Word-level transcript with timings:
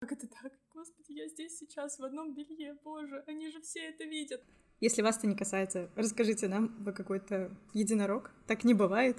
Как 0.00 0.12
это 0.12 0.26
так? 0.28 0.50
Господи, 0.72 1.12
я 1.12 1.28
здесь 1.28 1.58
сейчас 1.58 1.98
в 1.98 2.04
одном 2.04 2.32
белье, 2.32 2.74
боже, 2.82 3.22
они 3.26 3.50
же 3.50 3.60
все 3.60 3.80
это 3.80 4.04
видят. 4.04 4.40
Если 4.80 5.02
вас 5.02 5.18
это 5.18 5.26
не 5.26 5.36
касается, 5.36 5.90
расскажите 5.94 6.48
нам, 6.48 6.74
вы 6.82 6.94
какой-то 6.94 7.54
единорог. 7.74 8.30
Так 8.46 8.64
не 8.64 8.72
бывает. 8.72 9.18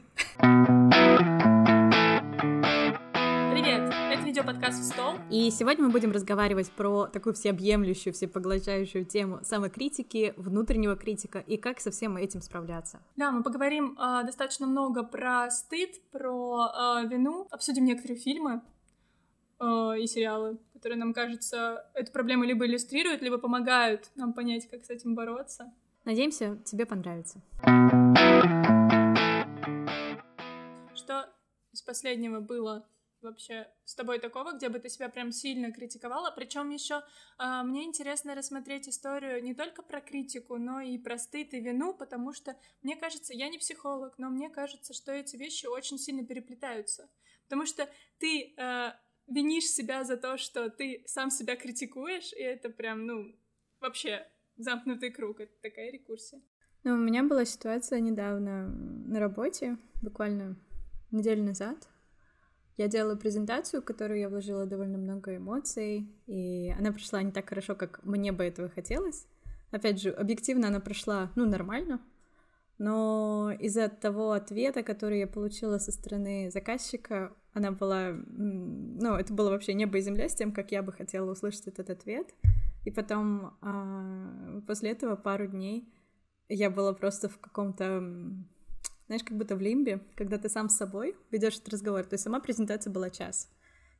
Привет, 3.51 3.93
это 3.93 4.23
видеоподкаст 4.25 4.79
«В 4.79 4.83
стол». 4.83 5.17
И 5.29 5.51
сегодня 5.51 5.85
мы 5.85 5.91
будем 5.91 6.11
разговаривать 6.11 6.71
про 6.71 7.05
такую 7.05 7.35
всеобъемлющую, 7.35 8.11
всепоглощающую 8.11 9.05
тему 9.05 9.41
самокритики, 9.43 10.33
внутреннего 10.35 10.95
критика 10.95 11.37
и 11.37 11.57
как 11.57 11.79
со 11.79 11.91
всем 11.91 12.17
этим 12.17 12.41
справляться. 12.41 13.03
Да, 13.17 13.29
мы 13.29 13.43
поговорим 13.43 13.99
э, 13.99 14.23
достаточно 14.25 14.65
много 14.65 15.03
про 15.03 15.51
стыд, 15.51 16.01
про 16.09 17.03
э, 17.03 17.07
вину, 17.07 17.47
обсудим 17.51 17.85
некоторые 17.85 18.19
фильмы 18.19 18.63
э, 19.59 19.99
и 19.99 20.07
сериалы, 20.07 20.57
которые 20.81 20.97
нам 20.97 21.13
кажется, 21.13 21.85
эту 21.93 22.11
проблему 22.11 22.43
либо 22.43 22.65
иллюстрируют, 22.65 23.21
либо 23.21 23.37
помогают 23.37 24.09
нам 24.15 24.33
понять, 24.33 24.67
как 24.67 24.83
с 24.83 24.89
этим 24.89 25.13
бороться. 25.13 25.71
Надеемся, 26.05 26.57
тебе 26.65 26.87
понравится. 26.87 27.39
Что 30.95 31.29
из 31.71 31.83
последнего 31.83 32.39
было 32.39 32.89
вообще 33.21 33.67
с 33.85 33.93
тобой 33.93 34.17
такого, 34.17 34.53
где 34.53 34.69
бы 34.69 34.79
ты 34.79 34.89
себя 34.89 35.07
прям 35.07 35.31
сильно 35.31 35.71
критиковала? 35.71 36.31
Причем 36.31 36.71
еще 36.71 37.03
э, 37.37 37.61
мне 37.63 37.83
интересно 37.83 38.33
рассмотреть 38.33 38.89
историю 38.89 39.43
не 39.43 39.53
только 39.53 39.83
про 39.83 40.01
критику, 40.01 40.57
но 40.57 40.81
и 40.81 40.97
про 40.97 41.19
стыд 41.19 41.53
и 41.53 41.59
вину, 41.59 41.93
потому 41.93 42.33
что 42.33 42.55
мне 42.81 42.95
кажется, 42.95 43.35
я 43.35 43.49
не 43.49 43.59
психолог, 43.59 44.15
но 44.17 44.31
мне 44.31 44.49
кажется, 44.49 44.95
что 44.95 45.11
эти 45.11 45.35
вещи 45.35 45.67
очень 45.67 45.99
сильно 45.99 46.25
переплетаются. 46.25 47.07
Потому 47.43 47.67
что 47.67 47.87
ты 48.17 48.55
э, 48.57 48.93
винишь 49.33 49.65
себя 49.65 50.03
за 50.03 50.17
то, 50.17 50.37
что 50.37 50.69
ты 50.69 51.03
сам 51.05 51.31
себя 51.31 51.55
критикуешь, 51.55 52.33
и 52.33 52.41
это 52.41 52.69
прям, 52.69 53.05
ну, 53.05 53.35
вообще 53.79 54.27
замкнутый 54.57 55.11
круг, 55.11 55.39
это 55.39 55.53
такая 55.61 55.91
рекурсия. 55.91 56.41
Ну, 56.83 56.95
у 56.95 56.97
меня 56.97 57.23
была 57.23 57.45
ситуация 57.45 57.99
недавно 57.99 58.67
на 58.67 59.19
работе, 59.19 59.77
буквально 60.01 60.57
неделю 61.11 61.43
назад. 61.43 61.87
Я 62.77 62.87
делала 62.87 63.15
презентацию, 63.15 63.81
в 63.81 63.85
которую 63.85 64.19
я 64.19 64.29
вложила 64.29 64.65
довольно 64.65 64.97
много 64.97 65.35
эмоций, 65.35 66.07
и 66.25 66.73
она 66.77 66.91
прошла 66.91 67.21
не 67.21 67.31
так 67.31 67.47
хорошо, 67.49 67.75
как 67.75 68.03
мне 68.03 68.31
бы 68.31 68.43
этого 68.43 68.69
хотелось. 68.69 69.27
Опять 69.71 70.01
же, 70.01 70.09
объективно 70.09 70.67
она 70.67 70.79
прошла, 70.79 71.31
ну, 71.35 71.45
нормально, 71.45 72.01
но 72.77 73.51
из-за 73.59 73.89
того 73.89 74.31
ответа, 74.31 74.81
который 74.81 75.19
я 75.19 75.27
получила 75.27 75.77
со 75.77 75.91
стороны 75.91 76.49
заказчика, 76.49 77.35
она 77.53 77.71
была, 77.71 78.13
ну, 78.27 79.15
это 79.15 79.33
было 79.33 79.49
вообще 79.49 79.73
небо 79.73 79.97
и 79.97 80.01
земля 80.01 80.29
с 80.29 80.35
тем, 80.35 80.51
как 80.51 80.71
я 80.71 80.81
бы 80.81 80.91
хотела 80.91 81.31
услышать 81.31 81.67
этот 81.67 81.89
ответ. 81.89 82.33
И 82.85 82.91
потом 82.91 83.57
а, 83.61 84.61
после 84.65 84.91
этого 84.91 85.15
пару 85.15 85.47
дней 85.47 85.87
я 86.49 86.69
была 86.69 86.93
просто 86.93 87.29
в 87.29 87.37
каком-то, 87.39 87.99
знаешь, 89.07 89.23
как 89.23 89.37
будто 89.37 89.55
в 89.55 89.61
лимбе, 89.61 90.01
когда 90.15 90.37
ты 90.37 90.49
сам 90.49 90.69
с 90.69 90.77
собой 90.77 91.15
ведешь 91.29 91.57
этот 91.57 91.73
разговор. 91.73 92.03
То 92.03 92.13
есть 92.13 92.23
сама 92.23 92.39
презентация 92.39 92.91
была 92.91 93.09
час. 93.09 93.49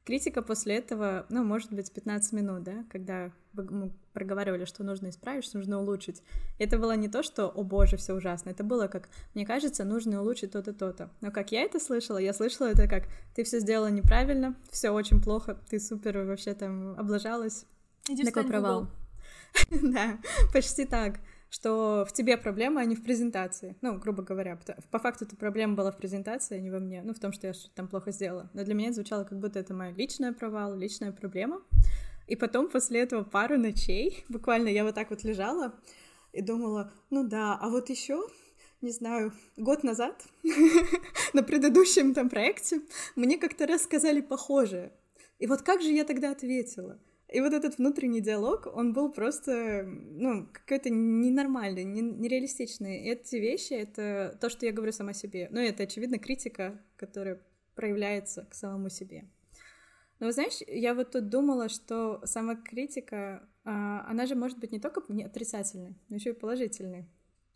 Критика 0.03 0.41
после 0.41 0.77
этого, 0.77 1.25
ну, 1.29 1.43
может 1.43 1.71
быть, 1.71 1.91
15 1.91 2.33
минут, 2.33 2.63
да, 2.63 2.85
когда 2.89 3.31
мы 3.53 3.91
проговаривали, 4.13 4.65
что 4.65 4.83
нужно 4.83 5.09
исправить, 5.09 5.45
что 5.45 5.57
нужно 5.57 5.79
улучшить. 5.79 6.23
Это 6.57 6.79
было 6.79 6.95
не 6.95 7.07
то, 7.07 7.21
что, 7.21 7.47
о 7.47 7.63
боже, 7.63 7.97
все 7.97 8.13
ужасно, 8.13 8.49
это 8.49 8.63
было 8.63 8.87
как, 8.87 9.09
мне 9.35 9.45
кажется, 9.45 9.83
нужно 9.83 10.21
улучшить 10.21 10.51
то-то, 10.51 10.73
то-то. 10.73 11.11
Но 11.21 11.31
как 11.31 11.51
я 11.51 11.61
это 11.61 11.79
слышала, 11.79 12.17
я 12.17 12.33
слышала 12.33 12.67
это 12.67 12.87
как, 12.87 13.03
ты 13.35 13.43
все 13.43 13.59
сделала 13.59 13.91
неправильно, 13.91 14.55
все 14.71 14.89
очень 14.89 15.21
плохо, 15.21 15.59
ты 15.69 15.79
супер 15.79 16.17
вообще 16.23 16.55
там 16.55 16.97
облажалась. 16.97 17.65
Иди 18.09 18.23
Такой 18.23 18.45
провал. 18.45 18.87
Да, 19.69 20.17
почти 20.53 20.85
так 20.85 21.19
что 21.51 22.05
в 22.07 22.13
тебе 22.13 22.37
проблема, 22.37 22.79
а 22.79 22.85
не 22.85 22.95
в 22.95 23.03
презентации. 23.03 23.75
Ну, 23.81 23.99
грубо 23.99 24.23
говоря, 24.23 24.57
по 24.89 24.99
факту 24.99 25.25
эта 25.25 25.35
проблема 25.35 25.75
была 25.75 25.91
в 25.91 25.97
презентации, 25.97 26.57
а 26.57 26.61
не 26.61 26.71
во 26.71 26.79
мне, 26.79 27.01
ну, 27.03 27.13
в 27.13 27.19
том, 27.19 27.33
что 27.33 27.47
я 27.47 27.53
что-то 27.53 27.75
там 27.75 27.89
плохо 27.89 28.11
сделала. 28.11 28.49
Но 28.53 28.63
для 28.63 28.73
меня 28.73 28.87
это 28.87 28.95
звучало, 28.95 29.25
как 29.25 29.37
будто 29.37 29.59
это 29.59 29.73
моя 29.73 29.91
личная 29.91 30.31
провал, 30.31 30.75
личная 30.77 31.11
проблема. 31.11 31.61
И 32.27 32.37
потом 32.37 32.69
после 32.69 33.01
этого 33.01 33.25
пару 33.25 33.57
ночей, 33.57 34.23
буквально 34.29 34.69
я 34.69 34.85
вот 34.85 34.95
так 34.95 35.09
вот 35.09 35.25
лежала 35.25 35.75
и 36.31 36.41
думала, 36.41 36.93
ну 37.09 37.27
да, 37.27 37.57
а 37.61 37.69
вот 37.69 37.89
еще 37.89 38.23
не 38.79 38.91
знаю, 38.91 39.31
год 39.57 39.83
назад 39.83 40.23
на 41.33 41.43
предыдущем 41.43 42.15
там 42.15 42.29
проекте 42.29 42.81
мне 43.15 43.37
как-то 43.37 43.67
рассказали 43.67 44.21
похожее. 44.21 44.91
И 45.37 45.47
вот 45.47 45.61
как 45.61 45.81
же 45.81 45.89
я 45.89 46.03
тогда 46.03 46.31
ответила? 46.31 46.97
И 47.31 47.39
вот 47.39 47.53
этот 47.53 47.77
внутренний 47.77 48.19
диалог, 48.19 48.67
он 48.73 48.91
был 48.91 49.09
просто, 49.09 49.83
ну, 49.85 50.47
какой-то 50.51 50.89
ненормальный, 50.89 51.85
нереалистичный. 51.85 53.05
И 53.05 53.09
эти 53.09 53.37
вещи— 53.37 53.73
это 53.73 54.37
то, 54.41 54.49
что 54.49 54.65
я 54.65 54.73
говорю 54.73 54.91
сама 54.91 55.13
себе. 55.13 55.47
Ну, 55.49 55.61
это, 55.61 55.83
очевидно, 55.83 56.19
критика, 56.19 56.81
которая 56.97 57.41
проявляется 57.73 58.45
к 58.49 58.53
самому 58.53 58.89
себе. 58.89 59.29
Но, 60.19 60.25
вы 60.27 60.33
знаешь, 60.33 60.59
я 60.67 60.93
вот 60.93 61.11
тут 61.11 61.29
думала, 61.29 61.69
что 61.69 62.21
самокритика, 62.25 63.47
а, 63.63 64.05
она 64.09 64.25
же 64.25 64.35
может 64.35 64.59
быть 64.59 64.73
не 64.73 64.79
только 64.79 65.01
не 65.07 65.23
отрицательной, 65.23 65.95
но 66.09 66.17
еще 66.17 66.31
и 66.31 66.33
положительной. 66.33 67.07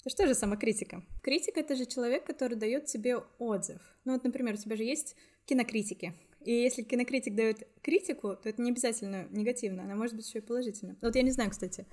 Ну 0.06 0.10
что 0.10 0.26
же 0.26 0.36
самокритика? 0.36 1.04
Критика— 1.22 1.60
это 1.62 1.76
же 1.76 1.86
человек, 1.86 2.26
который 2.26 2.56
дает 2.56 2.86
тебе 2.86 3.18
отзыв. 3.40 3.82
Ну 4.06 4.14
вот, 4.14 4.24
например, 4.24 4.54
у 4.54 4.58
тебя 4.58 4.78
же 4.78 4.84
есть 4.84 5.16
кинокритики, 5.46 6.14
и 6.46 6.52
если 6.52 6.84
кинокритик 6.84 7.36
дает 7.36 7.68
критику, 7.82 8.36
то 8.36 8.50
это 8.50 8.62
не 8.62 8.72
обязательно 8.72 9.28
негативно, 9.32 9.84
она 9.84 9.96
может 9.96 10.16
быть 10.16 10.28
еще 10.28 10.40
и 10.40 10.42
положительно. 10.42 10.96
Вот 11.02 11.16
я 11.16 11.24
не 11.24 11.32
знаю, 11.32 11.50
кстати. 11.50 11.88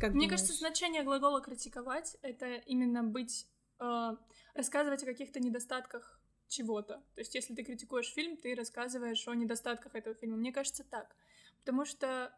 Как 0.00 0.10
Мне 0.10 0.26
думаешь? 0.26 0.30
кажется, 0.30 0.52
значение 0.52 1.02
глагола 1.02 1.40
критиковать 1.40 2.16
это 2.22 2.56
именно 2.66 3.02
быть, 3.02 3.46
э, 3.80 4.10
рассказывать 4.54 5.02
о 5.02 5.06
каких-то 5.06 5.40
недостатках 5.40 6.20
чего-то. 6.48 7.02
То 7.14 7.20
есть, 7.20 7.34
если 7.34 7.54
ты 7.54 7.64
критикуешь 7.64 8.12
фильм, 8.12 8.36
ты 8.36 8.54
рассказываешь 8.54 9.26
о 9.26 9.34
недостатках 9.34 9.94
этого 9.94 10.14
фильма. 10.14 10.36
Мне 10.36 10.52
кажется, 10.52 10.84
так. 10.84 11.16
Потому 11.60 11.84
что, 11.84 12.32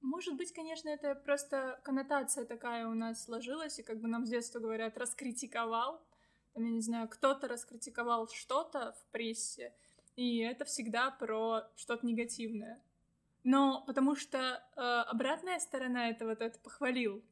может 0.00 0.36
быть, 0.36 0.52
конечно, 0.52 0.88
это 0.88 1.14
просто 1.14 1.80
коннотация 1.84 2.44
такая 2.44 2.86
у 2.86 2.94
нас 2.94 3.24
сложилась, 3.24 3.78
и 3.78 3.82
как 3.82 4.00
бы 4.00 4.08
нам 4.08 4.24
с 4.24 4.30
детства 4.30 4.60
говорят, 4.60 4.96
раскритиковал. 4.96 6.06
Там, 6.54 6.64
я 6.64 6.70
не 6.70 6.80
знаю, 6.80 7.08
кто-то 7.08 7.48
раскритиковал 7.48 8.28
что-то 8.28 8.92
в 8.92 9.10
прессе, 9.10 9.74
и 10.16 10.38
это 10.38 10.64
всегда 10.64 11.10
про 11.10 11.62
что-то 11.76 12.06
негативное. 12.06 12.82
Но 13.44 13.84
потому 13.86 14.14
что 14.14 14.38
э, 14.38 14.80
обратная 14.80 15.58
сторона 15.58 16.08
этого 16.08 16.36
то 16.36 16.44
это 16.44 16.58
похвалил. 16.58 17.24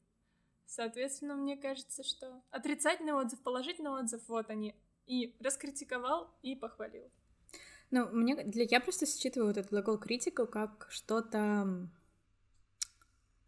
Соответственно, 0.66 1.34
мне 1.34 1.56
кажется, 1.56 2.02
что 2.02 2.42
отрицательный 2.50 3.12
отзыв, 3.12 3.40
положительный 3.42 3.90
отзыв, 3.90 4.22
вот 4.28 4.50
они. 4.50 4.74
И 5.06 5.36
раскритиковал, 5.40 6.32
и 6.42 6.54
похвалил. 6.54 7.10
Ну, 7.90 8.08
мне 8.10 8.44
для 8.44 8.64
я 8.70 8.80
просто 8.80 9.06
считываю 9.06 9.48
вот 9.48 9.56
этот 9.56 9.70
глагол 9.70 9.98
критику 9.98 10.46
как 10.46 10.86
что-то 10.90 11.88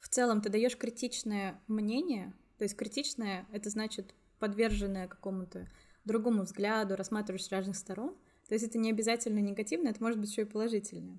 в 0.01 0.09
целом 0.09 0.41
ты 0.41 0.49
даешь 0.49 0.77
критичное 0.77 1.61
мнение, 1.69 2.35
то 2.59 2.65
есть 2.65 2.77
критичное 2.77 3.47
это 3.53 3.71
значит 3.71 4.15
подверженное 4.41 5.07
какому-то 5.07 5.69
другому 6.05 6.43
взгляду, 6.43 6.97
рассматриваешь 6.97 7.45
с 7.45 7.53
разных 7.53 7.77
сторон. 7.77 8.17
То 8.53 8.57
есть 8.57 8.67
это 8.67 8.77
не 8.77 8.91
обязательно 8.91 9.39
негативно, 9.39 9.89
это 9.89 10.03
может 10.03 10.21
быть 10.21 10.29
еще 10.31 10.43
и 10.43 10.45
положительное. 10.45 11.19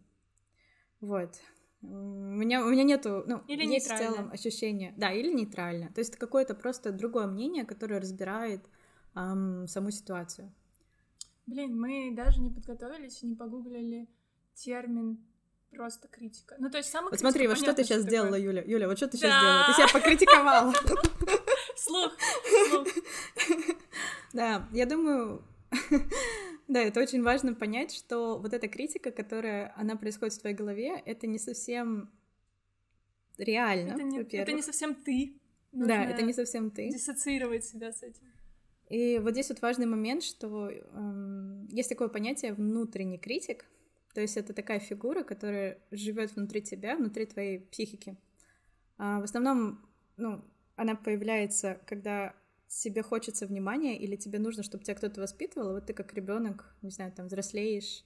Вот. 1.02 1.32
У 1.82 1.88
меня, 1.88 2.64
у 2.64 2.70
меня 2.70 2.84
нету, 2.84 3.24
ну, 3.26 3.42
или 3.48 3.66
есть 3.66 3.90
в 3.90 3.98
целом 3.98 4.32
ощущение, 4.32 4.94
да, 4.98 5.12
или 5.12 5.34
нейтрально. 5.34 5.92
То 5.94 6.00
есть 6.02 6.12
это 6.12 6.20
какое-то 6.20 6.54
просто 6.54 6.92
другое 6.92 7.26
мнение, 7.26 7.66
которое 7.66 8.00
разбирает 8.00 8.64
эм, 9.16 9.68
саму 9.68 9.90
ситуацию. 9.90 10.54
Блин, 11.48 11.76
мы 11.76 12.14
даже 12.16 12.40
не 12.40 12.52
подготовились 12.52 13.24
и 13.24 13.26
не 13.26 13.36
погуглили 13.36 14.08
термин 14.54 15.18
просто 15.72 16.08
критика. 16.10 16.56
Ну, 16.60 16.70
то 16.70 16.78
есть 16.78 16.92
самая 16.92 17.10
Вот 17.10 17.20
смотри, 17.20 17.48
вот 17.48 17.58
что 17.58 17.74
ты 17.74 17.84
сейчас 17.84 18.04
сделала, 18.04 18.36
Юля? 18.36 18.62
Юля, 18.64 18.88
вот 18.88 18.98
что 18.98 19.08
ты 19.08 19.18
сейчас 19.18 19.36
сделала? 19.36 19.66
Ты 19.66 19.74
себя 19.74 19.88
покритиковала. 19.92 20.72
Слух, 21.78 22.14
слух. 22.70 22.88
Да, 24.34 24.68
я 24.72 24.86
думаю, 24.86 25.44
да, 26.74 26.82
это 26.82 27.00
очень 27.00 27.22
важно 27.22 27.54
понять, 27.54 27.94
что 27.94 28.40
вот 28.40 28.54
эта 28.54 28.68
критика, 28.68 29.12
которая, 29.12 29.74
она 29.78 29.96
происходит 29.96 30.34
в 30.34 30.40
твоей 30.40 30.56
голове, 30.56 31.02
это 31.06 31.28
не 31.28 31.40
совсем 31.40 32.12
реально, 33.38 33.94
это 33.94 34.04
не, 34.04 34.20
это 34.20 34.52
не 34.52 34.62
совсем 34.62 34.96
ты. 34.96 35.40
Нужно 35.72 35.88
да, 35.88 36.06
это 36.06 36.22
не 36.24 36.34
совсем 36.34 36.72
ты. 36.72 36.90
Диссоциировать 36.90 37.66
себя 37.66 37.92
с 37.92 38.04
этим. 38.04 38.24
И 38.90 39.20
вот 39.20 39.32
здесь 39.32 39.50
вот 39.50 39.62
важный 39.62 39.86
момент, 39.86 40.24
что 40.24 40.70
эм, 40.70 41.68
есть 41.68 41.90
такое 41.90 42.10
понятие 42.10 42.54
внутренний 42.54 43.18
критик, 43.18 43.66
то 44.14 44.22
есть 44.22 44.38
это 44.38 44.54
такая 44.54 44.80
фигура, 44.80 45.24
которая 45.24 45.80
живет 45.92 46.36
внутри 46.36 46.62
тебя, 46.62 46.96
внутри 46.96 47.26
твоей 47.26 47.60
психики. 47.60 48.18
А 48.98 49.20
в 49.20 49.24
основном, 49.24 49.80
ну, 50.18 50.44
она 50.76 50.96
появляется, 50.96 51.80
когда 51.88 52.36
тебе 52.82 53.04
хочется 53.04 53.46
внимания 53.46 53.98
или 53.98 54.16
тебе 54.16 54.40
нужно, 54.40 54.64
чтобы 54.64 54.84
тебя 54.84 54.96
кто-то 54.96 55.22
воспитывал, 55.22 55.74
вот 55.74 55.86
ты 55.86 55.94
как 55.94 56.14
ребенок, 56.14 56.76
не 56.82 56.90
знаю, 56.90 57.12
там 57.12 57.28
взрослеешь, 57.28 58.04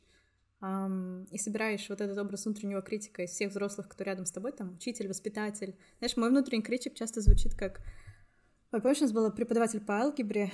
эм, 0.61 1.25
и 1.31 1.37
собираешь 1.37 1.87
вот 1.89 2.01
этот 2.01 2.17
образ 2.17 2.45
внутреннего 2.45 2.81
критика 2.81 3.23
из 3.23 3.31
всех 3.31 3.51
взрослых, 3.51 3.87
кто 3.87 4.03
рядом 4.03 4.25
с 4.25 4.31
тобой, 4.31 4.51
там, 4.51 4.75
учитель, 4.75 5.07
воспитатель. 5.07 5.75
Знаешь, 5.99 6.17
мой 6.17 6.29
внутренний 6.29 6.63
критик 6.63 6.95
часто 6.95 7.21
звучит 7.21 7.55
как... 7.55 7.81
Ой, 8.71 8.81
помнишь, 8.81 8.99
у 8.99 9.03
нас 9.03 9.13
был 9.13 9.31
преподаватель 9.31 9.79
по 9.79 10.01
алгебре, 10.01 10.51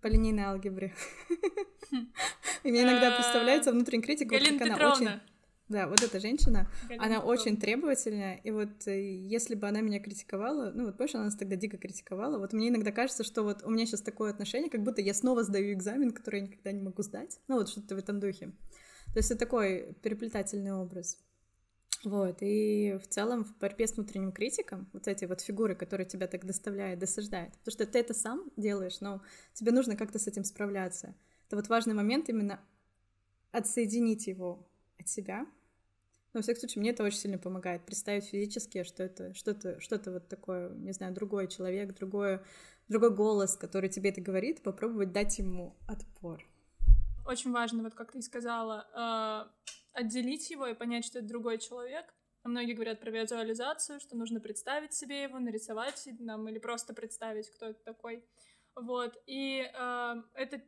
по 0.00 0.08
линейной 0.08 0.44
алгебре. 0.44 0.92
И 2.64 2.70
мне 2.70 2.82
иногда 2.82 3.12
э, 3.12 3.16
представляется 3.16 3.72
внутренний 3.72 4.02
критик, 4.02 4.30
как 4.30 4.60
она 4.60 4.92
очень... 4.92 5.08
Да, 5.68 5.86
вот 5.88 6.02
эта 6.02 6.20
женщина, 6.20 6.68
она 6.98 7.20
очень 7.20 7.56
требовательная, 7.56 8.36
и 8.44 8.50
вот 8.50 8.86
э, 8.86 9.16
если 9.26 9.54
бы 9.54 9.66
она 9.66 9.80
меня 9.80 9.98
критиковала, 9.98 10.70
ну 10.74 10.84
вот 10.84 10.98
помнишь, 10.98 11.14
она 11.14 11.24
нас 11.24 11.36
тогда 11.36 11.56
дико 11.56 11.78
критиковала, 11.78 12.38
вот 12.38 12.52
мне 12.52 12.68
иногда 12.68 12.92
кажется, 12.92 13.24
что 13.24 13.44
вот 13.44 13.62
у 13.64 13.70
меня 13.70 13.86
сейчас 13.86 14.02
такое 14.02 14.30
отношение, 14.30 14.68
как 14.68 14.82
будто 14.82 15.00
я 15.00 15.14
снова 15.14 15.42
сдаю 15.42 15.72
экзамен, 15.72 16.10
который 16.10 16.40
я 16.40 16.46
никогда 16.48 16.70
не 16.70 16.82
могу 16.82 17.02
сдать, 17.02 17.40
ну 17.48 17.56
вот 17.56 17.70
что-то 17.70 17.94
в 17.94 17.98
этом 17.98 18.20
духе. 18.20 18.52
То 19.14 19.18
есть 19.18 19.30
это 19.30 19.40
такой 19.40 19.94
переплетательный 20.02 20.74
образ. 20.74 21.18
Вот, 22.04 22.36
и 22.40 22.98
в 23.02 23.08
целом 23.08 23.44
в 23.44 23.56
борьбе 23.56 23.86
с 23.86 23.94
внутренним 23.94 24.32
критиком, 24.32 24.90
вот 24.92 25.08
эти 25.08 25.24
вот 25.24 25.40
фигуры, 25.40 25.74
которые 25.74 26.06
тебя 26.06 26.26
так 26.26 26.44
доставляют, 26.44 27.00
досаждают, 27.00 27.54
потому 27.54 27.72
что 27.72 27.86
ты 27.86 27.98
это 27.98 28.12
сам 28.12 28.50
делаешь, 28.58 29.00
но 29.00 29.22
тебе 29.54 29.72
нужно 29.72 29.96
как-то 29.96 30.18
с 30.18 30.26
этим 30.26 30.44
справляться. 30.44 31.14
Это 31.46 31.56
вот 31.56 31.68
важный 31.68 31.94
момент 31.94 32.28
именно 32.28 32.60
отсоединить 33.50 34.26
его 34.26 34.68
от 35.04 35.08
себя. 35.08 35.46
Но, 36.32 36.38
во 36.38 36.42
всяком 36.42 36.60
случае, 36.60 36.80
мне 36.80 36.90
это 36.90 37.04
очень 37.04 37.18
сильно 37.18 37.38
помогает. 37.38 37.86
Представить 37.86 38.24
физически, 38.24 38.82
что 38.82 39.04
это 39.04 39.32
что-то 39.34 39.78
что 39.80 40.00
вот 40.10 40.28
такое, 40.28 40.70
не 40.70 40.92
знаю, 40.92 41.14
другой 41.14 41.46
человек, 41.46 41.94
другой, 41.94 42.40
другой 42.88 43.14
голос, 43.14 43.56
который 43.56 43.88
тебе 43.88 44.10
это 44.10 44.20
говорит, 44.20 44.62
попробовать 44.62 45.12
дать 45.12 45.38
ему 45.38 45.76
отпор. 45.86 46.44
Очень 47.26 47.52
важно, 47.52 47.82
вот 47.82 47.94
как 47.94 48.12
ты 48.12 48.20
сказала, 48.20 48.86
э, 48.92 49.70
отделить 49.92 50.50
его 50.50 50.66
и 50.66 50.74
понять, 50.74 51.04
что 51.04 51.20
это 51.20 51.28
другой 51.28 51.58
человек. 51.58 52.04
Многие 52.42 52.74
говорят 52.74 53.00
про 53.00 53.10
визуализацию, 53.10 54.00
что 54.00 54.16
нужно 54.16 54.40
представить 54.40 54.92
себе 54.92 55.22
его, 55.22 55.38
нарисовать 55.38 56.08
нам 56.18 56.46
или 56.48 56.58
просто 56.58 56.92
представить, 56.94 57.48
кто 57.50 57.66
это 57.66 57.82
такой. 57.84 58.22
Вот. 58.74 59.16
И 59.26 59.62
э, 59.62 60.14
это 60.34 60.60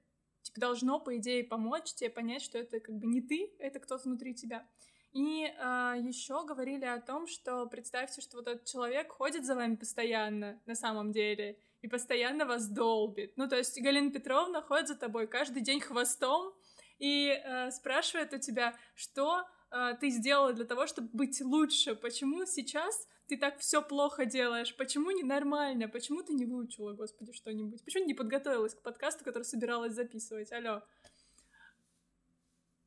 типа, 0.46 0.60
должно, 0.60 1.00
по 1.00 1.16
идее, 1.16 1.44
помочь 1.44 1.94
тебе 1.94 2.10
понять, 2.10 2.42
что 2.42 2.58
это 2.58 2.80
как 2.80 2.96
бы 2.96 3.06
не 3.06 3.20
ты, 3.20 3.52
это 3.58 3.80
кто-то 3.80 4.04
внутри 4.04 4.34
тебя. 4.34 4.66
И 5.12 5.44
э, 5.44 5.94
еще 6.02 6.44
говорили 6.44 6.84
о 6.84 7.00
том, 7.00 7.26
что 7.26 7.66
представьте, 7.66 8.20
что 8.20 8.36
вот 8.36 8.46
этот 8.46 8.66
человек 8.66 9.12
ходит 9.12 9.44
за 9.44 9.54
вами 9.54 9.76
постоянно 9.76 10.60
на 10.66 10.74
самом 10.74 11.10
деле 11.10 11.58
и 11.80 11.88
постоянно 11.88 12.44
вас 12.44 12.68
долбит. 12.68 13.32
Ну, 13.36 13.48
то 13.48 13.56
есть 13.56 13.80
Галина 13.80 14.10
Петровна 14.10 14.60
ходит 14.62 14.88
за 14.88 14.94
тобой 14.94 15.26
каждый 15.26 15.62
день 15.62 15.80
хвостом 15.80 16.52
и 16.98 17.28
э, 17.28 17.70
спрашивает 17.70 18.34
у 18.34 18.38
тебя, 18.38 18.76
что 18.94 19.42
э, 19.70 19.94
ты 20.00 20.10
сделала 20.10 20.52
для 20.52 20.64
того, 20.64 20.86
чтобы 20.86 21.08
быть 21.12 21.40
лучше, 21.40 21.94
почему 21.94 22.44
сейчас 22.44 23.08
ты 23.28 23.36
так 23.36 23.58
все 23.58 23.82
плохо 23.82 24.24
делаешь, 24.24 24.76
почему 24.76 25.10
ненормально, 25.10 25.88
почему 25.88 26.22
ты 26.22 26.32
не 26.32 26.44
выучила, 26.44 26.92
господи, 26.92 27.32
что-нибудь, 27.32 27.84
почему 27.84 28.04
не 28.04 28.14
подготовилась 28.14 28.74
к 28.74 28.82
подкасту, 28.82 29.24
который 29.24 29.42
собиралась 29.42 29.94
записывать, 29.94 30.52
алло. 30.52 30.82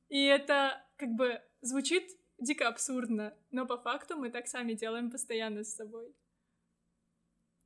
И 0.07 0.24
это 0.25 0.83
как 0.97 1.09
бы 1.09 1.41
звучит 1.62 2.09
дико 2.39 2.68
абсурдно, 2.68 3.38
но 3.51 3.65
по 3.65 3.77
факту 3.77 4.18
мы 4.18 4.30
так 4.31 4.47
сами 4.47 4.74
делаем 4.74 5.12
постоянно 5.12 5.63
с 5.63 5.75
собой. 5.75 6.15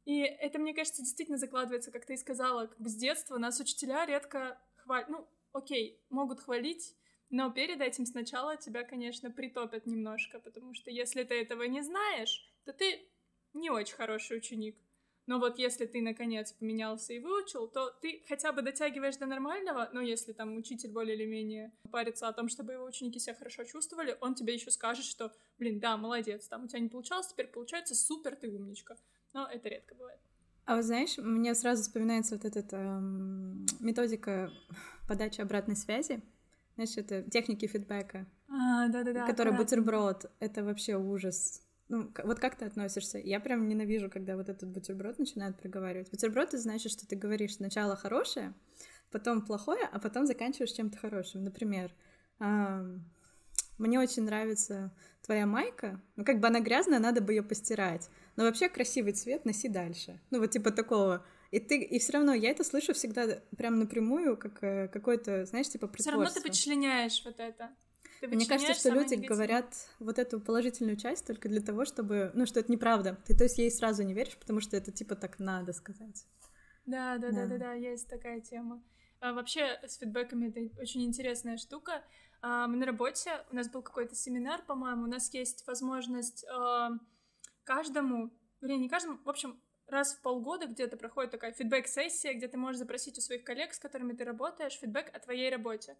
И 0.06 0.20
это, 0.20 0.60
мне 0.60 0.74
кажется, 0.74 1.02
действительно 1.02 1.38
закладывается, 1.38 1.92
как 1.92 2.06
ты 2.06 2.16
и 2.16 2.18
сказала, 2.18 2.68
как 2.68 2.80
бы 2.80 2.90
с 2.90 2.96
детства 2.96 3.38
нас 3.38 3.60
учителя 3.60 4.06
редко 4.06 4.60
хвалят. 4.76 5.08
Ну, 5.08 5.28
окей, 5.54 6.02
могут 6.10 6.42
хвалить, 6.42 6.96
но 7.30 7.50
перед 7.52 7.80
этим 7.80 8.06
сначала 8.06 8.58
тебя, 8.58 8.84
конечно, 8.84 9.32
притопят 9.32 9.86
немножко, 9.86 10.40
потому 10.40 10.74
что 10.74 10.92
если 10.92 11.24
ты 11.24 11.36
этого 11.36 11.64
не 11.64 11.82
знаешь, 11.82 12.53
то 12.66 12.74
ты 12.74 13.08
не 13.54 13.70
очень 13.70 13.96
хороший 13.96 14.38
ученик. 14.38 14.78
Но 15.26 15.40
вот 15.40 15.58
если 15.58 15.86
ты, 15.86 16.02
наконец, 16.02 16.52
поменялся 16.52 17.14
и 17.14 17.20
выучил, 17.20 17.68
то 17.68 17.92
ты 18.02 18.24
хотя 18.28 18.52
бы 18.52 18.62
дотягиваешь 18.62 19.16
до 19.16 19.26
нормального, 19.26 19.90
но 19.94 20.02
если 20.02 20.34
там 20.34 20.58
учитель 20.58 20.92
более 20.92 21.16
или 21.16 21.26
менее 21.26 21.72
парится 21.92 22.28
о 22.28 22.34
том, 22.34 22.50
чтобы 22.50 22.74
его 22.74 22.84
ученики 22.84 23.20
себя 23.20 23.36
хорошо 23.36 23.64
чувствовали, 23.64 24.18
он 24.20 24.36
тебе 24.36 24.54
еще 24.54 24.70
скажет, 24.70 25.06
что, 25.06 25.32
блин, 25.58 25.80
да, 25.80 25.96
молодец, 25.96 26.48
там 26.48 26.66
у 26.66 26.68
тебя 26.68 26.80
не 26.80 26.90
получалось, 26.90 27.28
теперь 27.28 27.48
получается 27.48 27.96
супер, 27.96 28.36
ты 28.36 28.50
умничка. 28.50 28.98
Но 29.34 29.48
это 29.48 29.70
редко 29.70 29.96
бывает. 29.96 30.20
А 30.66 30.76
вот 30.76 30.86
знаешь, 30.86 31.18
мне 31.18 31.56
сразу 31.56 31.84
вспоминается 31.84 32.36
вот 32.36 32.46
эта 32.46 32.78
эм, 32.78 33.66
методика 33.80 34.52
подачи 35.08 35.42
обратной 35.42 35.76
связи. 35.76 36.22
Знаешь, 36.76 36.98
это 36.98 37.24
техники 37.30 37.68
фидбэка. 37.68 38.26
А, 38.50 38.88
да-да-да. 38.88 39.26
Который 39.26 39.54
бутерброд. 39.54 40.32
Это 40.40 40.64
вообще 40.64 40.96
ужас. 40.96 41.62
Ну, 41.94 42.12
вот 42.24 42.40
как 42.40 42.56
ты 42.56 42.66
относишься? 42.66 43.20
Я 43.20 43.40
прям 43.40 43.68
ненавижу, 43.68 44.10
когда 44.10 44.36
вот 44.36 44.50
этот 44.50 44.68
бутерброд 44.68 45.20
начинают 45.20 45.60
проговаривать. 45.60 46.10
Бутерброд— 46.10 46.48
это 46.50 46.58
значит, 46.58 46.92
что 46.92 47.06
ты 47.06 47.16
говоришь 47.16 47.58
сначала 47.58 47.96
хорошее, 47.96 48.56
потом 49.12 49.46
плохое, 49.46 49.88
а 49.92 50.00
потом 50.00 50.26
заканчиваешь 50.26 50.72
чем-то 50.72 50.98
хорошим. 50.98 51.44
Например, 51.44 51.92
мне 52.40 54.00
очень 54.00 54.24
нравится 54.24 54.92
твоя 55.22 55.46
майка, 55.46 56.02
ну, 56.16 56.26
как 56.26 56.40
бы 56.40 56.48
она 56.48 56.62
грязная, 56.62 56.98
надо 56.98 57.22
бы 57.22 57.34
ее 57.34 57.44
постирать, 57.44 58.10
но 58.38 58.46
вообще 58.46 58.70
красивый 58.70 59.14
цвет 59.14 59.46
носи 59.46 59.70
дальше. 59.70 60.20
Ну, 60.32 60.40
вот 60.40 60.50
типа 60.50 60.72
такого. 60.72 61.24
И 61.52 61.60
ты, 61.60 61.80
и 61.80 62.00
все 62.00 62.14
равно 62.14 62.34
я 62.34 62.50
это 62.50 62.64
слышу 62.64 62.96
всегда 62.96 63.40
прям 63.56 63.78
напрямую, 63.78 64.36
как 64.38 64.64
э, 64.64 64.88
какой-то, 64.88 65.46
знаешь, 65.46 65.70
типа. 65.70 65.88
Все 65.96 66.10
равно 66.10 66.32
ты 66.32 66.42
подчленяешь 66.42 67.22
вот 67.24 67.40
это. 67.40 67.70
Ты 68.24 68.30
Мне 68.30 68.46
кажется, 68.46 68.74
что 68.74 68.90
люди 68.90 69.16
негативное. 69.16 69.28
говорят 69.28 69.76
вот 70.00 70.18
эту 70.18 70.40
положительную 70.40 70.96
часть 70.96 71.28
только 71.28 71.50
для 71.50 71.60
того, 71.60 71.84
чтобы, 71.84 72.32
ну, 72.34 72.46
что 72.46 72.62
это 72.62 72.72
неправда. 72.72 73.18
Ты, 73.28 73.38
то 73.38 73.44
есть, 73.44 73.58
ей 73.58 73.70
сразу 73.70 74.04
не 74.04 74.14
веришь, 74.14 74.38
потому 74.38 74.62
что 74.62 74.78
это 74.78 74.94
типа 74.94 75.16
так 75.16 75.40
надо 75.40 75.74
сказать. 75.74 76.26
Да, 76.86 77.18
да, 77.18 77.32
да, 77.32 77.46
да, 77.46 77.48
да, 77.48 77.58
да 77.58 77.74
есть 77.74 78.08
такая 78.08 78.40
тема. 78.40 78.82
А, 79.20 79.34
вообще 79.34 79.78
с 79.86 79.98
фидбэками 79.98 80.48
это 80.48 80.82
очень 80.82 81.04
интересная 81.04 81.58
штука. 81.58 82.02
А, 82.42 82.68
мы 82.68 82.78
на 82.78 82.86
работе, 82.86 83.44
у 83.52 83.56
нас 83.56 83.70
был 83.70 83.82
какой-то 83.82 84.16
семинар, 84.16 84.62
по-моему, 84.66 85.04
у 85.04 85.08
нас 85.08 85.34
есть 85.34 85.68
возможность 85.68 86.46
а, 86.46 86.92
каждому, 87.66 88.32
вернее, 88.62 88.78
не 88.78 88.88
каждому, 88.88 89.20
в 89.26 89.30
общем, 89.30 89.62
раз 89.88 90.14
в 90.14 90.22
полгода 90.22 90.68
где-то 90.68 90.96
проходит 90.96 91.32
такая 91.32 91.52
фидбэк-сессия, 91.52 92.34
где 92.36 92.48
ты 92.48 92.58
можешь 92.58 92.80
запросить 92.80 93.18
у 93.18 93.22
своих 93.22 93.44
коллег, 93.44 93.74
с 93.74 93.80
которыми 93.80 94.14
ты 94.14 94.24
работаешь, 94.24 94.80
фидбэк 94.80 95.10
о 95.14 95.20
твоей 95.20 95.50
работе. 95.50 95.98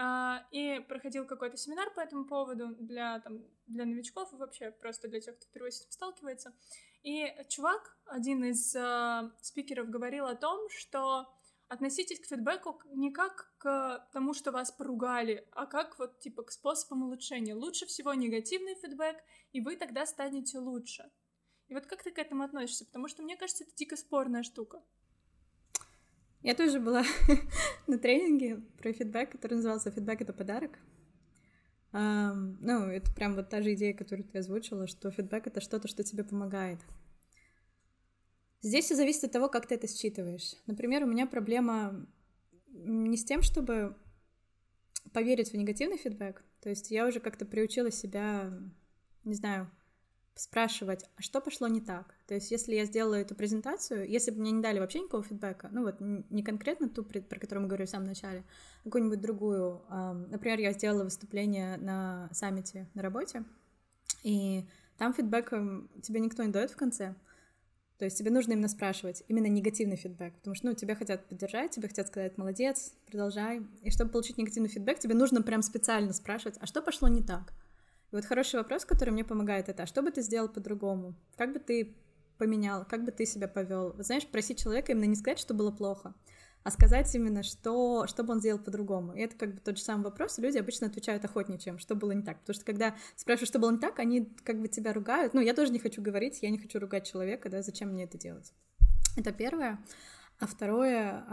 А, 0.00 0.46
и 0.52 0.78
проходил 0.78 1.26
какой-то 1.26 1.56
семинар 1.56 1.92
по 1.92 1.98
этому 1.98 2.24
поводу 2.24 2.68
для, 2.78 3.18
там, 3.18 3.42
для 3.66 3.84
новичков 3.84 4.32
и 4.32 4.36
вообще 4.36 4.70
просто 4.70 5.08
для 5.08 5.20
тех, 5.20 5.36
кто 5.36 5.46
впервые 5.46 5.72
с 5.72 5.80
этим 5.80 5.90
сталкивается. 5.90 6.54
И 7.02 7.26
чувак, 7.48 7.98
один 8.06 8.44
из 8.44 8.76
э, 8.76 9.30
спикеров, 9.40 9.90
говорил 9.90 10.26
о 10.26 10.36
том, 10.36 10.68
что 10.70 11.28
относитесь 11.66 12.20
к 12.20 12.26
фидбэку 12.26 12.80
не 12.94 13.10
как 13.10 13.52
к 13.58 14.08
тому, 14.12 14.34
что 14.34 14.52
вас 14.52 14.70
поругали, 14.70 15.48
а 15.50 15.66
как 15.66 15.98
вот 15.98 16.20
типа 16.20 16.44
к 16.44 16.52
способам 16.52 17.02
улучшения. 17.02 17.56
Лучше 17.56 17.86
всего 17.86 18.14
негативный 18.14 18.76
фидбэк, 18.76 19.16
и 19.50 19.60
вы 19.60 19.74
тогда 19.74 20.06
станете 20.06 20.58
лучше. 20.58 21.10
И 21.66 21.74
вот 21.74 21.86
как 21.86 22.04
ты 22.04 22.12
к 22.12 22.18
этому 22.18 22.44
относишься? 22.44 22.86
Потому 22.86 23.08
что 23.08 23.24
мне 23.24 23.36
кажется, 23.36 23.64
это 23.64 23.74
дико 23.74 23.96
спорная 23.96 24.44
штука. 24.44 24.80
Я 26.42 26.54
тоже 26.54 26.80
была 26.80 27.04
на 27.86 27.98
тренинге 27.98 28.62
про 28.78 28.92
фидбэк, 28.92 29.32
который 29.32 29.54
назывался 29.54 29.90
«Фидбэк— 29.90 30.20
это 30.22 30.32
подарок». 30.32 30.78
Um, 31.90 32.58
ну, 32.60 32.84
это 32.84 33.12
прям 33.14 33.34
вот 33.34 33.48
та 33.48 33.62
же 33.62 33.72
идея, 33.72 33.94
которую 33.94 34.28
ты 34.28 34.38
озвучила, 34.38 34.86
что 34.86 35.10
фидбэк— 35.10 35.46
это 35.46 35.60
что-то, 35.60 35.88
что 35.88 36.04
тебе 36.04 36.22
помогает. 36.22 36.80
Здесь 38.60 38.84
все 38.86 38.94
зависит 38.94 39.24
от 39.24 39.32
того, 39.32 39.48
как 39.48 39.66
ты 39.66 39.76
это 39.76 39.86
считываешь. 39.86 40.54
Например, 40.66 41.04
у 41.04 41.06
меня 41.06 41.26
проблема 41.26 42.06
не 42.66 43.16
с 43.16 43.24
тем, 43.24 43.42
чтобы 43.42 43.96
поверить 45.12 45.52
в 45.52 45.56
негативный 45.56 45.96
фидбэк. 45.96 46.44
То 46.60 46.68
есть 46.68 46.90
я 46.90 47.06
уже 47.06 47.20
как-то 47.20 47.46
приучила 47.46 47.90
себя, 47.90 48.52
не 49.24 49.34
знаю, 49.34 49.70
спрашивать, 50.38 51.04
а 51.16 51.22
что 51.22 51.40
пошло 51.40 51.66
не 51.68 51.80
так? 51.80 52.14
То 52.26 52.34
есть, 52.34 52.50
если 52.50 52.74
я 52.74 52.84
сделала 52.84 53.14
эту 53.14 53.34
презентацию, 53.34 54.08
если 54.08 54.30
бы 54.30 54.40
мне 54.40 54.52
не 54.52 54.62
дали 54.62 54.78
вообще 54.78 55.00
никакого 55.00 55.22
фидбэка, 55.22 55.68
ну 55.72 55.82
вот 55.82 55.96
не 56.00 56.42
конкретно 56.42 56.88
ту, 56.88 57.02
про 57.02 57.38
которую 57.40 57.62
мы 57.62 57.68
говорили 57.68 57.86
в 57.86 57.90
самом 57.90 58.06
начале, 58.06 58.44
а 58.80 58.84
какую-нибудь 58.84 59.20
другую. 59.20 59.82
Например, 60.30 60.58
я 60.60 60.72
сделала 60.72 61.04
выступление 61.04 61.76
на 61.76 62.28
саммите 62.32 62.88
на 62.94 63.02
работе, 63.02 63.44
и 64.22 64.64
там 64.96 65.12
фидбэка 65.12 65.82
тебе 66.02 66.20
никто 66.20 66.42
не 66.42 66.52
дает 66.52 66.70
в 66.70 66.76
конце. 66.76 67.14
То 67.98 68.04
есть 68.04 68.16
тебе 68.16 68.30
нужно 68.30 68.52
именно 68.52 68.68
спрашивать, 68.68 69.24
именно 69.26 69.46
негативный 69.46 69.96
фидбэк, 69.96 70.34
потому 70.36 70.54
что, 70.54 70.68
ну, 70.68 70.74
тебя 70.74 70.94
хотят 70.94 71.26
поддержать, 71.28 71.72
тебе 71.72 71.88
хотят 71.88 72.06
сказать 72.06 72.38
«молодец», 72.38 72.92
«продолжай». 73.06 73.66
И 73.82 73.90
чтобы 73.90 74.12
получить 74.12 74.38
негативный 74.38 74.68
фидбэк, 74.68 75.00
тебе 75.00 75.16
нужно 75.16 75.42
прям 75.42 75.62
специально 75.62 76.12
спрашивать, 76.12 76.58
а 76.60 76.66
что 76.66 76.80
пошло 76.80 77.08
не 77.08 77.24
так? 77.24 77.52
И 78.10 78.16
вот 78.16 78.24
хороший 78.24 78.56
вопрос, 78.56 78.84
который 78.84 79.10
мне 79.10 79.24
помогает, 79.24 79.68
это, 79.68 79.82
а 79.82 79.86
что 79.86 80.02
бы 80.02 80.10
ты 80.10 80.22
сделал 80.22 80.48
по-другому? 80.48 81.14
Как 81.36 81.52
бы 81.52 81.58
ты 81.58 81.96
поменял, 82.38 82.86
как 82.86 83.04
бы 83.04 83.12
ты 83.12 83.26
себя 83.26 83.48
повел? 83.48 83.92
Вы 83.92 84.02
знаешь, 84.02 84.26
просить 84.26 84.58
человека 84.62 84.92
именно 84.92 85.04
не 85.04 85.16
сказать, 85.16 85.38
что 85.38 85.52
было 85.52 85.70
плохо, 85.70 86.14
а 86.62 86.70
сказать 86.70 87.14
именно, 87.14 87.42
что, 87.42 88.06
что 88.06 88.24
бы 88.24 88.32
он 88.32 88.40
сделал 88.40 88.58
по-другому. 88.58 89.14
И 89.14 89.20
это 89.20 89.36
как 89.36 89.54
бы 89.54 89.60
тот 89.60 89.76
же 89.76 89.82
самый 89.82 90.04
вопрос, 90.04 90.38
и 90.38 90.42
люди 90.42 90.56
обычно 90.56 90.86
отвечают 90.86 91.24
охотнее, 91.24 91.58
чем 91.58 91.78
что 91.78 91.94
было 91.94 92.12
не 92.12 92.22
так. 92.22 92.40
Потому 92.40 92.54
что 92.54 92.64
когда 92.64 92.96
спрашиваешь, 93.16 93.48
что 93.48 93.58
было 93.58 93.72
не 93.72 93.78
так, 93.78 93.98
они 93.98 94.34
как 94.44 94.60
бы 94.60 94.68
тебя 94.68 94.92
ругают. 94.92 95.34
Ну, 95.34 95.40
я 95.40 95.52
тоже 95.52 95.72
не 95.72 95.78
хочу 95.78 96.00
говорить, 96.00 96.38
я 96.42 96.50
не 96.50 96.58
хочу 96.58 96.78
ругать 96.78 97.06
человека, 97.06 97.50
да, 97.50 97.62
зачем 97.62 97.90
мне 97.90 98.04
это 98.04 98.16
делать. 98.16 98.54
Это 99.16 99.32
первое. 99.32 99.78
А 100.40 100.46
второе, 100.46 101.24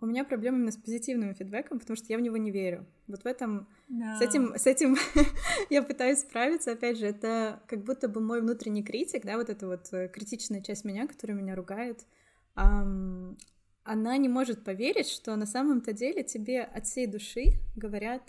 у 0.00 0.06
меня 0.06 0.24
проблема 0.24 0.56
именно 0.56 0.72
с 0.72 0.76
позитивным 0.76 1.34
фидбэком, 1.34 1.78
потому 1.78 1.96
что 1.96 2.06
я 2.08 2.18
в 2.18 2.20
него 2.20 2.36
не 2.36 2.50
верю. 2.50 2.84
Вот 3.06 3.22
в 3.22 3.26
этом, 3.26 3.68
да. 3.88 4.18
с 4.18 4.22
этим, 4.22 4.56
с 4.56 4.66
этим 4.66 4.96
я 5.70 5.82
пытаюсь 5.84 6.20
справиться. 6.20 6.72
Опять 6.72 6.98
же, 6.98 7.06
это 7.06 7.62
как 7.68 7.84
будто 7.84 8.08
бы 8.08 8.20
мой 8.20 8.40
внутренний 8.40 8.82
критик, 8.82 9.24
да, 9.24 9.36
вот 9.36 9.48
эта 9.50 9.68
вот 9.68 9.92
э, 9.92 10.08
критичная 10.08 10.62
часть 10.62 10.84
меня, 10.84 11.06
которая 11.06 11.36
меня 11.36 11.54
ругает. 11.54 12.06
Она 12.54 14.16
не 14.16 14.28
может 14.28 14.64
поверить, 14.64 15.08
что 15.08 15.36
на 15.36 15.46
самом-то 15.46 15.92
деле 15.92 16.24
тебе 16.24 16.62
от 16.62 16.86
всей 16.86 17.06
души 17.06 17.52
говорят 17.76 18.22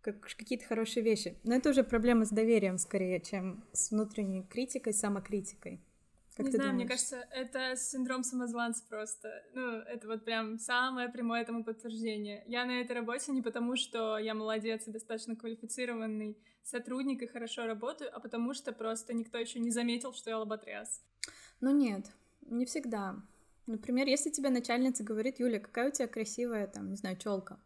как, 0.00 0.20
какие-то 0.20 0.64
хорошие 0.64 1.02
вещи. 1.02 1.36
Но 1.42 1.56
это 1.56 1.70
уже 1.70 1.82
проблема 1.82 2.24
с 2.24 2.30
доверием 2.30 2.78
скорее, 2.78 3.20
чем 3.20 3.64
с 3.72 3.90
внутренней 3.90 4.44
критикой, 4.44 4.94
самокритикой. 4.94 5.80
Как 6.36 6.46
не 6.46 6.52
знаю, 6.52 6.70
думаешь? 6.70 6.86
мне 6.86 6.88
кажется, 6.88 7.28
это 7.30 7.76
синдром 7.76 8.24
самозванца 8.24 8.82
просто. 8.88 9.44
Ну, 9.52 9.78
это 9.78 10.08
вот 10.08 10.24
прям 10.24 10.58
самое 10.58 11.08
прямое 11.08 11.42
этому 11.42 11.62
подтверждение. 11.62 12.42
Я 12.48 12.64
на 12.64 12.80
этой 12.80 12.92
работе 12.92 13.30
не 13.30 13.40
потому, 13.40 13.76
что 13.76 14.18
я 14.18 14.34
молодец 14.34 14.88
и 14.88 14.90
достаточно 14.90 15.36
квалифицированный 15.36 16.36
сотрудник 16.64 17.22
и 17.22 17.26
хорошо 17.26 17.66
работаю, 17.66 18.10
а 18.12 18.18
потому 18.18 18.52
что 18.52 18.72
просто 18.72 19.14
никто 19.14 19.38
еще 19.38 19.60
не 19.60 19.70
заметил, 19.70 20.12
что 20.12 20.30
я 20.30 20.38
лоботряс. 20.38 21.02
Ну 21.60 21.70
нет, 21.70 22.06
не 22.42 22.66
всегда. 22.66 23.16
Например, 23.66 24.06
если 24.08 24.30
тебе 24.30 24.50
начальница 24.50 25.04
говорит, 25.04 25.38
Юля, 25.38 25.60
какая 25.60 25.88
у 25.88 25.92
тебя 25.92 26.08
красивая, 26.08 26.66
там, 26.66 26.90
не 26.90 26.96
знаю, 26.96 27.16
челка 27.16 27.58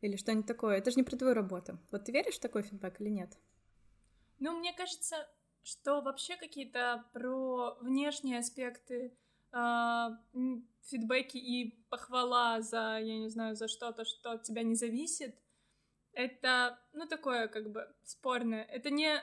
или 0.00 0.16
что-нибудь 0.16 0.46
такое, 0.46 0.78
это 0.78 0.90
же 0.90 0.96
не 0.96 1.02
про 1.02 1.16
твою 1.16 1.34
работу. 1.34 1.78
Вот 1.90 2.04
ты 2.04 2.12
веришь 2.12 2.36
в 2.36 2.40
такой 2.40 2.62
фидбэк 2.62 3.00
или 3.00 3.10
нет? 3.10 3.36
Ну, 4.38 4.58
мне 4.58 4.72
кажется, 4.72 5.28
что 5.66 6.00
вообще 6.00 6.36
какие-то 6.36 7.04
про 7.12 7.76
внешние 7.80 8.38
аспекты 8.38 9.12
э, 9.52 10.08
фидбэки 10.84 11.38
и 11.38 11.84
похвала 11.90 12.60
за, 12.60 12.98
я 13.00 13.18
не 13.18 13.28
знаю, 13.28 13.56
за 13.56 13.66
что-то, 13.66 14.04
что 14.04 14.32
от 14.32 14.44
тебя 14.44 14.62
не 14.62 14.76
зависит, 14.76 15.34
это, 16.12 16.78
ну, 16.92 17.06
такое 17.06 17.48
как 17.48 17.72
бы 17.72 17.92
спорное. 18.04 18.62
Это 18.62 18.90
не, 18.90 19.20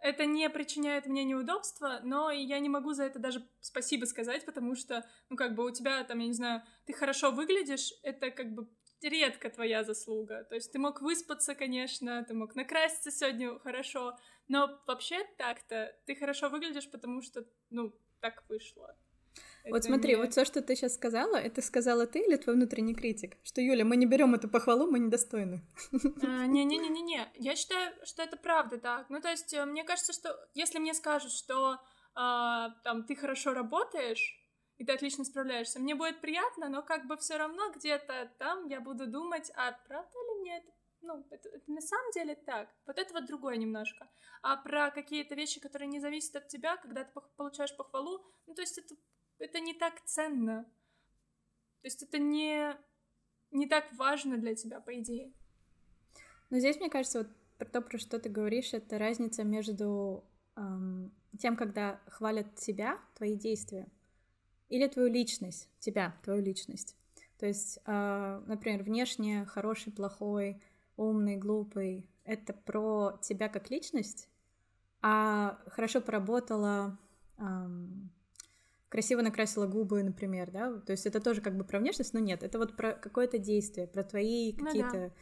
это 0.00 0.26
не 0.26 0.50
причиняет 0.50 1.06
мне 1.06 1.22
неудобства, 1.22 2.00
но 2.02 2.32
я 2.32 2.58
не 2.58 2.68
могу 2.68 2.92
за 2.92 3.04
это 3.04 3.20
даже 3.20 3.48
спасибо 3.60 4.06
сказать, 4.06 4.44
потому 4.44 4.74
что, 4.74 5.08
ну, 5.30 5.36
как 5.36 5.54
бы 5.54 5.64
у 5.64 5.70
тебя 5.70 6.02
там, 6.02 6.18
я 6.18 6.26
не 6.26 6.32
знаю, 6.32 6.62
ты 6.84 6.94
хорошо 6.94 7.30
выглядишь, 7.30 7.92
это 8.02 8.32
как 8.32 8.52
бы 8.52 8.68
редко 9.02 9.50
твоя 9.50 9.84
заслуга. 9.84 10.44
То 10.44 10.54
есть 10.54 10.72
ты 10.72 10.78
мог 10.78 11.00
выспаться, 11.00 11.54
конечно, 11.54 12.24
ты 12.24 12.34
мог 12.34 12.54
накраситься 12.54 13.10
сегодня 13.10 13.58
хорошо, 13.58 14.18
но 14.48 14.80
вообще 14.86 15.24
так-то 15.38 15.94
ты 16.06 16.14
хорошо 16.14 16.48
выглядишь, 16.48 16.90
потому 16.90 17.22
что, 17.22 17.44
ну, 17.70 17.92
так 18.20 18.44
вышло. 18.48 18.96
Вот 19.68 19.78
это 19.78 19.88
смотри, 19.88 20.14
не... 20.14 20.16
вот 20.16 20.32
все, 20.32 20.44
что 20.44 20.62
ты 20.62 20.76
сейчас 20.76 20.94
сказала, 20.94 21.36
это 21.36 21.60
сказала 21.60 22.06
ты 22.06 22.20
или 22.20 22.36
твой 22.36 22.54
внутренний 22.54 22.94
критик? 22.94 23.36
Что, 23.42 23.60
Юля, 23.60 23.84
мы 23.84 23.96
не 23.96 24.06
берем 24.06 24.34
эту 24.34 24.48
похвалу, 24.48 24.90
мы 24.90 24.98
недостойны. 24.98 25.62
А, 26.22 26.46
не-не-не-не-не. 26.46 27.32
Я 27.34 27.56
считаю, 27.56 27.92
что 28.04 28.22
это 28.22 28.36
правда 28.36 28.78
так. 28.78 29.10
Ну, 29.10 29.20
то 29.20 29.28
есть, 29.28 29.52
э, 29.52 29.64
мне 29.66 29.82
кажется, 29.84 30.12
что 30.12 30.38
если 30.54 30.78
мне 30.78 30.94
скажут, 30.94 31.32
что 31.32 31.78
а, 32.14 32.70
там 32.84 33.04
ты 33.04 33.16
хорошо 33.16 33.52
работаешь, 33.54 34.40
и 34.78 34.84
ты 34.84 34.92
отлично 34.92 35.24
справляешься. 35.24 35.80
Мне 35.80 35.94
будет 35.94 36.20
приятно, 36.20 36.68
но 36.68 36.82
как 36.82 37.06
бы 37.06 37.16
все 37.16 37.36
равно 37.36 37.72
где-то 37.72 38.30
там 38.38 38.66
я 38.68 38.80
буду 38.80 39.06
думать, 39.06 39.50
а 39.56 39.72
правда 39.88 40.18
ли 40.18 40.40
мне 40.40 40.58
это 40.58 40.70
ну, 41.06 41.24
это, 41.30 41.48
это 41.48 41.70
на 41.70 41.80
самом 41.80 42.10
деле 42.12 42.34
так. 42.34 42.68
Вот 42.86 42.98
это 42.98 43.12
вот 43.14 43.26
другое 43.26 43.56
немножко. 43.56 44.08
А 44.42 44.56
про 44.56 44.90
какие-то 44.90 45.34
вещи, 45.34 45.60
которые 45.60 45.88
не 45.88 46.00
зависят 46.00 46.36
от 46.36 46.48
тебя, 46.48 46.76
когда 46.76 47.04
ты 47.04 47.20
получаешь 47.36 47.76
похвалу, 47.76 48.24
ну, 48.46 48.54
то 48.54 48.62
есть 48.62 48.78
это, 48.78 48.94
это 49.38 49.60
не 49.60 49.72
так 49.72 50.04
ценно. 50.04 50.64
То 51.82 51.86
есть 51.86 52.02
это 52.02 52.18
не, 52.18 52.76
не 53.52 53.66
так 53.66 53.92
важно 53.94 54.36
для 54.36 54.54
тебя, 54.54 54.80
по 54.80 54.98
идее. 54.98 55.32
Но 56.50 56.58
здесь, 56.58 56.78
мне 56.78 56.90
кажется, 56.90 57.18
вот 57.18 57.28
про 57.58 57.66
то, 57.66 57.80
про 57.80 57.98
что 57.98 58.18
ты 58.18 58.28
говоришь, 58.28 58.74
это 58.74 58.98
разница 58.98 59.44
между 59.44 60.24
эм, 60.56 61.12
тем, 61.38 61.56
когда 61.56 62.00
хвалят 62.06 62.54
тебя, 62.56 62.98
твои 63.14 63.36
действия, 63.36 63.88
или 64.68 64.86
твою 64.88 65.08
личность, 65.08 65.68
тебя, 65.78 66.16
твою 66.22 66.42
личность. 66.42 66.96
То 67.38 67.46
есть, 67.46 67.78
э, 67.84 68.42
например, 68.46 68.82
внешне 68.82 69.44
хороший, 69.44 69.92
плохой, 69.92 70.62
умный, 70.96 71.36
глупый— 71.36 72.08
это 72.24 72.52
про 72.52 73.18
тебя 73.22 73.48
как 73.48 73.70
личность, 73.70 74.28
а 75.02 75.58
хорошо 75.68 76.00
поработала, 76.00 76.98
эм, 77.38 78.10
красиво 78.88 79.22
накрасила 79.22 79.66
губы, 79.66 80.02
например, 80.02 80.50
да, 80.50 80.80
то 80.80 80.92
есть 80.92 81.06
это 81.06 81.20
тоже 81.20 81.40
как 81.40 81.56
бы 81.56 81.64
про 81.64 81.78
внешность, 81.78 82.14
но 82.14 82.20
нет, 82.20 82.42
это 82.42 82.58
вот 82.58 82.76
про 82.76 82.92
какое-то 82.92 83.38
действие, 83.38 83.86
про 83.86 84.02
твои 84.02 84.52
какие-то 84.52 84.96
ну, 84.96 85.08
да 85.08 85.12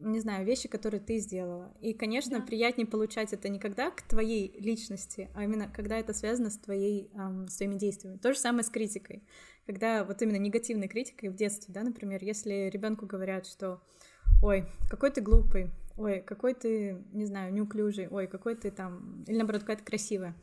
не 0.00 0.20
знаю, 0.20 0.46
вещи, 0.46 0.68
которые 0.68 1.00
ты 1.00 1.18
сделала. 1.18 1.74
И, 1.80 1.92
конечно, 1.92 2.38
да. 2.38 2.44
приятнее 2.44 2.86
получать 2.86 3.32
это 3.32 3.48
не 3.48 3.58
когда 3.58 3.90
к 3.90 4.02
твоей 4.02 4.58
личности, 4.58 5.30
а 5.34 5.44
именно 5.44 5.68
когда 5.68 5.98
это 5.98 6.14
связано 6.14 6.50
с 6.50 6.58
твоей, 6.58 7.10
эм, 7.14 7.48
с 7.48 7.56
твоими 7.56 7.76
действиями. 7.76 8.16
То 8.16 8.32
же 8.32 8.38
самое 8.38 8.64
с 8.64 8.70
критикой. 8.70 9.22
Когда 9.66 10.04
вот 10.04 10.22
именно 10.22 10.36
негативной 10.36 10.88
критикой 10.88 11.28
в 11.28 11.36
детстве, 11.36 11.72
да, 11.72 11.82
например, 11.82 12.24
если 12.24 12.70
ребенку 12.72 13.06
говорят, 13.06 13.46
что 13.46 13.82
ой, 14.42 14.66
какой 14.88 15.10
ты 15.10 15.20
глупый, 15.20 15.70
ой, 15.96 16.20
какой 16.20 16.54
ты, 16.54 17.04
не 17.12 17.26
знаю, 17.26 17.52
неуклюжий, 17.52 18.08
ой, 18.08 18.26
какой 18.26 18.54
ты 18.54 18.70
там, 18.70 19.24
или 19.26 19.36
наоборот, 19.36 19.62
какая-то 19.62 19.84
красивая, 19.84 20.34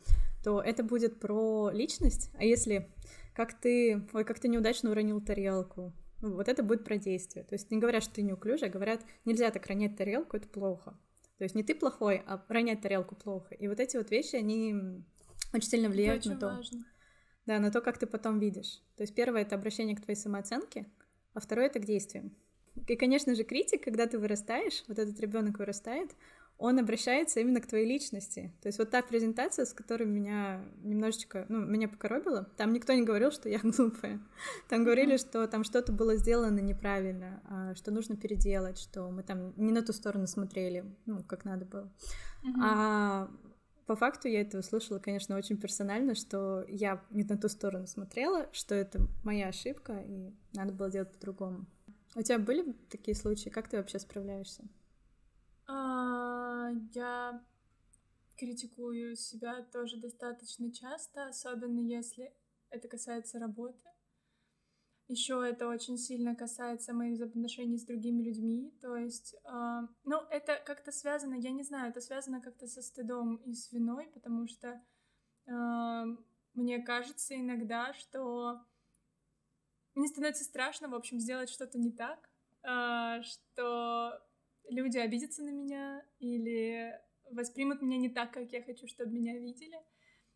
то 0.44 0.60
это 0.60 0.82
будет 0.82 1.20
про 1.20 1.70
личность, 1.70 2.30
а 2.38 2.44
если 2.44 2.88
как 3.34 3.54
ты, 3.54 4.06
ой, 4.12 4.24
как 4.24 4.38
ты 4.38 4.48
неудачно 4.48 4.90
уронил 4.90 5.20
тарелку, 5.20 5.92
ну, 6.20 6.34
вот 6.34 6.48
это 6.48 6.62
будет 6.62 6.84
про 6.84 6.96
действие. 6.96 7.44
То 7.44 7.54
есть 7.54 7.70
не 7.70 7.78
говорят, 7.78 8.02
что 8.02 8.14
ты 8.14 8.22
неуклюжий, 8.22 8.68
а 8.68 8.72
говорят, 8.72 9.00
нельзя 9.24 9.50
так 9.50 9.66
ронять 9.66 9.96
тарелку, 9.96 10.36
это 10.36 10.48
плохо. 10.48 10.98
То 11.38 11.44
есть 11.44 11.54
не 11.54 11.62
ты 11.62 11.74
плохой, 11.74 12.22
а 12.26 12.44
ронять 12.48 12.80
тарелку 12.80 13.14
плохо. 13.14 13.54
И 13.54 13.68
вот 13.68 13.78
эти 13.78 13.96
вот 13.96 14.10
вещи, 14.10 14.34
они 14.34 15.04
очень 15.52 15.68
сильно 15.68 15.88
влияют 15.88 16.22
очень 16.22 16.34
на 16.34 16.40
то. 16.40 16.46
Важно. 16.48 16.84
Да, 17.46 17.58
на 17.60 17.70
то, 17.70 17.80
как 17.80 17.98
ты 17.98 18.06
потом 18.06 18.40
видишь. 18.40 18.82
То 18.96 19.04
есть 19.04 19.14
первое— 19.14 19.42
это 19.42 19.54
обращение 19.54 19.96
к 19.96 20.02
твоей 20.02 20.18
самооценке, 20.18 20.86
а 21.32 21.40
второе— 21.40 21.66
это 21.68 21.78
к 21.78 21.84
действиям. 21.84 22.36
И, 22.86 22.96
конечно 22.96 23.34
же, 23.34 23.44
критик, 23.44 23.82
когда 23.84 24.06
ты 24.06 24.18
вырастаешь, 24.18 24.84
вот 24.88 24.98
этот 24.98 25.18
ребенок 25.20 25.58
вырастает, 25.58 26.10
он 26.58 26.78
обращается 26.80 27.38
именно 27.38 27.60
к 27.60 27.66
твоей 27.66 27.86
личности. 27.86 28.52
То 28.60 28.66
есть 28.66 28.78
вот 28.78 28.90
та 28.90 29.00
презентация, 29.00 29.64
с 29.64 29.72
которой 29.72 30.04
меня 30.04 30.64
немножечко, 30.82 31.46
ну, 31.48 31.64
меня 31.64 31.88
покоробило, 31.88 32.48
там 32.56 32.72
никто 32.72 32.92
не 32.92 33.04
говорил, 33.04 33.30
что 33.30 33.48
я 33.48 33.60
глупая. 33.62 34.20
Там 34.68 34.82
говорили, 34.82 35.16
что 35.16 35.46
там 35.46 35.62
что-то 35.62 35.92
было 35.92 36.16
сделано 36.16 36.58
неправильно, 36.58 37.40
а, 37.48 37.74
что 37.76 37.92
нужно 37.92 38.16
переделать, 38.16 38.78
что 38.78 39.08
мы 39.08 39.22
там 39.22 39.54
не 39.56 39.72
на 39.72 39.82
ту 39.82 39.92
сторону 39.92 40.26
смотрели, 40.26 40.84
ну, 41.06 41.22
как 41.22 41.44
надо 41.44 41.64
было. 41.64 41.92
А 42.60 43.30
по 43.86 43.96
факту 43.96 44.28
я 44.28 44.42
это 44.42 44.58
услышала, 44.58 44.98
конечно, 44.98 45.36
очень 45.36 45.56
персонально, 45.56 46.14
что 46.14 46.64
я 46.68 47.02
не 47.10 47.24
на 47.24 47.38
ту 47.38 47.48
сторону 47.48 47.86
смотрела, 47.86 48.48
что 48.52 48.74
это 48.74 49.00
моя 49.24 49.48
ошибка, 49.48 50.04
и 50.06 50.34
надо 50.54 50.72
было 50.74 50.90
делать 50.90 51.12
по-другому. 51.12 51.66
У 52.14 52.22
тебя 52.22 52.38
были 52.38 52.72
такие 52.90 53.14
случаи? 53.14 53.50
Как 53.50 53.68
ты 53.68 53.76
вообще 53.76 53.98
справляешься? 53.98 54.64
А, 55.66 56.70
я 56.94 57.44
критикую 58.36 59.16
себя 59.16 59.62
тоже 59.72 59.98
достаточно 59.98 60.72
часто, 60.72 61.28
особенно 61.28 61.80
если 61.80 62.32
это 62.70 62.88
касается 62.88 63.38
работы. 63.38 63.82
Еще 65.08 65.42
это 65.48 65.68
очень 65.68 65.96
сильно 65.96 66.36
касается 66.36 66.92
моих 66.92 67.14
взаимоотношений 67.14 67.78
с 67.78 67.86
другими 67.86 68.22
людьми. 68.22 68.76
То 68.80 68.94
есть, 68.94 69.34
э, 69.44 69.80
ну, 70.04 70.20
это 70.30 70.60
как-то 70.66 70.92
связано, 70.92 71.34
я 71.34 71.50
не 71.50 71.62
знаю, 71.62 71.90
это 71.90 72.02
связано 72.02 72.42
как-то 72.42 72.66
со 72.66 72.82
стыдом 72.82 73.36
и 73.36 73.54
с 73.54 73.72
виной, 73.72 74.10
потому 74.12 74.46
что 74.46 74.82
э, 75.46 76.04
мне 76.52 76.82
кажется 76.82 77.34
иногда, 77.40 77.94
что 77.94 78.60
мне 79.98 80.08
становится 80.08 80.44
страшно, 80.44 80.88
в 80.88 80.94
общем, 80.94 81.18
сделать 81.18 81.50
что-то 81.50 81.78
не 81.78 81.90
так, 81.90 82.30
э, 82.62 83.22
что 83.22 84.20
люди 84.68 84.98
обидятся 84.98 85.42
на 85.42 85.50
меня 85.50 86.04
или 86.18 86.98
воспримут 87.30 87.82
меня 87.82 87.98
не 87.98 88.08
так, 88.08 88.32
как 88.32 88.52
я 88.52 88.62
хочу, 88.62 88.86
чтобы 88.86 89.12
меня 89.12 89.36
видели. 89.38 89.78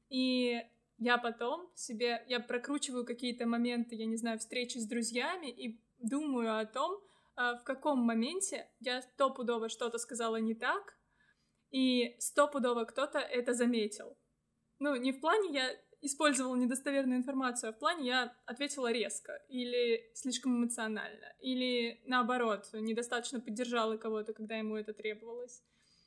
И 0.08 0.60
я 0.98 1.18
потом 1.18 1.70
себе, 1.74 2.24
я 2.28 2.40
прокручиваю 2.40 3.06
какие-то 3.06 3.46
моменты, 3.46 3.94
я 3.94 4.06
не 4.06 4.16
знаю, 4.16 4.38
встречи 4.38 4.78
с 4.78 4.86
друзьями 4.86 5.50
и 5.50 5.80
думаю 5.98 6.58
о 6.58 6.66
том, 6.66 7.00
а, 7.34 7.56
в 7.56 7.64
каком 7.64 8.00
моменте 8.00 8.68
я 8.80 9.00
стопудово 9.02 9.68
что-то 9.68 9.98
сказала 9.98 10.36
не 10.36 10.54
так, 10.54 10.98
и 11.70 12.14
стопудово 12.18 12.84
кто-то 12.84 13.18
это 13.18 13.54
заметил. 13.54 14.16
Ну, 14.78 14.96
не 14.96 15.12
в 15.12 15.20
плане 15.20 15.54
я 15.54 15.76
использовал 16.02 16.56
недостоверную 16.56 17.18
информацию, 17.18 17.70
а 17.70 17.72
в 17.72 17.78
плане 17.78 18.08
я 18.08 18.36
ответила 18.44 18.90
резко 18.92 19.40
или 19.48 20.10
слишком 20.14 20.58
эмоционально, 20.58 21.32
или 21.40 22.00
наоборот, 22.04 22.68
недостаточно 22.74 23.40
поддержала 23.40 23.96
кого-то, 23.96 24.34
когда 24.34 24.56
ему 24.56 24.76
это 24.76 24.92
требовалось. 24.92 25.62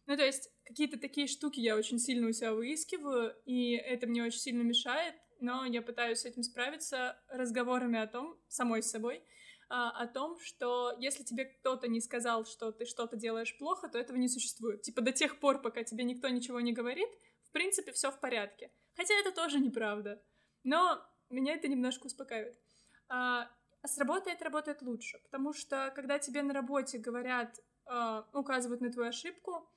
Ну, 0.05 0.15
то 0.17 0.23
есть 0.23 0.51
какие-то 0.65 0.99
такие 0.99 1.27
штуки 1.27 1.59
я 1.59 1.75
очень 1.75 1.97
сильно 1.97 2.27
у 2.27 2.31
себя 2.31 2.53
выискиваю, 2.53 3.33
и 3.45 3.71
это 3.71 4.05
мне 4.05 4.23
очень 4.23 4.39
сильно 4.39 4.61
мешает, 4.61 5.15
но 5.39 5.65
я 5.65 5.81
пытаюсь 5.81 6.19
с 6.19 6.25
этим 6.25 6.43
справиться 6.43 7.17
разговорами 7.29 7.99
о 7.99 8.07
том, 8.07 8.37
самой 8.47 8.83
с 8.83 8.91
собой, 8.91 9.23
а, 9.67 9.89
о 9.89 10.07
том, 10.07 10.39
что 10.39 10.95
если 10.99 11.23
тебе 11.23 11.45
кто-то 11.45 11.87
не 11.87 12.01
сказал, 12.01 12.45
что 12.45 12.71
ты 12.71 12.85
что-то 12.85 13.15
делаешь 13.15 13.57
плохо, 13.57 13.87
то 13.87 13.97
этого 13.97 14.17
не 14.17 14.27
существует. 14.27 14.83
Типа 14.83 15.01
до 15.01 15.11
тех 15.11 15.39
пор, 15.39 15.61
пока 15.61 15.83
тебе 15.83 16.03
никто 16.03 16.27
ничего 16.29 16.59
не 16.59 16.73
говорит, 16.73 17.09
в 17.49 17.51
принципе, 17.51 17.91
все 17.91 18.11
в 18.11 18.19
порядке. 18.19 18.71
Хотя 18.95 19.13
это 19.15 19.31
тоже 19.31 19.59
неправда. 19.59 20.21
Но 20.63 21.01
меня 21.29 21.53
это 21.53 21.67
немножко 21.67 22.05
успокаивает. 22.07 22.59
А, 23.07 23.49
это 23.83 24.43
работает 24.43 24.81
лучше, 24.81 25.19
потому 25.23 25.53
что 25.53 25.91
когда 25.95 26.17
тебе 26.17 26.41
на 26.41 26.53
работе 26.53 26.97
говорят, 26.97 27.59
а, 27.85 28.27
указывают 28.33 28.81
на 28.81 28.91
твою 28.91 29.09
ошибку, 29.09 29.69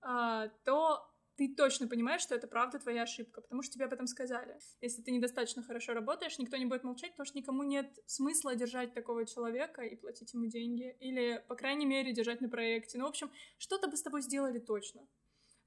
а, 0.00 0.48
то 0.64 1.08
ты 1.36 1.54
точно 1.54 1.88
понимаешь, 1.88 2.20
что 2.20 2.34
это 2.34 2.46
правда 2.46 2.78
твоя 2.78 3.02
ошибка, 3.02 3.40
потому 3.40 3.62
что 3.62 3.74
тебе 3.74 3.86
об 3.86 3.92
этом 3.92 4.06
сказали. 4.06 4.58
Если 4.80 5.02
ты 5.02 5.10
недостаточно 5.12 5.62
хорошо 5.62 5.94
работаешь, 5.94 6.38
никто 6.38 6.56
не 6.56 6.66
будет 6.66 6.84
молчать, 6.84 7.12
потому 7.12 7.26
что 7.26 7.38
никому 7.38 7.62
нет 7.62 7.98
смысла 8.06 8.54
держать 8.54 8.94
такого 8.94 9.24
человека 9.24 9.82
и 9.82 9.96
платить 9.96 10.34
ему 10.34 10.46
деньги, 10.46 10.94
или, 11.00 11.42
по 11.48 11.54
крайней 11.54 11.86
мере, 11.86 12.12
держать 12.12 12.40
на 12.40 12.48
проекте. 12.48 12.98
Ну, 12.98 13.06
в 13.06 13.08
общем, 13.08 13.30
что-то 13.58 13.88
бы 13.88 13.96
с 13.96 14.02
тобой 14.02 14.22
сделали 14.22 14.58
точно. 14.58 15.06